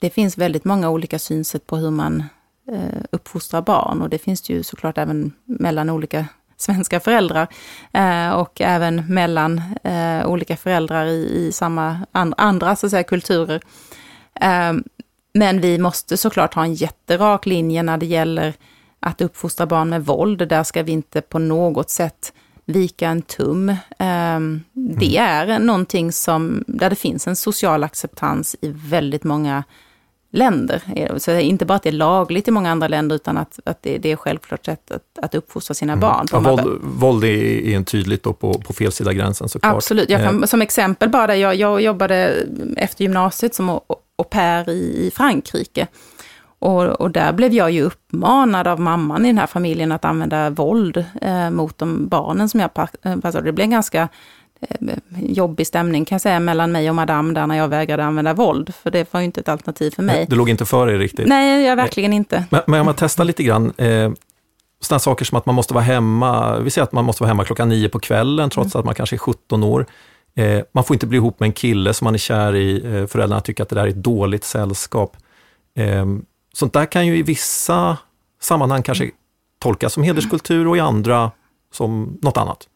det 0.00 0.10
finns 0.10 0.38
väldigt 0.38 0.64
många 0.64 0.90
olika 0.90 1.18
synsätt 1.18 1.66
på 1.66 1.76
hur 1.76 1.90
man 1.90 2.24
eh, 2.68 3.02
uppfostrar 3.10 3.62
barn 3.62 4.02
och 4.02 4.08
det 4.08 4.18
finns 4.18 4.50
ju 4.50 4.62
såklart 4.62 4.98
även 4.98 5.32
mellan 5.44 5.90
olika 5.90 6.26
svenska 6.56 7.00
föräldrar 7.00 7.48
eh, 7.92 8.30
och 8.30 8.60
även 8.60 9.14
mellan 9.14 9.62
olika 10.26 10.56
föräldrar 10.56 11.06
i, 11.06 11.50
samma 11.52 12.06
andra 12.12 12.76
så 12.76 12.86
att 12.86 12.90
säga, 12.90 13.02
kulturer. 13.02 13.62
Ehm, 14.34 14.84
men 15.34 15.60
vi 15.60 15.78
måste 15.78 16.16
såklart 16.16 16.54
ha 16.54 16.64
en 16.64 16.74
jätterak 16.74 17.46
linje 17.46 17.82
när 17.82 17.96
det 17.96 18.06
gäller 18.06 18.54
att 19.00 19.20
uppfostra 19.20 19.66
barn 19.66 19.88
med 19.88 20.06
våld. 20.06 20.48
Där 20.48 20.62
ska 20.62 20.82
vi 20.82 20.92
inte 20.92 21.20
på 21.20 21.38
något 21.38 21.90
sätt 21.90 22.32
vika 22.66 23.08
en 23.08 23.22
tum. 23.22 23.76
Ehm, 23.98 24.62
det 24.72 25.18
mm. 25.18 25.50
är 25.50 25.58
någonting 25.58 26.12
som, 26.12 26.64
där 26.66 26.90
det 26.90 26.96
finns 26.96 27.26
en 27.26 27.36
social 27.36 27.84
acceptans 27.84 28.56
i 28.60 28.68
väldigt 28.68 29.24
många 29.24 29.64
länder. 30.32 30.82
Så 31.18 31.38
inte 31.38 31.64
bara 31.64 31.74
att 31.74 31.82
det 31.82 31.88
är 31.88 31.92
lagligt 31.92 32.48
i 32.48 32.50
många 32.50 32.70
andra 32.70 32.88
länder, 32.88 33.16
utan 33.16 33.38
att, 33.38 33.58
att 33.64 33.82
det, 33.82 33.98
det 33.98 34.12
är 34.12 34.16
självklart 34.16 34.64
sätt 34.64 34.90
att, 34.90 35.24
att 35.24 35.34
uppfostra 35.34 35.74
sina 35.74 35.92
mm. 35.92 36.00
barn. 36.00 36.26
Ja, 36.32 36.40
våld, 36.40 36.80
våld 36.82 37.24
är, 37.24 37.68
är 37.68 37.82
tydligt 37.82 38.22
då 38.22 38.32
på, 38.32 38.54
på 38.54 38.72
fel 38.72 38.92
sida 38.92 39.12
gränsen 39.12 39.48
såklart. 39.48 39.74
Absolut. 39.74 40.10
Jag 40.10 40.20
kan, 40.20 40.42
eh. 40.42 40.46
som 40.46 40.62
exempel 40.62 41.08
bara, 41.08 41.36
jag, 41.36 41.54
jag 41.54 41.80
jobbade 41.80 42.46
efter 42.76 43.04
gymnasiet 43.04 43.54
som 43.54 43.68
au 43.70 44.24
pair 44.30 44.70
i, 44.70 45.06
i 45.06 45.10
Frankrike. 45.14 45.86
Och, 46.62 47.00
och, 47.00 47.10
där 47.10 47.32
blev 47.32 47.52
jag 47.52 47.70
ju 47.70 47.82
uppmanad 47.82 48.66
av 48.66 48.80
mamman 48.80 49.24
i 49.24 49.28
den 49.28 49.38
här 49.38 49.46
familjen 49.46 49.92
att 49.92 50.04
använda 50.04 50.50
våld 50.50 51.04
eh, 51.22 51.50
mot 51.50 51.78
de 51.78 52.08
barnen 52.08 52.48
som 52.48 52.60
jag 52.60 52.70
eh, 53.02 53.16
passade. 53.16 53.44
Det 53.44 53.52
blev 53.52 53.64
en 53.64 53.70
ganska 53.70 54.08
eh, 54.60 54.94
jobbig 55.20 55.66
stämning 55.66 56.04
kan 56.04 56.14
jag 56.14 56.22
säga 56.22 56.40
mellan 56.40 56.72
mig 56.72 56.88
och 56.88 56.94
madame 56.94 57.34
där 57.34 57.46
när 57.46 57.56
jag 57.56 57.68
vägrade 57.68 58.04
använda 58.04 58.34
våld. 58.34 58.74
För 58.82 58.90
det 58.90 59.12
var 59.12 59.20
ju 59.20 59.26
inte 59.26 59.40
ett 59.40 59.48
alternativ 59.48 59.90
för 59.90 60.02
mig. 60.02 60.26
Du 60.28 60.36
låg 60.36 60.48
inte 60.48 60.64
för 60.64 60.86
dig 60.86 60.98
riktigt? 60.98 61.28
Nej, 61.28 61.64
jag 61.64 61.76
verkligen 61.76 62.12
inte. 62.12 62.44
Men, 62.50 62.60
men 62.66 62.80
om 62.80 62.86
man 62.86 62.94
testar 62.98 63.24
lite 63.24 63.42
grann. 63.42 63.72
Eh, 63.76 64.12
sådana 64.80 64.98
saker 64.98 65.24
som 65.24 65.38
att 65.38 65.46
man 65.46 65.54
måste 65.54 65.74
vara 65.74 65.84
hemma, 65.84 66.58
vi 66.58 66.70
säger 66.70 66.84
att 66.84 66.92
man 66.92 67.04
måste 67.04 67.22
vara 67.22 67.28
hemma 67.28 67.44
klockan 67.44 67.68
nio 67.68 67.88
på 67.88 67.98
kvällen 67.98 68.50
trots 68.50 68.74
mm. 68.74 68.80
att 68.80 68.84
man 68.84 68.94
kanske 68.94 69.16
är 69.16 69.18
17 69.18 69.62
år. 69.62 69.86
Eh, 70.34 70.60
man 70.72 70.84
får 70.84 70.94
inte 70.94 71.06
bli 71.06 71.16
ihop 71.16 71.40
med 71.40 71.46
en 71.46 71.52
kille 71.52 71.94
som 71.94 72.04
man 72.04 72.14
är 72.14 72.18
kär 72.18 72.54
i, 72.54 72.76
eh, 72.76 73.06
föräldrarna 73.06 73.40
tycker 73.40 73.62
att 73.62 73.68
det 73.68 73.74
där 73.74 73.84
är 73.84 73.88
ett 73.88 74.04
dåligt 74.04 74.44
sällskap. 74.44 75.16
Sånt 76.52 76.72
där 76.72 76.86
kan 76.86 77.06
ju 77.06 77.18
i 77.18 77.22
vissa 77.22 77.98
sammanhang 78.40 78.82
kanske 78.82 79.10
tolkas 79.58 79.92
som 79.92 80.02
hederskultur 80.02 80.68
och 80.68 80.76
i 80.76 80.80
andra 80.80 81.30
som 81.72 82.18
något 82.22 82.36
annat. 82.36 82.68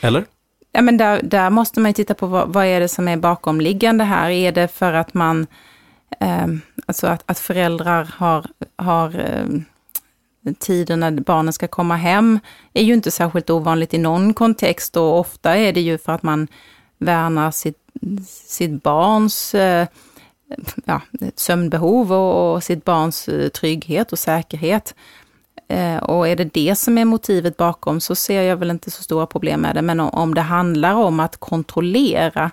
Eller? 0.00 0.24
Ja, 0.72 0.82
men 0.82 0.96
där, 0.96 1.22
där 1.22 1.50
måste 1.50 1.80
man 1.80 1.90
ju 1.90 1.92
titta 1.92 2.14
på 2.14 2.26
vad, 2.26 2.48
vad, 2.48 2.66
är 2.66 2.80
det 2.80 2.88
som 2.88 3.08
är 3.08 3.16
bakomliggande 3.16 4.04
här. 4.04 4.30
Är 4.30 4.52
det 4.52 4.68
för 4.68 4.92
att 4.92 5.14
man, 5.14 5.46
eh, 6.20 6.46
alltså 6.86 7.06
att, 7.06 7.22
att 7.26 7.38
föräldrar 7.38 8.14
har, 8.16 8.46
har 8.76 9.20
eh, 9.20 9.62
tiden 10.58 11.00
när 11.00 11.10
barnen 11.10 11.52
ska 11.52 11.68
komma 11.68 11.96
hem, 11.96 12.38
är 12.72 12.82
ju 12.82 12.94
inte 12.94 13.10
särskilt 13.10 13.50
ovanligt 13.50 13.94
i 13.94 13.98
någon 13.98 14.34
kontext 14.34 14.96
och 14.96 15.18
ofta 15.18 15.56
är 15.56 15.72
det 15.72 15.80
ju 15.80 15.98
för 15.98 16.12
att 16.12 16.22
man 16.22 16.48
värnar 16.98 17.50
sitt, 17.50 17.78
sitt 18.26 18.82
barns 18.82 19.54
eh, 19.54 19.88
ja, 20.84 21.00
sömnbehov 21.34 22.12
och, 22.12 22.54
och 22.54 22.62
sitt 22.62 22.84
barns 22.84 23.28
eh, 23.28 23.48
trygghet 23.48 24.12
och 24.12 24.18
säkerhet. 24.18 24.94
Eh, 25.68 25.96
och 25.96 26.28
är 26.28 26.36
det 26.36 26.44
det 26.44 26.74
som 26.78 26.98
är 26.98 27.04
motivet 27.04 27.56
bakom 27.56 28.00
så 28.00 28.14
ser 28.14 28.42
jag 28.42 28.56
väl 28.56 28.70
inte 28.70 28.90
så 28.90 29.02
stora 29.02 29.26
problem 29.26 29.60
med 29.60 29.74
det. 29.74 29.82
Men 29.82 30.00
om, 30.00 30.08
om 30.08 30.34
det 30.34 30.40
handlar 30.40 30.94
om 30.94 31.20
att 31.20 31.36
kontrollera, 31.36 32.50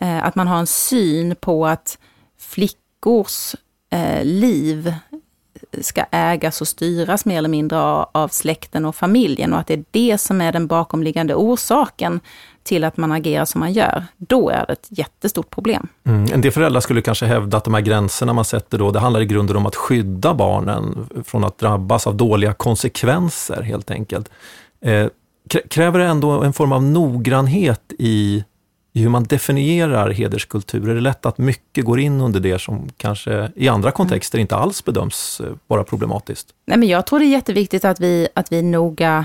eh, 0.00 0.24
att 0.24 0.34
man 0.34 0.48
har 0.48 0.58
en 0.58 0.66
syn 0.66 1.36
på 1.40 1.66
att 1.66 1.98
flickors 2.38 3.54
eh, 3.90 4.24
liv 4.24 4.88
eh, 4.88 5.80
ska 5.80 6.04
ägas 6.10 6.60
och 6.60 6.68
styras 6.68 7.24
mer 7.24 7.38
eller 7.38 7.48
mindre 7.48 7.78
av, 7.78 8.10
av 8.12 8.28
släkten 8.28 8.84
och 8.84 8.96
familjen 8.96 9.52
och 9.52 9.58
att 9.58 9.66
det 9.66 9.74
är 9.74 9.84
det 9.90 10.18
som 10.18 10.40
är 10.40 10.52
den 10.52 10.66
bakomliggande 10.66 11.34
orsaken 11.34 12.20
till 12.66 12.84
att 12.84 12.96
man 12.96 13.12
agerar 13.12 13.44
som 13.44 13.58
man 13.58 13.72
gör, 13.72 14.04
då 14.16 14.50
är 14.50 14.66
det 14.66 14.72
ett 14.72 14.86
jättestort 14.88 15.50
problem. 15.50 15.88
Mm. 16.04 16.32
En 16.32 16.40
del 16.40 16.52
föräldrar 16.52 16.80
skulle 16.80 17.02
kanske 17.02 17.26
hävda 17.26 17.56
att 17.56 17.64
de 17.64 17.74
här 17.74 17.80
gränserna 17.80 18.32
man 18.32 18.44
sätter 18.44 18.78
då, 18.78 18.90
det 18.90 18.98
handlar 18.98 19.20
i 19.20 19.26
grunden 19.26 19.56
om 19.56 19.66
att 19.66 19.76
skydda 19.76 20.34
barnen 20.34 21.08
från 21.24 21.44
att 21.44 21.58
drabbas 21.58 22.06
av 22.06 22.14
dåliga 22.14 22.52
konsekvenser 22.52 23.62
helt 23.62 23.90
enkelt. 23.90 24.30
Eh, 24.80 25.06
kräver 25.70 25.98
det 25.98 26.04
ändå 26.04 26.30
en 26.42 26.52
form 26.52 26.72
av 26.72 26.82
noggrannhet 26.82 27.92
i, 27.98 28.44
i 28.92 29.00
hur 29.00 29.08
man 29.08 29.24
definierar 29.24 30.10
hederskultur? 30.10 30.88
Är 30.88 30.94
det 30.94 31.00
lätt 31.00 31.26
att 31.26 31.38
mycket 31.38 31.84
går 31.84 32.00
in 32.00 32.20
under 32.20 32.40
det 32.40 32.58
som 32.58 32.88
kanske 32.96 33.50
i 33.56 33.68
andra 33.68 33.90
kontexter 33.90 34.38
inte 34.38 34.56
alls 34.56 34.84
bedöms 34.84 35.40
eh, 35.44 35.52
vara 35.66 35.84
problematiskt? 35.84 36.48
Nej, 36.66 36.78
men 36.78 36.88
jag 36.88 37.06
tror 37.06 37.18
det 37.18 37.24
är 37.24 37.30
jätteviktigt 37.30 37.84
att 37.84 38.00
vi, 38.00 38.28
att 38.34 38.52
vi 38.52 38.62
noga 38.62 39.24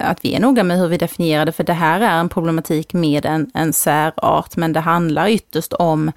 att 0.00 0.24
vi 0.24 0.34
är 0.34 0.40
noga 0.40 0.64
med 0.64 0.78
hur 0.78 0.88
vi 0.88 0.96
definierar 0.96 1.46
det, 1.46 1.52
för 1.52 1.64
det 1.64 1.72
här 1.72 2.00
är 2.00 2.20
en 2.20 2.28
problematik 2.28 2.92
med 2.92 3.26
en, 3.26 3.50
en 3.54 3.72
särart, 3.72 4.56
men 4.56 4.72
det 4.72 4.80
handlar 4.80 5.28
ytterst 5.28 5.72
om, 5.72 6.12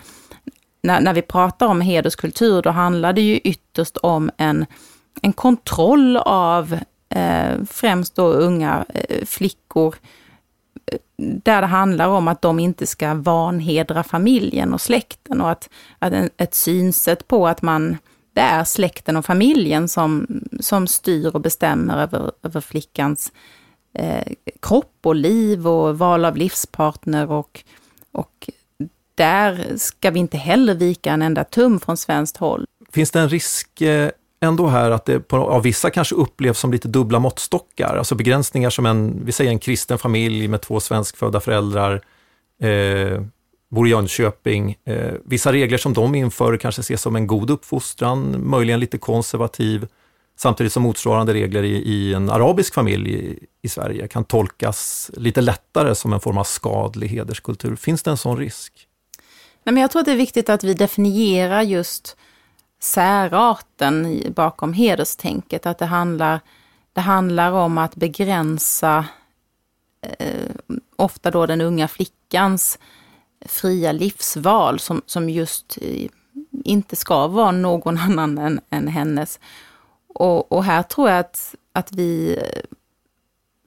när, 0.83 1.01
när 1.01 1.13
vi 1.13 1.21
pratar 1.21 1.67
om 1.67 1.81
hederskultur, 1.81 2.61
då 2.61 2.69
handlar 2.69 3.13
det 3.13 3.21
ju 3.21 3.37
ytterst 3.37 3.97
om 3.97 4.31
en, 4.37 4.65
en 5.21 5.33
kontroll 5.33 6.17
av 6.17 6.79
eh, 7.09 7.63
främst 7.69 8.15
då 8.15 8.27
unga 8.27 8.85
eh, 8.89 9.25
flickor, 9.25 9.95
eh, 10.85 10.97
där 11.17 11.61
det 11.61 11.67
handlar 11.67 12.07
om 12.07 12.27
att 12.27 12.41
de 12.41 12.59
inte 12.59 12.87
ska 12.87 13.13
vanhedra 13.13 14.03
familjen 14.03 14.73
och 14.73 14.81
släkten 14.81 15.41
och 15.41 15.51
att, 15.51 15.69
att 15.99 16.13
en, 16.13 16.29
ett 16.37 16.53
synsätt 16.53 17.27
på 17.27 17.47
att 17.47 17.61
man, 17.61 17.97
det 18.33 18.41
är 18.41 18.63
släkten 18.63 19.17
och 19.17 19.25
familjen 19.25 19.87
som, 19.87 20.27
som 20.59 20.87
styr 20.87 21.35
och 21.35 21.41
bestämmer 21.41 21.97
över, 21.97 22.31
över 22.43 22.61
flickans 22.61 23.31
eh, 23.93 24.33
kropp 24.61 24.95
och 25.01 25.15
liv 25.15 25.67
och 25.67 25.97
val 25.97 26.25
av 26.25 26.37
livspartner 26.37 27.31
och, 27.31 27.63
och 28.11 28.49
där 29.15 29.77
ska 29.77 30.11
vi 30.11 30.19
inte 30.19 30.37
heller 30.37 30.75
vika 30.75 31.11
en 31.11 31.21
enda 31.21 31.43
tum 31.43 31.79
från 31.79 31.97
svenskt 31.97 32.37
håll. 32.37 32.65
Finns 32.91 33.11
det 33.11 33.19
en 33.19 33.29
risk 33.29 33.81
eh, 33.81 34.09
ändå 34.41 34.67
här 34.67 34.91
att 34.91 35.05
det 35.05 35.19
på, 35.19 35.37
av 35.37 35.63
vissa 35.63 35.89
kanske 35.89 36.15
upplevs 36.15 36.59
som 36.59 36.71
lite 36.71 36.87
dubbla 36.87 37.19
måttstockar, 37.19 37.95
alltså 37.97 38.15
begränsningar 38.15 38.69
som 38.69 38.85
en, 38.85 39.25
vi 39.25 39.31
säger 39.31 39.51
en 39.51 39.59
kristen 39.59 39.97
familj 39.97 40.47
med 40.47 40.61
två 40.61 40.79
svenskfödda 40.79 41.39
föräldrar, 41.39 42.01
eh, 42.61 43.21
bor 43.69 43.87
i 43.87 43.89
Jönköping. 43.89 44.75
Eh, 44.85 45.13
vissa 45.25 45.53
regler 45.53 45.77
som 45.77 45.93
de 45.93 46.15
inför 46.15 46.57
kanske 46.57 46.79
ses 46.79 47.01
som 47.01 47.15
en 47.15 47.27
god 47.27 47.49
uppfostran, 47.49 48.49
möjligen 48.49 48.79
lite 48.79 48.97
konservativ, 48.97 49.87
samtidigt 50.41 50.73
som 50.73 50.83
motsvarande 50.83 51.33
regler 51.33 51.63
i, 51.63 51.75
i 51.75 52.13
en 52.13 52.29
arabisk 52.29 52.73
familj 52.73 53.13
i, 53.13 53.39
i, 53.61 53.69
Sverige 53.69 54.07
kan 54.07 54.23
tolkas 54.23 55.11
lite 55.13 55.41
lättare 55.41 55.95
som 55.95 56.13
en 56.13 56.19
form 56.19 56.37
av 56.37 56.43
skadlig 56.43 57.07
hederskultur. 57.07 57.75
Finns 57.75 58.03
det 58.03 58.11
en 58.11 58.17
sån 58.17 58.37
risk? 58.37 58.87
Nej, 59.63 59.73
men 59.73 59.81
jag 59.81 59.91
tror 59.91 59.99
att 59.99 60.05
det 60.05 60.11
är 60.11 60.15
viktigt 60.15 60.49
att 60.49 60.63
vi 60.63 60.73
definierar 60.73 61.61
just 61.61 62.17
särarten 62.79 64.23
bakom 64.35 64.73
hederstänket, 64.73 65.65
att 65.65 65.77
det 65.77 65.85
handlar, 65.85 66.39
det 66.93 67.01
handlar 67.01 67.51
om 67.51 67.77
att 67.77 67.95
begränsa 67.95 69.05
eh, 70.19 70.49
ofta 70.95 71.31
då 71.31 71.45
den 71.45 71.61
unga 71.61 71.87
flickans 71.87 72.79
fria 73.45 73.91
livsval 73.91 74.79
som, 74.79 75.01
som 75.05 75.29
just 75.29 75.77
eh, 75.81 76.09
inte 76.63 76.95
ska 76.95 77.27
vara 77.27 77.51
någon 77.51 77.97
annan 78.07 78.37
än, 78.37 78.59
än 78.69 78.87
hennes. 78.87 79.39
Och, 80.15 80.51
och, 80.51 80.63
här 80.63 80.83
tror 80.83 81.09
jag 81.09 81.19
att, 81.19 81.55
att 81.73 81.91
vi 81.91 82.39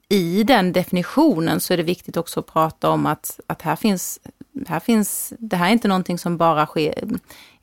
i 0.09 0.43
den 0.43 0.73
definitionen 0.73 1.59
så 1.59 1.73
är 1.73 1.77
det 1.77 1.83
viktigt 1.83 2.17
också 2.17 2.39
att 2.39 2.45
prata 2.45 2.89
om 2.89 3.05
att, 3.05 3.39
att 3.47 3.61
här 3.61 3.75
finns 3.75 4.19
här 4.67 4.79
finns, 4.79 5.33
det 5.39 5.55
här 5.55 5.67
är 5.67 5.71
inte 5.71 5.87
någonting 5.87 6.17
som 6.17 6.37
bara 6.37 6.65
sker, 6.65 7.03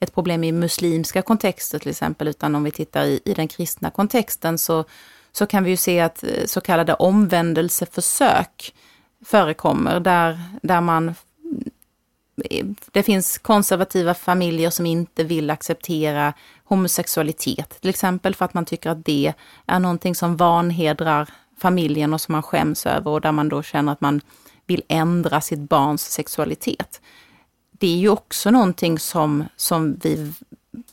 ett 0.00 0.14
problem 0.14 0.44
i 0.44 0.52
muslimska 0.52 1.22
kontexter 1.22 1.78
till 1.78 1.90
exempel, 1.90 2.28
utan 2.28 2.54
om 2.54 2.64
vi 2.64 2.70
tittar 2.70 3.04
i, 3.04 3.20
i 3.24 3.34
den 3.34 3.48
kristna 3.48 3.90
kontexten 3.90 4.58
så, 4.58 4.84
så 5.32 5.46
kan 5.46 5.64
vi 5.64 5.70
ju 5.70 5.76
se 5.76 6.00
att 6.00 6.24
eh, 6.24 6.46
så 6.46 6.60
kallade 6.60 6.94
omvändelseförsök 6.94 8.74
förekommer, 9.24 10.00
där, 10.00 10.40
där 10.62 10.80
man 10.80 11.14
det 12.92 13.02
finns 13.02 13.38
konservativa 13.38 14.14
familjer 14.14 14.70
som 14.70 14.86
inte 14.86 15.24
vill 15.24 15.50
acceptera 15.50 16.32
homosexualitet 16.64 17.80
till 17.80 17.90
exempel 17.90 18.34
för 18.34 18.44
att 18.44 18.54
man 18.54 18.64
tycker 18.64 18.90
att 18.90 19.04
det 19.04 19.32
är 19.66 19.80
någonting 19.80 20.14
som 20.14 20.36
vanhedrar 20.36 21.28
familjen 21.58 22.14
och 22.14 22.20
som 22.20 22.32
man 22.32 22.42
skäms 22.42 22.86
över 22.86 23.10
och 23.10 23.20
där 23.20 23.32
man 23.32 23.48
då 23.48 23.62
känner 23.62 23.92
att 23.92 24.00
man 24.00 24.20
vill 24.66 24.82
ändra 24.88 25.40
sitt 25.40 25.60
barns 25.60 26.02
sexualitet. 26.02 27.00
Det 27.70 27.86
är 27.86 27.96
ju 27.96 28.08
också 28.08 28.50
någonting 28.50 28.98
som, 28.98 29.44
som 29.56 29.98
vi 30.02 30.32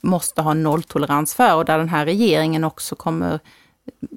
måste 0.01 0.41
ha 0.41 0.53
nolltolerans 0.53 1.33
för 1.33 1.55
och 1.55 1.65
där 1.65 1.77
den 1.77 1.89
här 1.89 2.05
regeringen 2.05 2.63
också 2.63 2.95
kommer 2.95 3.39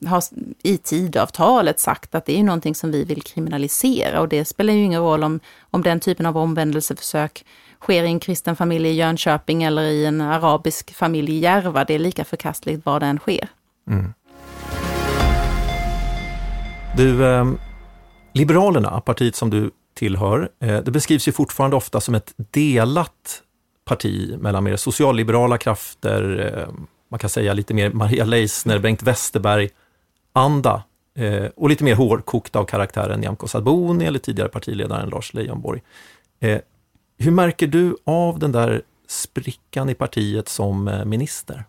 har 0.07 0.23
i 0.63 0.77
tidavtalet 0.79 1.81
sagt 1.81 2.15
att 2.15 2.27
det 2.27 2.39
är 2.39 2.43
någonting 2.43 2.75
som 2.75 2.91
vi 2.91 3.05
vill 3.05 3.23
kriminalisera 3.23 4.21
och 4.21 4.29
det 4.29 4.45
spelar 4.45 4.73
ju 4.73 4.83
ingen 4.83 5.03
roll 5.03 5.25
om, 5.25 5.41
om 5.71 5.83
den 5.83 6.01
typen 6.01 6.27
av 6.27 6.37
omvändelseförsök 6.37 7.45
sker 7.81 8.03
i 8.03 8.07
en 8.07 8.21
kristen 8.21 8.57
familj 8.57 8.89
i 8.89 8.93
Jönköping 8.93 9.63
eller 9.63 9.83
i 9.83 10.07
en 10.07 10.21
arabisk 10.21 10.95
familj 10.95 11.33
i 11.33 11.39
Järva. 11.39 11.85
Det 11.85 11.95
är 11.95 11.99
lika 11.99 12.25
förkastligt 12.25 12.87
var 12.87 13.01
det 13.01 13.07
än 13.07 13.19
sker. 13.19 13.49
Mm. 13.91 14.13
Du, 16.97 17.27
eh, 17.27 17.47
Liberalerna, 18.33 19.01
partiet 19.01 19.37
som 19.37 19.51
du 19.51 19.71
tillhör, 19.95 20.49
eh, 20.61 20.79
det 20.79 20.91
beskrivs 20.91 21.29
ju 21.29 21.33
fortfarande 21.33 21.77
ofta 21.77 22.01
som 22.01 22.15
ett 22.15 22.35
delat 22.37 23.43
parti 23.85 24.39
mellan 24.39 24.65
mer 24.65 24.77
socialliberala 24.77 25.59
krafter, 25.59 26.53
eh, 26.59 26.75
man 27.13 27.19
kan 27.19 27.31
säga 27.31 27.53
lite 27.53 27.75
mer 27.75 27.91
Maria 27.91 28.25
Leissner, 28.25 28.79
Bengt 28.79 29.03
Westerberg-anda 29.03 30.83
eh, 31.15 31.45
och 31.57 31.69
lite 31.69 31.85
mer 31.85 31.95
hårdkokt 31.95 32.57
av 32.57 32.65
karaktären 32.65 33.21
Nyamko 33.21 33.49
Sabuni 33.49 34.05
eller 34.05 34.19
tidigare 34.19 34.49
partiledaren 34.49 35.09
Lars 35.09 35.35
Leijonborg. 35.35 35.83
Eh, 36.41 36.59
hur 37.19 37.31
märker 37.31 37.67
du 37.67 37.97
av 38.05 38.39
den 38.39 38.53
där 38.53 38.83
sprickan 39.09 39.91
i 39.91 39.95
partiet 39.95 40.49
som 40.49 40.89
eh, 40.89 41.05
minister? 41.05 41.65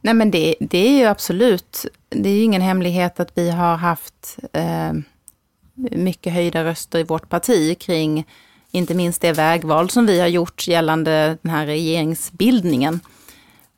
Nej 0.00 0.14
men 0.14 0.30
det, 0.30 0.54
det 0.60 0.78
är 0.78 0.98
ju 0.98 1.04
absolut, 1.04 1.86
det 2.08 2.28
är 2.28 2.34
ju 2.34 2.42
ingen 2.42 2.62
hemlighet 2.62 3.20
att 3.20 3.30
vi 3.34 3.50
har 3.50 3.76
haft 3.76 4.38
eh, 4.52 4.92
mycket 5.74 6.32
höjda 6.32 6.64
röster 6.64 6.98
i 6.98 7.04
vårt 7.04 7.28
parti 7.28 7.78
kring 7.78 8.26
inte 8.70 8.94
minst 8.94 9.22
det 9.22 9.32
vägval 9.32 9.90
som 9.90 10.06
vi 10.06 10.20
har 10.20 10.28
gjort 10.28 10.68
gällande 10.68 11.38
den 11.42 11.52
här 11.52 11.66
regeringsbildningen. 11.66 13.00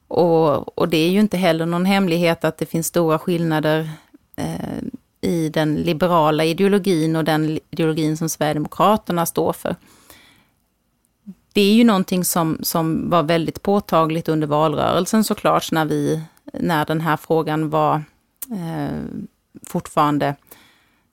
Och, 0.08 0.78
och 0.78 0.88
det 0.88 0.96
är 0.96 1.10
ju 1.10 1.20
inte 1.20 1.36
heller 1.36 1.66
någon 1.66 1.84
hemlighet 1.84 2.44
att 2.44 2.58
det 2.58 2.66
finns 2.66 2.86
stora 2.86 3.18
skillnader 3.18 3.90
eh, 4.36 4.78
i 5.20 5.48
den 5.48 5.74
liberala 5.74 6.44
ideologin 6.44 7.16
och 7.16 7.24
den 7.24 7.58
ideologin 7.70 8.16
som 8.16 8.28
Sverigedemokraterna 8.28 9.26
står 9.26 9.52
för. 9.52 9.76
Det 11.52 11.60
är 11.60 11.72
ju 11.72 11.84
någonting 11.84 12.24
som, 12.24 12.58
som 12.62 13.10
var 13.10 13.22
väldigt 13.22 13.62
påtagligt 13.62 14.28
under 14.28 14.46
valrörelsen 14.46 15.24
såklart, 15.24 15.72
när, 15.72 15.84
vi, 15.84 16.20
när 16.52 16.86
den 16.86 17.00
här 17.00 17.16
frågan 17.16 17.70
var 17.70 18.02
eh, 18.50 18.98
fortfarande, 19.66 20.36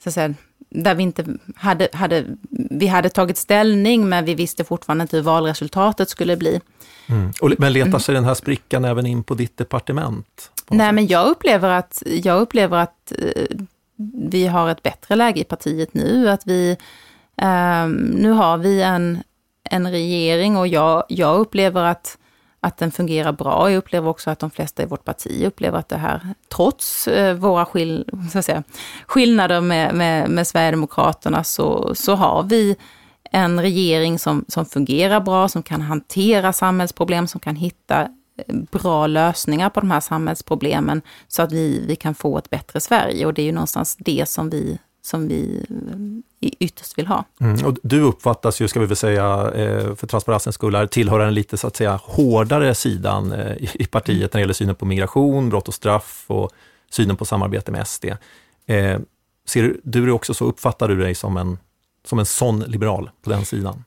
så 0.03 0.09
att 0.09 0.13
säga, 0.13 0.33
där 0.69 0.95
vi 0.95 1.03
inte 1.03 1.25
hade, 1.55 1.87
hade, 1.93 2.25
vi 2.69 2.87
hade 2.87 3.09
tagit 3.09 3.37
ställning, 3.37 4.09
men 4.09 4.25
vi 4.25 4.35
visste 4.35 4.63
fortfarande 4.63 5.01
inte 5.01 5.15
hur 5.15 5.23
valresultatet 5.23 6.09
skulle 6.09 6.37
bli. 6.37 6.61
Mm. 7.07 7.31
Och, 7.41 7.51
men 7.57 7.73
letar 7.73 7.99
sig 7.99 8.15
den 8.15 8.25
här 8.25 8.33
sprickan 8.33 8.85
även 8.85 9.05
in 9.05 9.23
på 9.23 9.33
ditt 9.33 9.57
departement? 9.57 10.51
Nej, 10.69 10.91
men 10.91 11.07
jag 11.07 11.27
upplever 11.27 11.69
att, 11.69 12.03
jag 12.05 12.41
upplever 12.41 12.77
att 12.77 13.11
eh, 13.19 13.57
vi 14.29 14.47
har 14.47 14.69
ett 14.69 14.83
bättre 14.83 15.15
läge 15.15 15.41
i 15.41 15.43
partiet 15.43 15.93
nu, 15.93 16.29
att 16.29 16.47
vi, 16.47 16.77
eh, 17.41 17.87
nu 18.13 18.31
har 18.31 18.57
vi 18.57 18.81
en, 18.81 19.23
en 19.69 19.91
regering 19.91 20.57
och 20.57 20.67
jag, 20.67 21.03
jag 21.09 21.39
upplever 21.39 21.83
att, 21.83 22.17
att 22.59 22.77
den 22.77 22.91
fungerar 22.91 23.31
bra. 23.31 23.71
Jag 23.71 23.77
upplever 23.77 24.09
också 24.09 24.29
att 24.29 24.39
de 24.39 24.51
flesta 24.51 24.83
i 24.83 24.85
vårt 24.85 25.03
parti 25.03 25.43
upplever 25.45 25.79
att 25.79 25.89
det 25.89 25.97
här, 25.97 26.21
trots 26.55 27.07
eh, 27.07 27.33
våra 27.35 27.65
skill, 27.65 28.09
så 28.31 28.39
att 28.39 28.45
säga, 28.45 28.63
skillnader 29.07 29.61
med, 29.61 29.95
med, 29.95 30.29
med 30.29 30.47
Sverigedemokraterna, 30.47 31.43
så, 31.43 31.95
så 31.95 32.15
har 32.15 32.43
vi 32.43 32.75
en 33.35 33.61
regering 33.61 34.19
som, 34.19 34.45
som 34.47 34.65
fungerar 34.65 35.19
bra, 35.19 35.49
som 35.49 35.63
kan 35.63 35.81
hantera 35.81 36.53
samhällsproblem, 36.53 37.27
som 37.27 37.39
kan 37.39 37.55
hitta 37.55 38.01
eh, 38.01 38.55
bra 38.71 39.07
lösningar 39.07 39.69
på 39.69 39.79
de 39.79 39.91
här 39.91 39.99
samhällsproblemen 39.99 41.01
så 41.27 41.41
att 41.41 41.51
vi, 41.51 41.85
vi 41.87 41.95
kan 41.95 42.15
få 42.15 42.37
ett 42.37 42.49
bättre 42.49 42.79
Sverige. 42.79 43.25
Och 43.25 43.33
det 43.33 43.41
är 43.41 43.45
ju 43.45 43.51
någonstans 43.51 43.95
det 43.99 44.29
som 44.29 44.49
vi, 44.49 44.79
som 45.01 45.27
vi 45.27 45.65
eh, 46.41 46.51
ytterst 46.59 46.97
vill 46.97 47.07
ha. 47.07 47.23
Mm, 47.39 47.65
och 47.65 47.77
du 47.83 48.01
uppfattas 48.01 48.61
ju, 48.61 48.67
ska 48.67 48.79
vi 48.79 48.85
väl 48.85 48.95
säga, 48.95 49.51
eh, 49.55 49.95
för 49.95 50.07
transparensens 50.07 50.55
skull, 50.55 50.87
tillhöra 50.91 51.25
den 51.25 51.33
lite 51.33 51.57
så 51.57 51.67
att 51.67 51.75
säga 51.75 51.99
hårdare 52.03 52.75
sidan 52.75 53.33
i 53.59 53.85
partiet 53.85 54.33
när 54.33 54.39
det 54.39 54.41
gäller 54.41 54.53
synen 54.53 54.75
på 54.75 54.85
migration, 54.85 55.49
brott 55.49 55.67
och 55.67 55.73
straff 55.73 56.25
och 56.27 56.51
synen 56.91 57.15
på 57.15 57.25
samarbete 57.25 57.71
med 57.71 57.87
SD. 57.87 58.05
Ser 59.47 59.75
du 59.83 60.05
det 60.05 60.11
också 60.11 60.33
så, 60.33 60.45
uppfattar 60.45 60.87
du 60.87 60.95
dig 60.95 61.15
som 61.15 61.37
en 61.37 61.57
som 62.07 62.19
en 62.19 62.25
sån 62.25 62.59
liberal 62.59 63.09
på 63.21 63.29
den 63.29 63.45
sidan? 63.45 63.83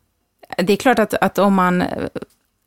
Det 0.57 0.73
är 0.73 0.77
klart 0.77 0.99
att, 0.99 1.15
att 1.15 1.39
om 1.39 1.55
man 1.55 1.83
eh, 1.83 2.09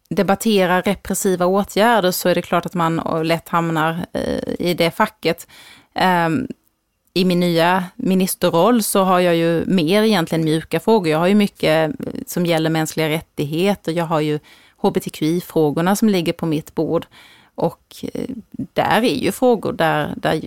debatterar 0.09 0.81
repressiva 0.81 1.45
åtgärder 1.45 2.11
så 2.11 2.29
är 2.29 2.35
det 2.35 2.41
klart 2.41 2.65
att 2.65 2.73
man 2.73 2.99
eh, 2.99 3.23
lätt 3.23 3.49
hamnar 3.49 4.05
eh, 4.13 4.67
i 4.67 4.73
det 4.73 4.91
facket. 4.91 5.47
Ehm, 5.93 6.47
I 7.13 7.25
min 7.25 7.39
nya 7.39 7.85
ministerroll 7.95 8.83
så 8.83 9.03
har 9.03 9.19
jag 9.19 9.35
ju 9.35 9.65
mer 9.65 10.03
egentligen 10.03 10.43
mjuka 10.43 10.79
frågor. 10.79 11.07
Jag 11.07 11.19
har 11.19 11.27
ju 11.27 11.35
mycket 11.35 11.91
som 12.27 12.45
gäller 12.45 12.69
mänskliga 12.69 13.09
rättigheter. 13.09 13.91
Jag 13.91 14.05
har 14.05 14.19
ju 14.19 14.39
hbtqi-frågorna 14.77 15.95
som 15.95 16.09
ligger 16.09 16.33
på 16.33 16.45
mitt 16.45 16.75
bord. 16.75 17.05
Och 17.55 17.95
där 18.73 19.03
är 19.03 19.15
ju 19.15 19.31
frågor 19.31 19.73
där, 19.73 20.13
där 20.17 20.41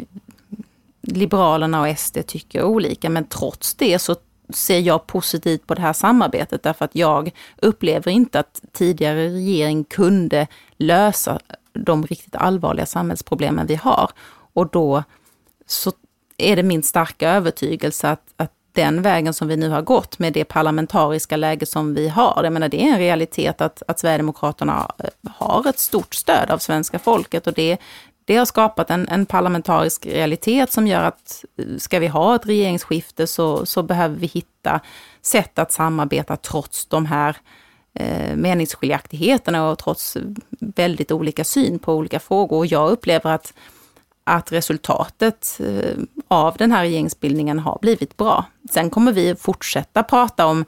Liberalerna 1.01 1.81
och 1.81 1.99
SD 1.99 2.19
tycker 2.27 2.63
olika, 2.63 3.11
men 3.11 3.25
trots 3.25 3.75
det 3.75 3.99
så 3.99 4.17
ser 4.49 4.79
jag 4.79 5.07
positivt 5.07 5.67
på 5.67 5.75
det 5.75 5.83
här 5.83 5.93
samarbetet 5.93 6.63
därför 6.63 6.85
att 6.85 6.95
jag 6.95 7.31
upplever 7.57 8.13
inte 8.13 8.41
att 8.41 8.61
tidigare 8.73 9.29
regering 9.29 9.85
kunde 9.85 10.47
lösa 10.77 11.39
de 11.73 12.07
riktigt 12.07 12.37
allvarliga 12.37 12.87
samhällsproblemen 12.87 13.67
vi 13.67 13.75
har. 13.75 14.11
Och 14.53 14.69
då 14.71 15.03
så 15.67 15.93
är 16.37 16.57
det 16.57 16.63
min 16.63 16.83
starka 16.83 17.31
övertygelse 17.31 18.11
att, 18.11 18.23
att 18.37 18.53
den 18.73 19.03
vägen 19.03 19.35
som 19.35 19.49
vi 19.49 19.57
nu 19.57 19.69
har 19.69 19.83
gått 19.83 20.19
med 20.19 20.33
det 20.33 20.45
parlamentariska 20.45 21.37
läge 21.37 21.67
som 21.67 21.95
vi 21.95 22.09
har, 22.09 22.41
jag 22.45 22.53
menar 22.53 22.69
det 22.69 22.83
är 22.83 22.93
en 22.93 22.99
realitet 22.99 23.61
att, 23.61 23.83
att 23.89 23.99
Sverigedemokraterna 23.99 24.91
eh, 24.99 25.31
har 25.31 25.69
ett 25.69 25.79
stort 25.79 26.15
stöd 26.15 26.51
av 26.51 26.59
svenska 26.59 26.99
folket 26.99 27.47
och 27.47 27.53
det 27.53 27.79
det 28.25 28.37
har 28.37 28.45
skapat 28.45 28.91
en, 28.91 29.09
en, 29.09 29.27
parlamentarisk 29.27 30.07
realitet 30.07 30.73
som 30.73 30.87
gör 30.87 31.03
att 31.03 31.45
eh, 31.59 31.77
ska 31.79 31.99
vi 31.99 32.07
ha 32.07 32.37
ett 32.37 32.47
regeringsskifte 32.47 33.27
så, 33.27 33.67
så 33.67 33.83
behöver 33.83 34.17
vi 34.17 34.27
hitta 34.27 34.81
sätt 35.23 35.59
att 35.59 35.73
samarbeta 35.73 36.37
trots 36.37 36.87
de 36.87 37.07
här 37.07 37.37
eh, 37.95 38.37
meningsskiljaktigheterna 38.37 39.71
och 39.71 39.79
trots 39.79 40.17
väldigt 40.61 41.13
olika 41.13 41.45
syn 41.45 41.79
på 41.79 41.95
olika 41.95 42.21
frågor. 42.21 42.57
Och 42.57 42.67
jag 42.67 42.91
upplever 42.91 43.31
att, 43.31 43.55
att 44.25 44.53
resultatet 44.53 45.61
eh, 45.61 46.03
av 46.29 46.57
den 46.57 46.73
här 46.73 46.83
regeringsbildningen 46.83 47.59
har 47.59 47.79
blivit 47.83 48.17
bra. 48.17 48.45
Sen 48.71 48.91
kommer 48.91 49.13
vi 49.13 49.35
fortsätta 49.35 50.03
prata 50.03 50.47
om, 50.47 50.65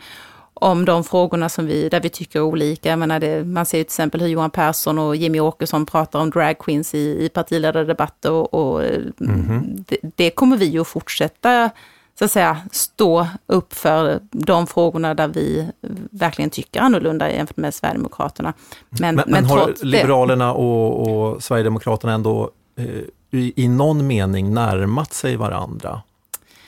om 0.60 0.84
de 0.84 1.04
frågorna 1.04 1.48
som 1.48 1.66
vi, 1.66 1.88
där 1.88 2.00
vi 2.00 2.08
tycker 2.08 2.40
olika. 2.40 2.88
Jag 2.88 2.98
menar 2.98 3.20
det, 3.20 3.44
man 3.44 3.66
ser 3.66 3.78
ju 3.78 3.84
till 3.84 3.88
exempel 3.88 4.20
hur 4.20 4.28
Johan 4.28 4.50
Persson 4.50 4.98
och 4.98 5.16
Jimmy 5.16 5.40
Åkesson 5.40 5.86
pratar 5.86 6.20
om 6.20 6.30
dragqueens 6.30 6.94
i, 6.94 7.24
i 7.24 7.28
partiledardebatter 7.28 8.30
och, 8.30 8.54
och 8.54 8.84
mm 8.84 9.12
-hmm. 9.18 9.84
det, 9.88 9.96
det, 10.16 10.30
kommer 10.30 10.56
vi 10.56 10.66
ju 10.66 10.84
fortsätta 10.84 11.70
så 12.18 12.24
att 12.24 12.30
säga 12.30 12.58
stå 12.72 13.26
upp 13.46 13.74
för 13.74 14.20
de 14.30 14.66
frågorna 14.66 15.14
där 15.14 15.28
vi 15.28 15.68
verkligen 16.10 16.50
tycker 16.50 16.80
annorlunda 16.80 17.30
jämfört 17.30 17.56
med 17.56 17.74
Sverigedemokraterna. 17.74 18.52
Men, 18.88 19.14
men, 19.14 19.24
men 19.26 19.44
har 19.44 19.74
Liberalerna 19.82 20.52
och, 20.52 21.08
och, 21.08 21.42
Sverigedemokraterna 21.42 22.12
ändå 22.12 22.50
eh, 22.76 22.84
i, 23.30 23.52
i 23.56 23.68
någon 23.68 24.06
mening 24.06 24.54
närmat 24.54 25.12
sig 25.12 25.36
varandra? 25.36 26.02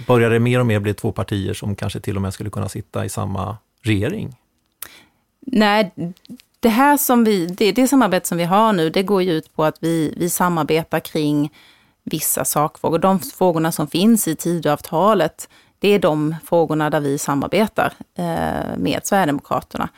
Börjar 0.07 0.31
det 0.31 0.39
mer 0.39 0.61
och 0.61 0.67
mer 0.67 0.81
bli 0.81 0.95
två 0.95 1.13
partier 1.13 1.55
som 1.55 1.77
kanske 1.77 2.01
till 2.01 2.17
och 2.17 2.23
med 2.23 2.35
skulle 2.35 2.51
kunna 2.51 2.69
sitta 2.69 3.05
i 3.05 3.09
samma 3.09 3.57
regering? 3.83 4.37
Nej, 5.41 5.93
det 6.61 6.69
här 6.69 6.97
som 6.97 7.25
vi, 7.25 7.47
det, 7.47 7.73
det 7.73 7.89
samarbete 7.89 8.29
som 8.29 8.39
vi 8.39 8.45
har 8.45 8.73
nu, 8.73 8.91
det 8.91 9.03
går 9.03 9.23
ju 9.23 9.33
ut 9.33 9.57
på 9.57 9.65
att 9.65 9.77
vi, 9.81 10.15
vi 10.17 10.31
samarbetar 10.31 11.01
kring 11.01 11.53
vissa 12.05 12.45
sakfrågor. 12.45 12.99
De 12.99 13.21
frågorna 13.21 13.73
som 13.73 13.89
finns 13.89 14.29
i 14.29 14.37
Tidöavtalet, 14.37 15.49
det 15.79 15.89
är 15.89 15.99
de 15.99 16.37
frågorna 16.45 16.91
där 16.91 17.01
vi 17.01 17.19
samarbetar 17.19 17.93
eh, 18.15 18.77
med 18.77 19.01
Sverigedemokraterna. 19.03 19.89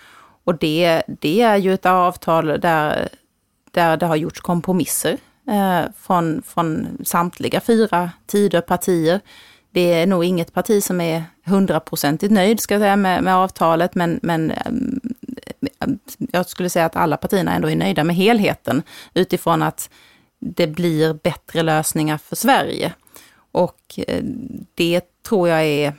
Och 0.44 0.58
det, 0.58 1.02
det 1.06 1.40
är 1.40 1.56
ju 1.56 1.74
ett 1.74 1.86
avtal 1.86 2.46
där, 2.46 3.08
där 3.70 3.96
det 3.96 4.06
har 4.06 4.16
gjorts 4.16 4.40
kompromisser 4.40 5.16
eh, 5.48 5.82
från, 6.00 6.42
från 6.42 6.88
samtliga 7.04 7.60
fyra 7.60 8.10
Tidöpartier. 8.26 9.20
Det 9.72 9.92
är 9.92 10.06
nog 10.06 10.24
inget 10.24 10.52
parti 10.52 10.82
som 10.82 11.00
är 11.00 11.24
hundraprocentigt 11.44 12.32
nöjd 12.32 12.60
ska 12.60 12.74
jag 12.74 12.80
säga, 12.80 12.96
med, 12.96 13.24
med 13.24 13.36
avtalet, 13.36 13.94
men, 13.94 14.20
men 14.22 14.50
eh, 14.50 14.72
jag 16.32 16.46
skulle 16.46 16.70
säga 16.70 16.86
att 16.86 16.96
alla 16.96 17.16
partierna 17.16 17.54
ändå 17.54 17.70
är 17.70 17.76
nöjda 17.76 18.04
med 18.04 18.16
helheten 18.16 18.82
utifrån 19.14 19.62
att 19.62 19.90
det 20.38 20.66
blir 20.66 21.14
bättre 21.14 21.62
lösningar 21.62 22.18
för 22.18 22.36
Sverige. 22.36 22.92
Och 23.52 24.00
eh, 24.06 24.24
det 24.74 25.02
tror 25.28 25.48
jag 25.48 25.64
är... 25.64 25.94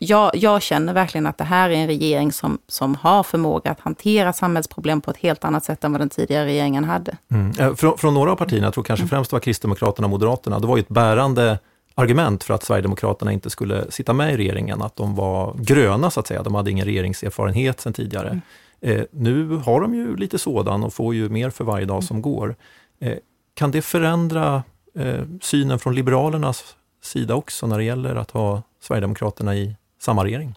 Jag, 0.00 0.36
jag, 0.36 0.62
känner 0.62 0.92
verkligen 0.92 1.26
att 1.26 1.38
det 1.38 1.44
här 1.44 1.70
är 1.70 1.74
en 1.74 1.86
regering 1.86 2.32
som, 2.32 2.58
som 2.68 2.94
har 2.94 3.22
förmåga 3.22 3.70
att 3.70 3.80
hantera 3.80 4.32
samhällsproblem 4.32 5.00
på 5.00 5.10
ett 5.10 5.16
helt 5.16 5.44
annat 5.44 5.64
sätt 5.64 5.84
än 5.84 5.92
vad 5.92 6.00
den 6.00 6.08
tidigare 6.08 6.46
regeringen 6.46 6.84
hade. 6.84 7.16
Mm. 7.30 7.52
Eh, 7.58 7.74
från, 7.74 7.98
från, 7.98 8.14
några 8.14 8.32
av 8.32 8.36
partierna, 8.36 8.66
jag 8.66 8.74
tror 8.74 8.84
kanske 8.84 9.02
mm. 9.02 9.08
främst 9.08 9.32
var 9.32 9.40
Kristdemokraterna 9.40 10.06
och 10.06 10.10
Moderaterna, 10.10 10.58
det 10.58 10.66
var 10.66 10.76
ju 10.76 10.80
ett 10.80 10.88
bärande 10.88 11.58
argument 11.98 12.44
för 12.44 12.54
att 12.54 12.62
Sverigedemokraterna 12.62 13.32
inte 13.32 13.50
skulle 13.50 13.90
sitta 13.90 14.12
med 14.12 14.34
i 14.34 14.36
regeringen, 14.36 14.82
att 14.82 14.96
de 14.96 15.14
var 15.14 15.54
gröna 15.58 16.10
så 16.10 16.20
att 16.20 16.26
säga, 16.26 16.42
de 16.42 16.54
hade 16.54 16.70
ingen 16.70 16.84
regeringserfarenhet 16.84 17.80
sedan 17.80 17.92
tidigare. 17.92 18.28
Mm. 18.28 18.40
Eh, 18.80 19.04
nu 19.10 19.56
har 19.56 19.80
de 19.80 19.94
ju 19.94 20.16
lite 20.16 20.38
sådan 20.38 20.84
och 20.84 20.94
får 20.94 21.14
ju 21.14 21.28
mer 21.28 21.50
för 21.50 21.64
varje 21.64 21.86
dag 21.86 22.04
som 22.04 22.22
går. 22.22 22.56
Eh, 23.00 23.16
kan 23.54 23.70
det 23.70 23.82
förändra 23.82 24.62
eh, 24.94 25.24
synen 25.42 25.78
från 25.78 25.94
Liberalernas 25.94 26.76
sida 27.02 27.34
också 27.34 27.66
när 27.66 27.78
det 27.78 27.84
gäller 27.84 28.14
att 28.14 28.30
ha 28.30 28.62
Sverigedemokraterna 28.80 29.56
i 29.56 29.76
samma 30.00 30.24
regering? 30.24 30.54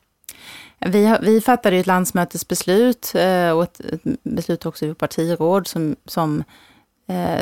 Vi, 0.86 1.06
har, 1.06 1.20
vi 1.22 1.42
fattade 1.42 1.78
ett 1.78 1.88
landsmötesbeslut 1.88 3.12
eh, 3.16 3.52
och 3.52 3.64
ett, 3.64 3.80
ett, 3.80 4.02
beslut 4.24 4.66
också 4.66 4.86
i 4.86 4.94
partiråd 4.94 5.68
som, 5.68 5.96
som, 6.06 6.44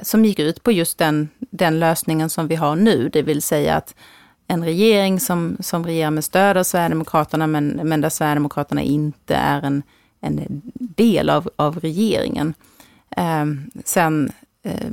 som 0.02 0.26
gick 0.26 0.40
ut 0.40 0.64
på 0.64 0.72
just 0.72 0.98
den, 0.98 1.30
den 1.40 1.80
lösningen 1.80 2.30
som 2.30 2.48
vi 2.48 2.56
har 2.56 2.76
nu, 2.76 3.10
det 3.10 3.22
vill 3.22 3.42
säga 3.42 3.76
att 3.76 3.96
en 4.48 4.64
regering 4.64 5.20
som, 5.20 5.58
som 5.60 5.86
regerar 5.86 6.12
med 6.12 6.24
stöd 6.24 6.58
av 6.58 6.64
Sverigedemokraterna, 6.64 7.48
men, 7.48 7.68
men 7.68 8.02
där 8.02 8.10
Sverigedemokraterna 8.10 8.82
inte 8.82 9.36
är 9.36 9.62
en, 9.62 9.84
en 10.22 10.62
del 10.76 11.30
av, 11.30 11.50
av 11.56 11.80
regeringen. 11.80 12.54
Eh, 13.18 13.46
sen 13.86 14.32
eh, 14.64 14.92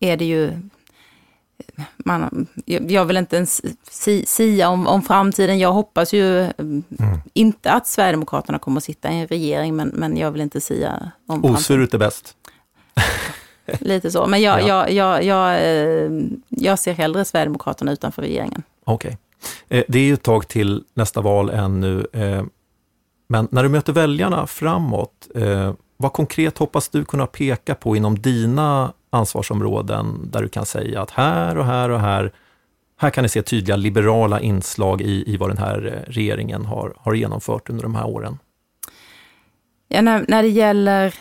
är 0.00 0.16
det 0.16 0.24
ju 0.24 0.52
man, 1.96 2.46
jag 2.64 3.04
vill 3.04 3.16
inte 3.16 3.36
ens 3.36 3.62
sia 4.26 4.68
om, 4.68 4.86
om 4.86 5.02
framtiden. 5.02 5.58
Jag 5.58 5.72
hoppas 5.72 6.12
ju 6.12 6.40
mm. 6.40 6.84
inte 7.32 7.72
att 7.72 7.86
Sverigedemokraterna 7.86 8.58
kommer 8.58 8.76
att 8.76 8.84
sitta 8.84 9.10
i 9.12 9.20
en 9.20 9.26
regering, 9.26 9.76
men, 9.76 9.88
men 9.88 10.16
jag 10.16 10.30
vill 10.30 10.40
inte 10.40 10.60
sia 10.60 11.12
om 11.26 11.44
Osvuret 11.44 11.94
är 11.94 11.98
bäst. 11.98 12.34
Lite 13.80 14.10
så, 14.10 14.26
men 14.26 14.42
jag, 14.42 14.62
ja. 14.62 14.88
jag, 14.88 14.92
jag, 14.92 15.24
jag, 15.24 15.54
eh, 15.54 16.10
jag 16.48 16.78
ser 16.78 16.92
hellre 16.92 17.24
Sverigedemokraterna 17.24 17.92
utanför 17.92 18.22
regeringen. 18.22 18.62
Okej. 18.84 19.18
Okay. 19.68 19.78
Eh, 19.78 19.84
det 19.88 19.98
är 19.98 20.02
ju 20.02 20.14
ett 20.14 20.22
tag 20.22 20.48
till 20.48 20.84
nästa 20.94 21.20
val 21.20 21.50
ännu, 21.50 22.06
eh, 22.12 22.44
men 23.28 23.48
när 23.50 23.62
du 23.62 23.68
möter 23.68 23.92
väljarna 23.92 24.46
framåt, 24.46 25.28
vad 25.96 26.12
konkret 26.12 26.58
hoppas 26.58 26.88
du 26.88 27.04
kunna 27.04 27.26
peka 27.26 27.74
på 27.74 27.96
inom 27.96 28.18
dina 28.18 28.92
ansvarsområden 29.10 30.30
där 30.32 30.42
du 30.42 30.48
kan 30.48 30.66
säga 30.66 31.02
att 31.02 31.10
här 31.10 31.58
och 31.58 31.64
här 31.64 31.88
och 31.88 32.00
här, 32.00 32.32
här 33.00 33.10
kan 33.10 33.22
ni 33.22 33.28
se 33.28 33.42
tydliga 33.42 33.76
liberala 33.76 34.40
inslag 34.40 35.00
i, 35.00 35.24
i 35.26 35.36
vad 35.36 35.50
den 35.50 35.58
här 35.58 36.04
regeringen 36.06 36.64
har, 36.64 36.94
har 36.96 37.14
genomfört 37.14 37.70
under 37.70 37.82
de 37.82 37.94
här 37.94 38.06
åren? 38.06 38.38
Ja, 39.88 40.02
när, 40.02 40.24
när 40.28 40.42
det 40.42 40.48
gäller 40.48 41.14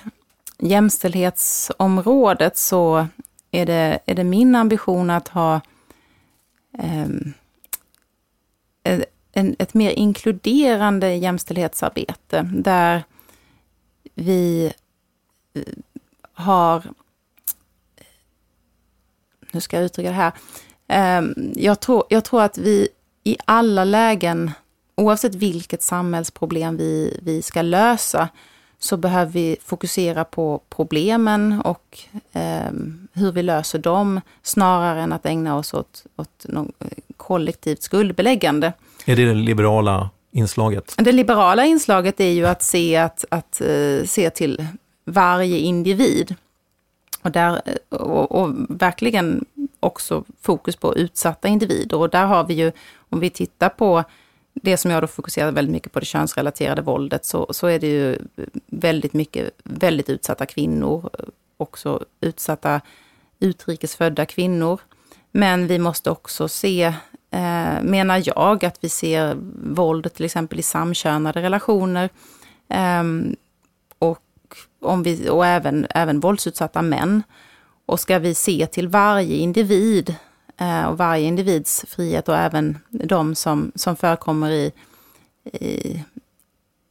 jämställdhetsområdet 0.57 2.57
så 2.57 3.07
är 3.51 3.65
det, 3.65 3.99
är 4.05 4.15
det 4.15 4.23
min 4.23 4.55
ambition 4.55 5.09
att 5.09 5.27
ha 5.27 5.61
um, 6.71 7.33
en, 9.33 9.55
ett 9.59 9.73
mer 9.73 9.91
inkluderande 9.91 11.15
jämställdhetsarbete 11.15 12.49
där 12.53 13.03
vi 14.15 14.73
eh, 15.53 15.63
har 16.33 16.83
hur 19.51 19.59
ska 19.59 19.77
jag 19.77 19.85
uttrycka 19.85 20.09
det 20.09 20.15
här? 20.15 20.31
Ehm, 20.87 21.53
jag 21.55 21.79
tror, 21.79 22.03
jag 22.09 22.23
tror 22.23 22.41
att 22.41 22.57
vi 22.57 22.87
i 23.23 23.37
alla 23.45 23.83
lägen, 23.83 24.51
oavsett 24.95 25.35
vilket 25.35 25.81
samhällsproblem 25.81 26.77
vi, 26.77 27.19
vi 27.23 27.41
ska 27.41 27.61
lösa, 27.61 28.29
så 28.79 28.97
behöver 28.97 29.31
vi 29.31 29.57
fokusera 29.63 30.23
på 30.25 30.61
problemen 30.69 31.61
och 31.61 31.99
eh, 32.33 32.71
hur 33.13 33.31
vi 33.31 33.43
löser 33.43 33.79
dem, 33.79 34.21
snarare 34.43 35.01
än 35.01 35.13
att 35.13 35.25
ägna 35.25 35.57
oss 35.57 35.73
åt, 35.73 36.05
åt 36.15 36.45
något 36.49 36.71
kollektivt 37.17 37.81
skuldbeläggande. 37.81 38.73
Är 39.05 39.15
det 39.15 39.25
det 39.25 39.33
liberala 39.33 40.09
inslaget? 40.31 40.95
Det 40.97 41.11
liberala 41.11 41.65
inslaget 41.65 42.19
är 42.19 42.31
ju 42.31 42.45
att 42.45 42.63
se, 42.63 42.95
att, 42.95 43.25
att, 43.31 43.61
uh, 43.65 44.03
se 44.05 44.29
till 44.29 44.67
varje 45.05 45.57
individ. 45.57 46.35
Och, 47.21 47.31
där, 47.31 47.61
och, 47.89 48.31
och, 48.31 48.55
verkligen 48.69 49.45
också 49.79 50.23
fokus 50.41 50.75
på 50.75 50.95
utsatta 50.95 51.47
individer. 51.47 51.97
Och 51.97 52.09
där 52.09 52.25
har 52.25 52.43
vi 52.43 52.53
ju, 52.53 52.71
om 53.09 53.19
vi 53.19 53.29
tittar 53.29 53.69
på 53.69 54.03
det 54.61 54.77
som 54.77 54.91
jag 54.91 55.03
då 55.03 55.07
fokuserar 55.07 55.51
väldigt 55.51 55.71
mycket 55.71 55.91
på, 55.91 55.99
det 55.99 56.05
könsrelaterade 56.05 56.81
våldet, 56.81 57.25
så, 57.25 57.53
så 57.53 57.67
är 57.67 57.79
det 57.79 57.87
ju 57.87 58.19
väldigt 58.67 59.13
mycket 59.13 59.49
väldigt 59.63 60.09
utsatta 60.09 60.45
kvinnor, 60.45 61.09
också 61.57 62.05
utsatta 62.21 62.81
utrikesfödda 63.39 64.25
kvinnor. 64.25 64.79
Men 65.31 65.67
vi 65.67 65.79
måste 65.79 66.09
också 66.09 66.47
se, 66.47 66.83
eh, 67.31 67.81
menar 67.81 68.23
jag, 68.25 68.65
att 68.65 68.77
vi 68.83 68.89
ser 68.89 69.37
våld 69.73 70.13
till 70.13 70.25
exempel 70.25 70.59
i 70.59 70.63
samkönade 70.63 71.41
relationer. 71.41 72.09
Eh, 72.69 73.03
och 73.99 74.23
om 74.81 75.03
vi, 75.03 75.29
och 75.29 75.45
även, 75.45 75.87
även 75.89 76.19
våldsutsatta 76.19 76.81
män. 76.81 77.23
Och 77.85 77.99
ska 77.99 78.19
vi 78.19 78.35
se 78.35 78.67
till 78.67 78.87
varje 78.87 79.35
individ 79.35 80.15
och 80.89 80.97
varje 80.97 81.25
individs 81.25 81.85
frihet 81.87 82.29
och 82.29 82.37
även 82.37 82.77
de 82.89 83.35
som, 83.35 83.71
som 83.75 83.95
förekommer 83.95 84.51
i, 84.51 84.71
i, 85.43 86.03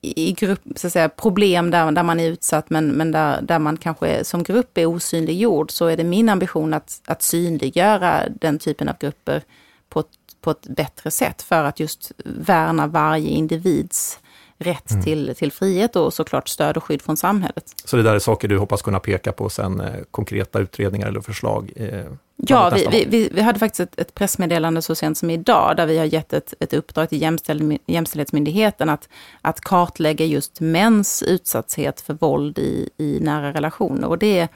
i 0.00 0.32
grupp, 0.32 0.60
så 0.76 0.86
att 0.86 0.92
säga, 0.92 1.08
problem 1.08 1.70
där, 1.70 1.92
där 1.92 2.02
man 2.02 2.20
är 2.20 2.28
utsatt 2.28 2.70
men, 2.70 2.88
men 2.88 3.12
där, 3.12 3.42
där 3.42 3.58
man 3.58 3.76
kanske 3.76 4.24
som 4.24 4.42
grupp 4.42 4.78
är 4.78 4.86
osynliggjord 4.86 5.70
så 5.70 5.86
är 5.86 5.96
det 5.96 6.04
min 6.04 6.28
ambition 6.28 6.74
att, 6.74 7.00
att 7.06 7.22
synliggöra 7.22 8.22
den 8.28 8.58
typen 8.58 8.88
av 8.88 8.98
grupper 9.00 9.42
på 9.88 10.00
ett, 10.00 10.06
på 10.40 10.50
ett 10.50 10.66
bättre 10.66 11.10
sätt 11.10 11.42
för 11.42 11.64
att 11.64 11.80
just 11.80 12.12
värna 12.24 12.86
varje 12.86 13.28
individs 13.28 14.18
rätt 14.58 14.90
mm. 14.90 15.02
till, 15.02 15.34
till 15.36 15.52
frihet 15.52 15.96
och 15.96 16.14
såklart 16.14 16.48
stöd 16.48 16.76
och 16.76 16.84
skydd 16.84 17.02
från 17.02 17.16
samhället. 17.16 17.74
Så 17.84 17.96
det 17.96 18.02
där 18.02 18.14
är 18.14 18.18
saker 18.18 18.48
du 18.48 18.58
hoppas 18.58 18.82
kunna 18.82 19.00
peka 19.00 19.32
på 19.32 19.48
sen, 19.48 19.80
eh, 19.80 19.94
konkreta 20.10 20.58
utredningar 20.58 21.06
eller 21.06 21.20
förslag 21.20 21.72
eh, 21.76 22.04
Ja, 22.36 22.72
vi, 22.74 22.86
vi, 22.90 23.04
vi, 23.04 23.28
vi, 23.32 23.40
hade 23.40 23.58
faktiskt 23.58 23.80
ett, 23.80 24.00
ett, 24.00 24.14
pressmeddelande 24.14 24.82
så 24.82 24.94
sent 24.94 25.18
som 25.18 25.30
idag, 25.30 25.76
där 25.76 25.86
vi 25.86 25.98
har 25.98 26.04
gett 26.04 26.32
ett, 26.32 26.54
ett 26.60 26.72
uppdrag 26.72 27.08
till 27.08 27.22
jämställd, 27.22 27.78
Jämställdhetsmyndigheten 27.86 28.88
att, 28.88 29.08
att 29.40 29.60
kartlägga 29.60 30.24
just 30.24 30.60
mäns 30.60 31.22
utsatthet 31.22 32.00
för 32.00 32.14
våld 32.14 32.58
i, 32.58 32.90
i 32.96 33.18
nära 33.20 33.52
relationer. 33.52 34.08
Och 34.08 34.18
det, 34.18 34.48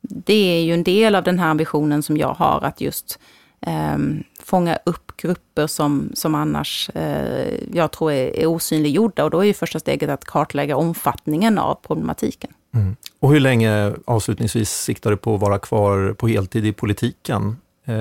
det 0.00 0.58
är 0.58 0.62
ju 0.62 0.74
en 0.74 0.84
del 0.84 1.14
av 1.14 1.24
den 1.24 1.38
här 1.38 1.48
ambitionen 1.48 2.02
som 2.02 2.16
jag 2.16 2.34
har, 2.34 2.60
att 2.64 2.80
just 2.80 3.18
eh, 3.60 3.98
fånga 4.42 4.78
upp 4.84 5.16
grupper 5.16 5.66
som, 5.66 6.10
som 6.14 6.34
annars 6.34 6.90
eh, 6.94 7.54
jag 7.72 7.92
tror 7.92 8.12
är, 8.12 8.38
är 8.38 8.46
osynliggjorda. 8.46 9.24
Och 9.24 9.30
då 9.30 9.40
är 9.40 9.44
ju 9.44 9.54
första 9.54 9.78
steget 9.78 10.10
att 10.10 10.24
kartlägga 10.24 10.76
omfattningen 10.76 11.58
av 11.58 11.74
problematiken. 11.74 12.50
Mm. 12.74 12.96
Och 13.18 13.32
hur 13.32 13.40
länge, 13.40 13.92
avslutningsvis, 14.04 14.70
siktar 14.70 15.10
du 15.10 15.16
på 15.16 15.34
att 15.34 15.40
vara 15.40 15.58
kvar 15.58 16.14
på 16.18 16.28
heltid 16.28 16.66
i 16.66 16.72
politiken? 16.72 17.56
Eh, 17.84 17.94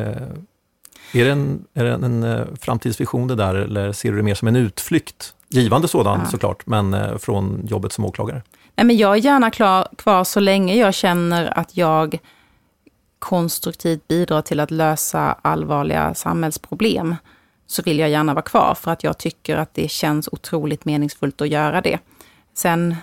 är 1.13 1.25
det 1.25 1.31
en, 1.31 1.65
är 1.73 1.83
det 1.83 1.91
en 1.91 2.23
eh, 2.23 2.45
framtidsvision 2.61 3.27
det 3.27 3.35
där, 3.35 3.55
eller 3.55 3.91
ser 3.91 4.11
du 4.11 4.17
det 4.17 4.23
mer 4.23 4.35
som 4.35 4.47
en 4.47 4.55
utflykt? 4.55 5.33
Givande 5.49 5.87
sådan 5.87 6.19
ja. 6.23 6.31
såklart, 6.31 6.65
men 6.65 6.93
eh, 6.93 7.17
från 7.17 7.67
jobbet 7.67 7.91
som 7.91 8.05
åklagare? 8.05 8.41
Nej, 8.75 8.85
men 8.85 8.97
jag 8.97 9.11
är 9.11 9.21
gärna 9.21 9.51
klar, 9.51 9.87
kvar 9.97 10.23
så 10.23 10.39
länge 10.39 10.75
jag 10.75 10.93
känner 10.93 11.59
att 11.59 11.77
jag 11.77 12.19
konstruktivt 13.19 14.07
bidrar 14.07 14.41
till 14.41 14.59
att 14.59 14.71
lösa 14.71 15.35
allvarliga 15.41 16.13
samhällsproblem, 16.13 17.15
så 17.67 17.81
vill 17.81 17.99
jag 17.99 18.09
gärna 18.09 18.33
vara 18.33 18.41
kvar, 18.41 18.75
för 18.75 18.91
att 18.91 19.03
jag 19.03 19.17
tycker 19.17 19.57
att 19.57 19.73
det 19.73 19.91
känns 19.91 20.29
otroligt 20.31 20.85
meningsfullt 20.85 21.41
att 21.41 21.49
göra 21.49 21.81
det. 21.81 21.99
Sen 22.53 22.95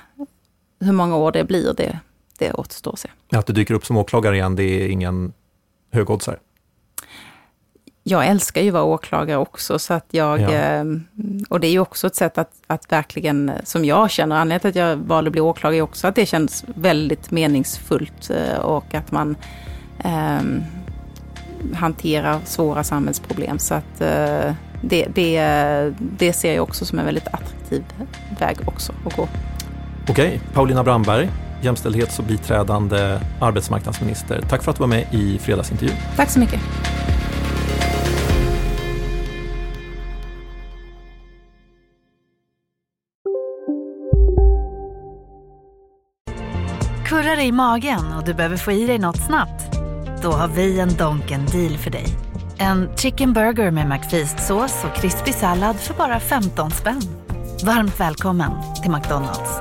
hur 0.80 0.92
många 0.92 1.16
år 1.16 1.32
det 1.32 1.44
blir, 1.44 1.74
det, 1.76 1.98
det 2.38 2.52
återstår 2.52 2.92
att 2.92 2.98
se. 2.98 3.08
Att 3.32 3.46
du 3.46 3.52
dyker 3.52 3.74
upp 3.74 3.86
som 3.86 3.96
åklagare 3.96 4.36
igen, 4.36 4.56
det 4.56 4.62
är 4.62 4.88
ingen 4.88 5.32
högoddsare? 5.92 6.38
Jag 8.08 8.26
älskar 8.26 8.62
ju 8.62 8.68
att 8.68 8.74
vara 8.74 8.84
åklagare 8.84 9.38
också, 9.38 9.78
så 9.78 9.94
att 9.94 10.06
jag... 10.10 10.40
Ja. 10.40 10.50
Ehm, 10.50 11.04
och 11.48 11.60
det 11.60 11.66
är 11.66 11.70
ju 11.70 11.78
också 11.78 12.06
ett 12.06 12.14
sätt 12.14 12.38
att, 12.38 12.50
att 12.66 12.92
verkligen, 12.92 13.52
som 13.64 13.84
jag 13.84 14.10
känner, 14.10 14.36
anledningen 14.36 14.60
till 14.60 14.68
att 14.68 14.88
jag 14.88 14.96
valde 14.96 15.28
att 15.28 15.32
bli 15.32 15.40
åklagare 15.40 15.78
är 15.78 15.82
också 15.82 16.06
att 16.06 16.14
det 16.14 16.26
känns 16.26 16.64
väldigt 16.74 17.30
meningsfullt 17.30 18.30
eh, 18.30 18.58
och 18.58 18.94
att 18.94 19.12
man 19.12 19.36
eh, 20.04 20.40
hanterar 21.74 22.40
svåra 22.44 22.84
samhällsproblem. 22.84 23.58
Så 23.58 23.74
att 23.74 24.00
eh, 24.00 24.54
det, 24.82 25.06
det, 25.14 25.40
det 25.98 26.32
ser 26.32 26.54
jag 26.54 26.62
också 26.62 26.84
som 26.84 26.98
en 26.98 27.04
väldigt 27.04 27.28
attraktiv 27.28 27.84
väg 28.38 28.56
också 28.66 28.92
att 29.06 29.16
gå. 29.16 29.28
Okej, 30.08 30.40
Paulina 30.52 30.84
Brandberg, 30.84 31.30
jämställdhets 31.62 32.18
och 32.18 32.24
biträdande 32.24 33.20
arbetsmarknadsminister. 33.40 34.40
Tack 34.48 34.62
för 34.62 34.70
att 34.70 34.76
du 34.76 34.80
var 34.80 34.88
med 34.88 35.14
i 35.14 35.38
fredagsintervjun. 35.38 35.96
Tack 36.16 36.30
så 36.30 36.38
mycket. 36.38 36.60
Kurrar 47.06 47.40
i 47.40 47.52
magen 47.52 48.12
och 48.18 48.24
du 48.24 48.34
behöver 48.34 48.56
få 48.56 48.72
i 48.72 48.86
dig 48.86 48.98
något 48.98 49.26
snabbt? 49.26 49.76
Då 50.22 50.30
har 50.32 50.48
vi 50.48 50.80
en 50.80 50.96
Donken 50.96 51.46
deal 51.46 51.78
för 51.78 51.90
dig. 51.90 52.06
En 52.58 52.88
chicken 52.96 53.32
burger 53.32 53.70
med 53.70 53.86
McFeast-sås 53.86 54.84
och 54.84 54.96
krispig 54.96 55.34
sallad 55.34 55.76
för 55.76 55.94
bara 55.94 56.20
15 56.20 56.70
spänn. 56.70 57.02
Varmt 57.64 58.00
välkommen 58.00 58.50
till 58.82 58.90
McDonalds. 58.90 59.60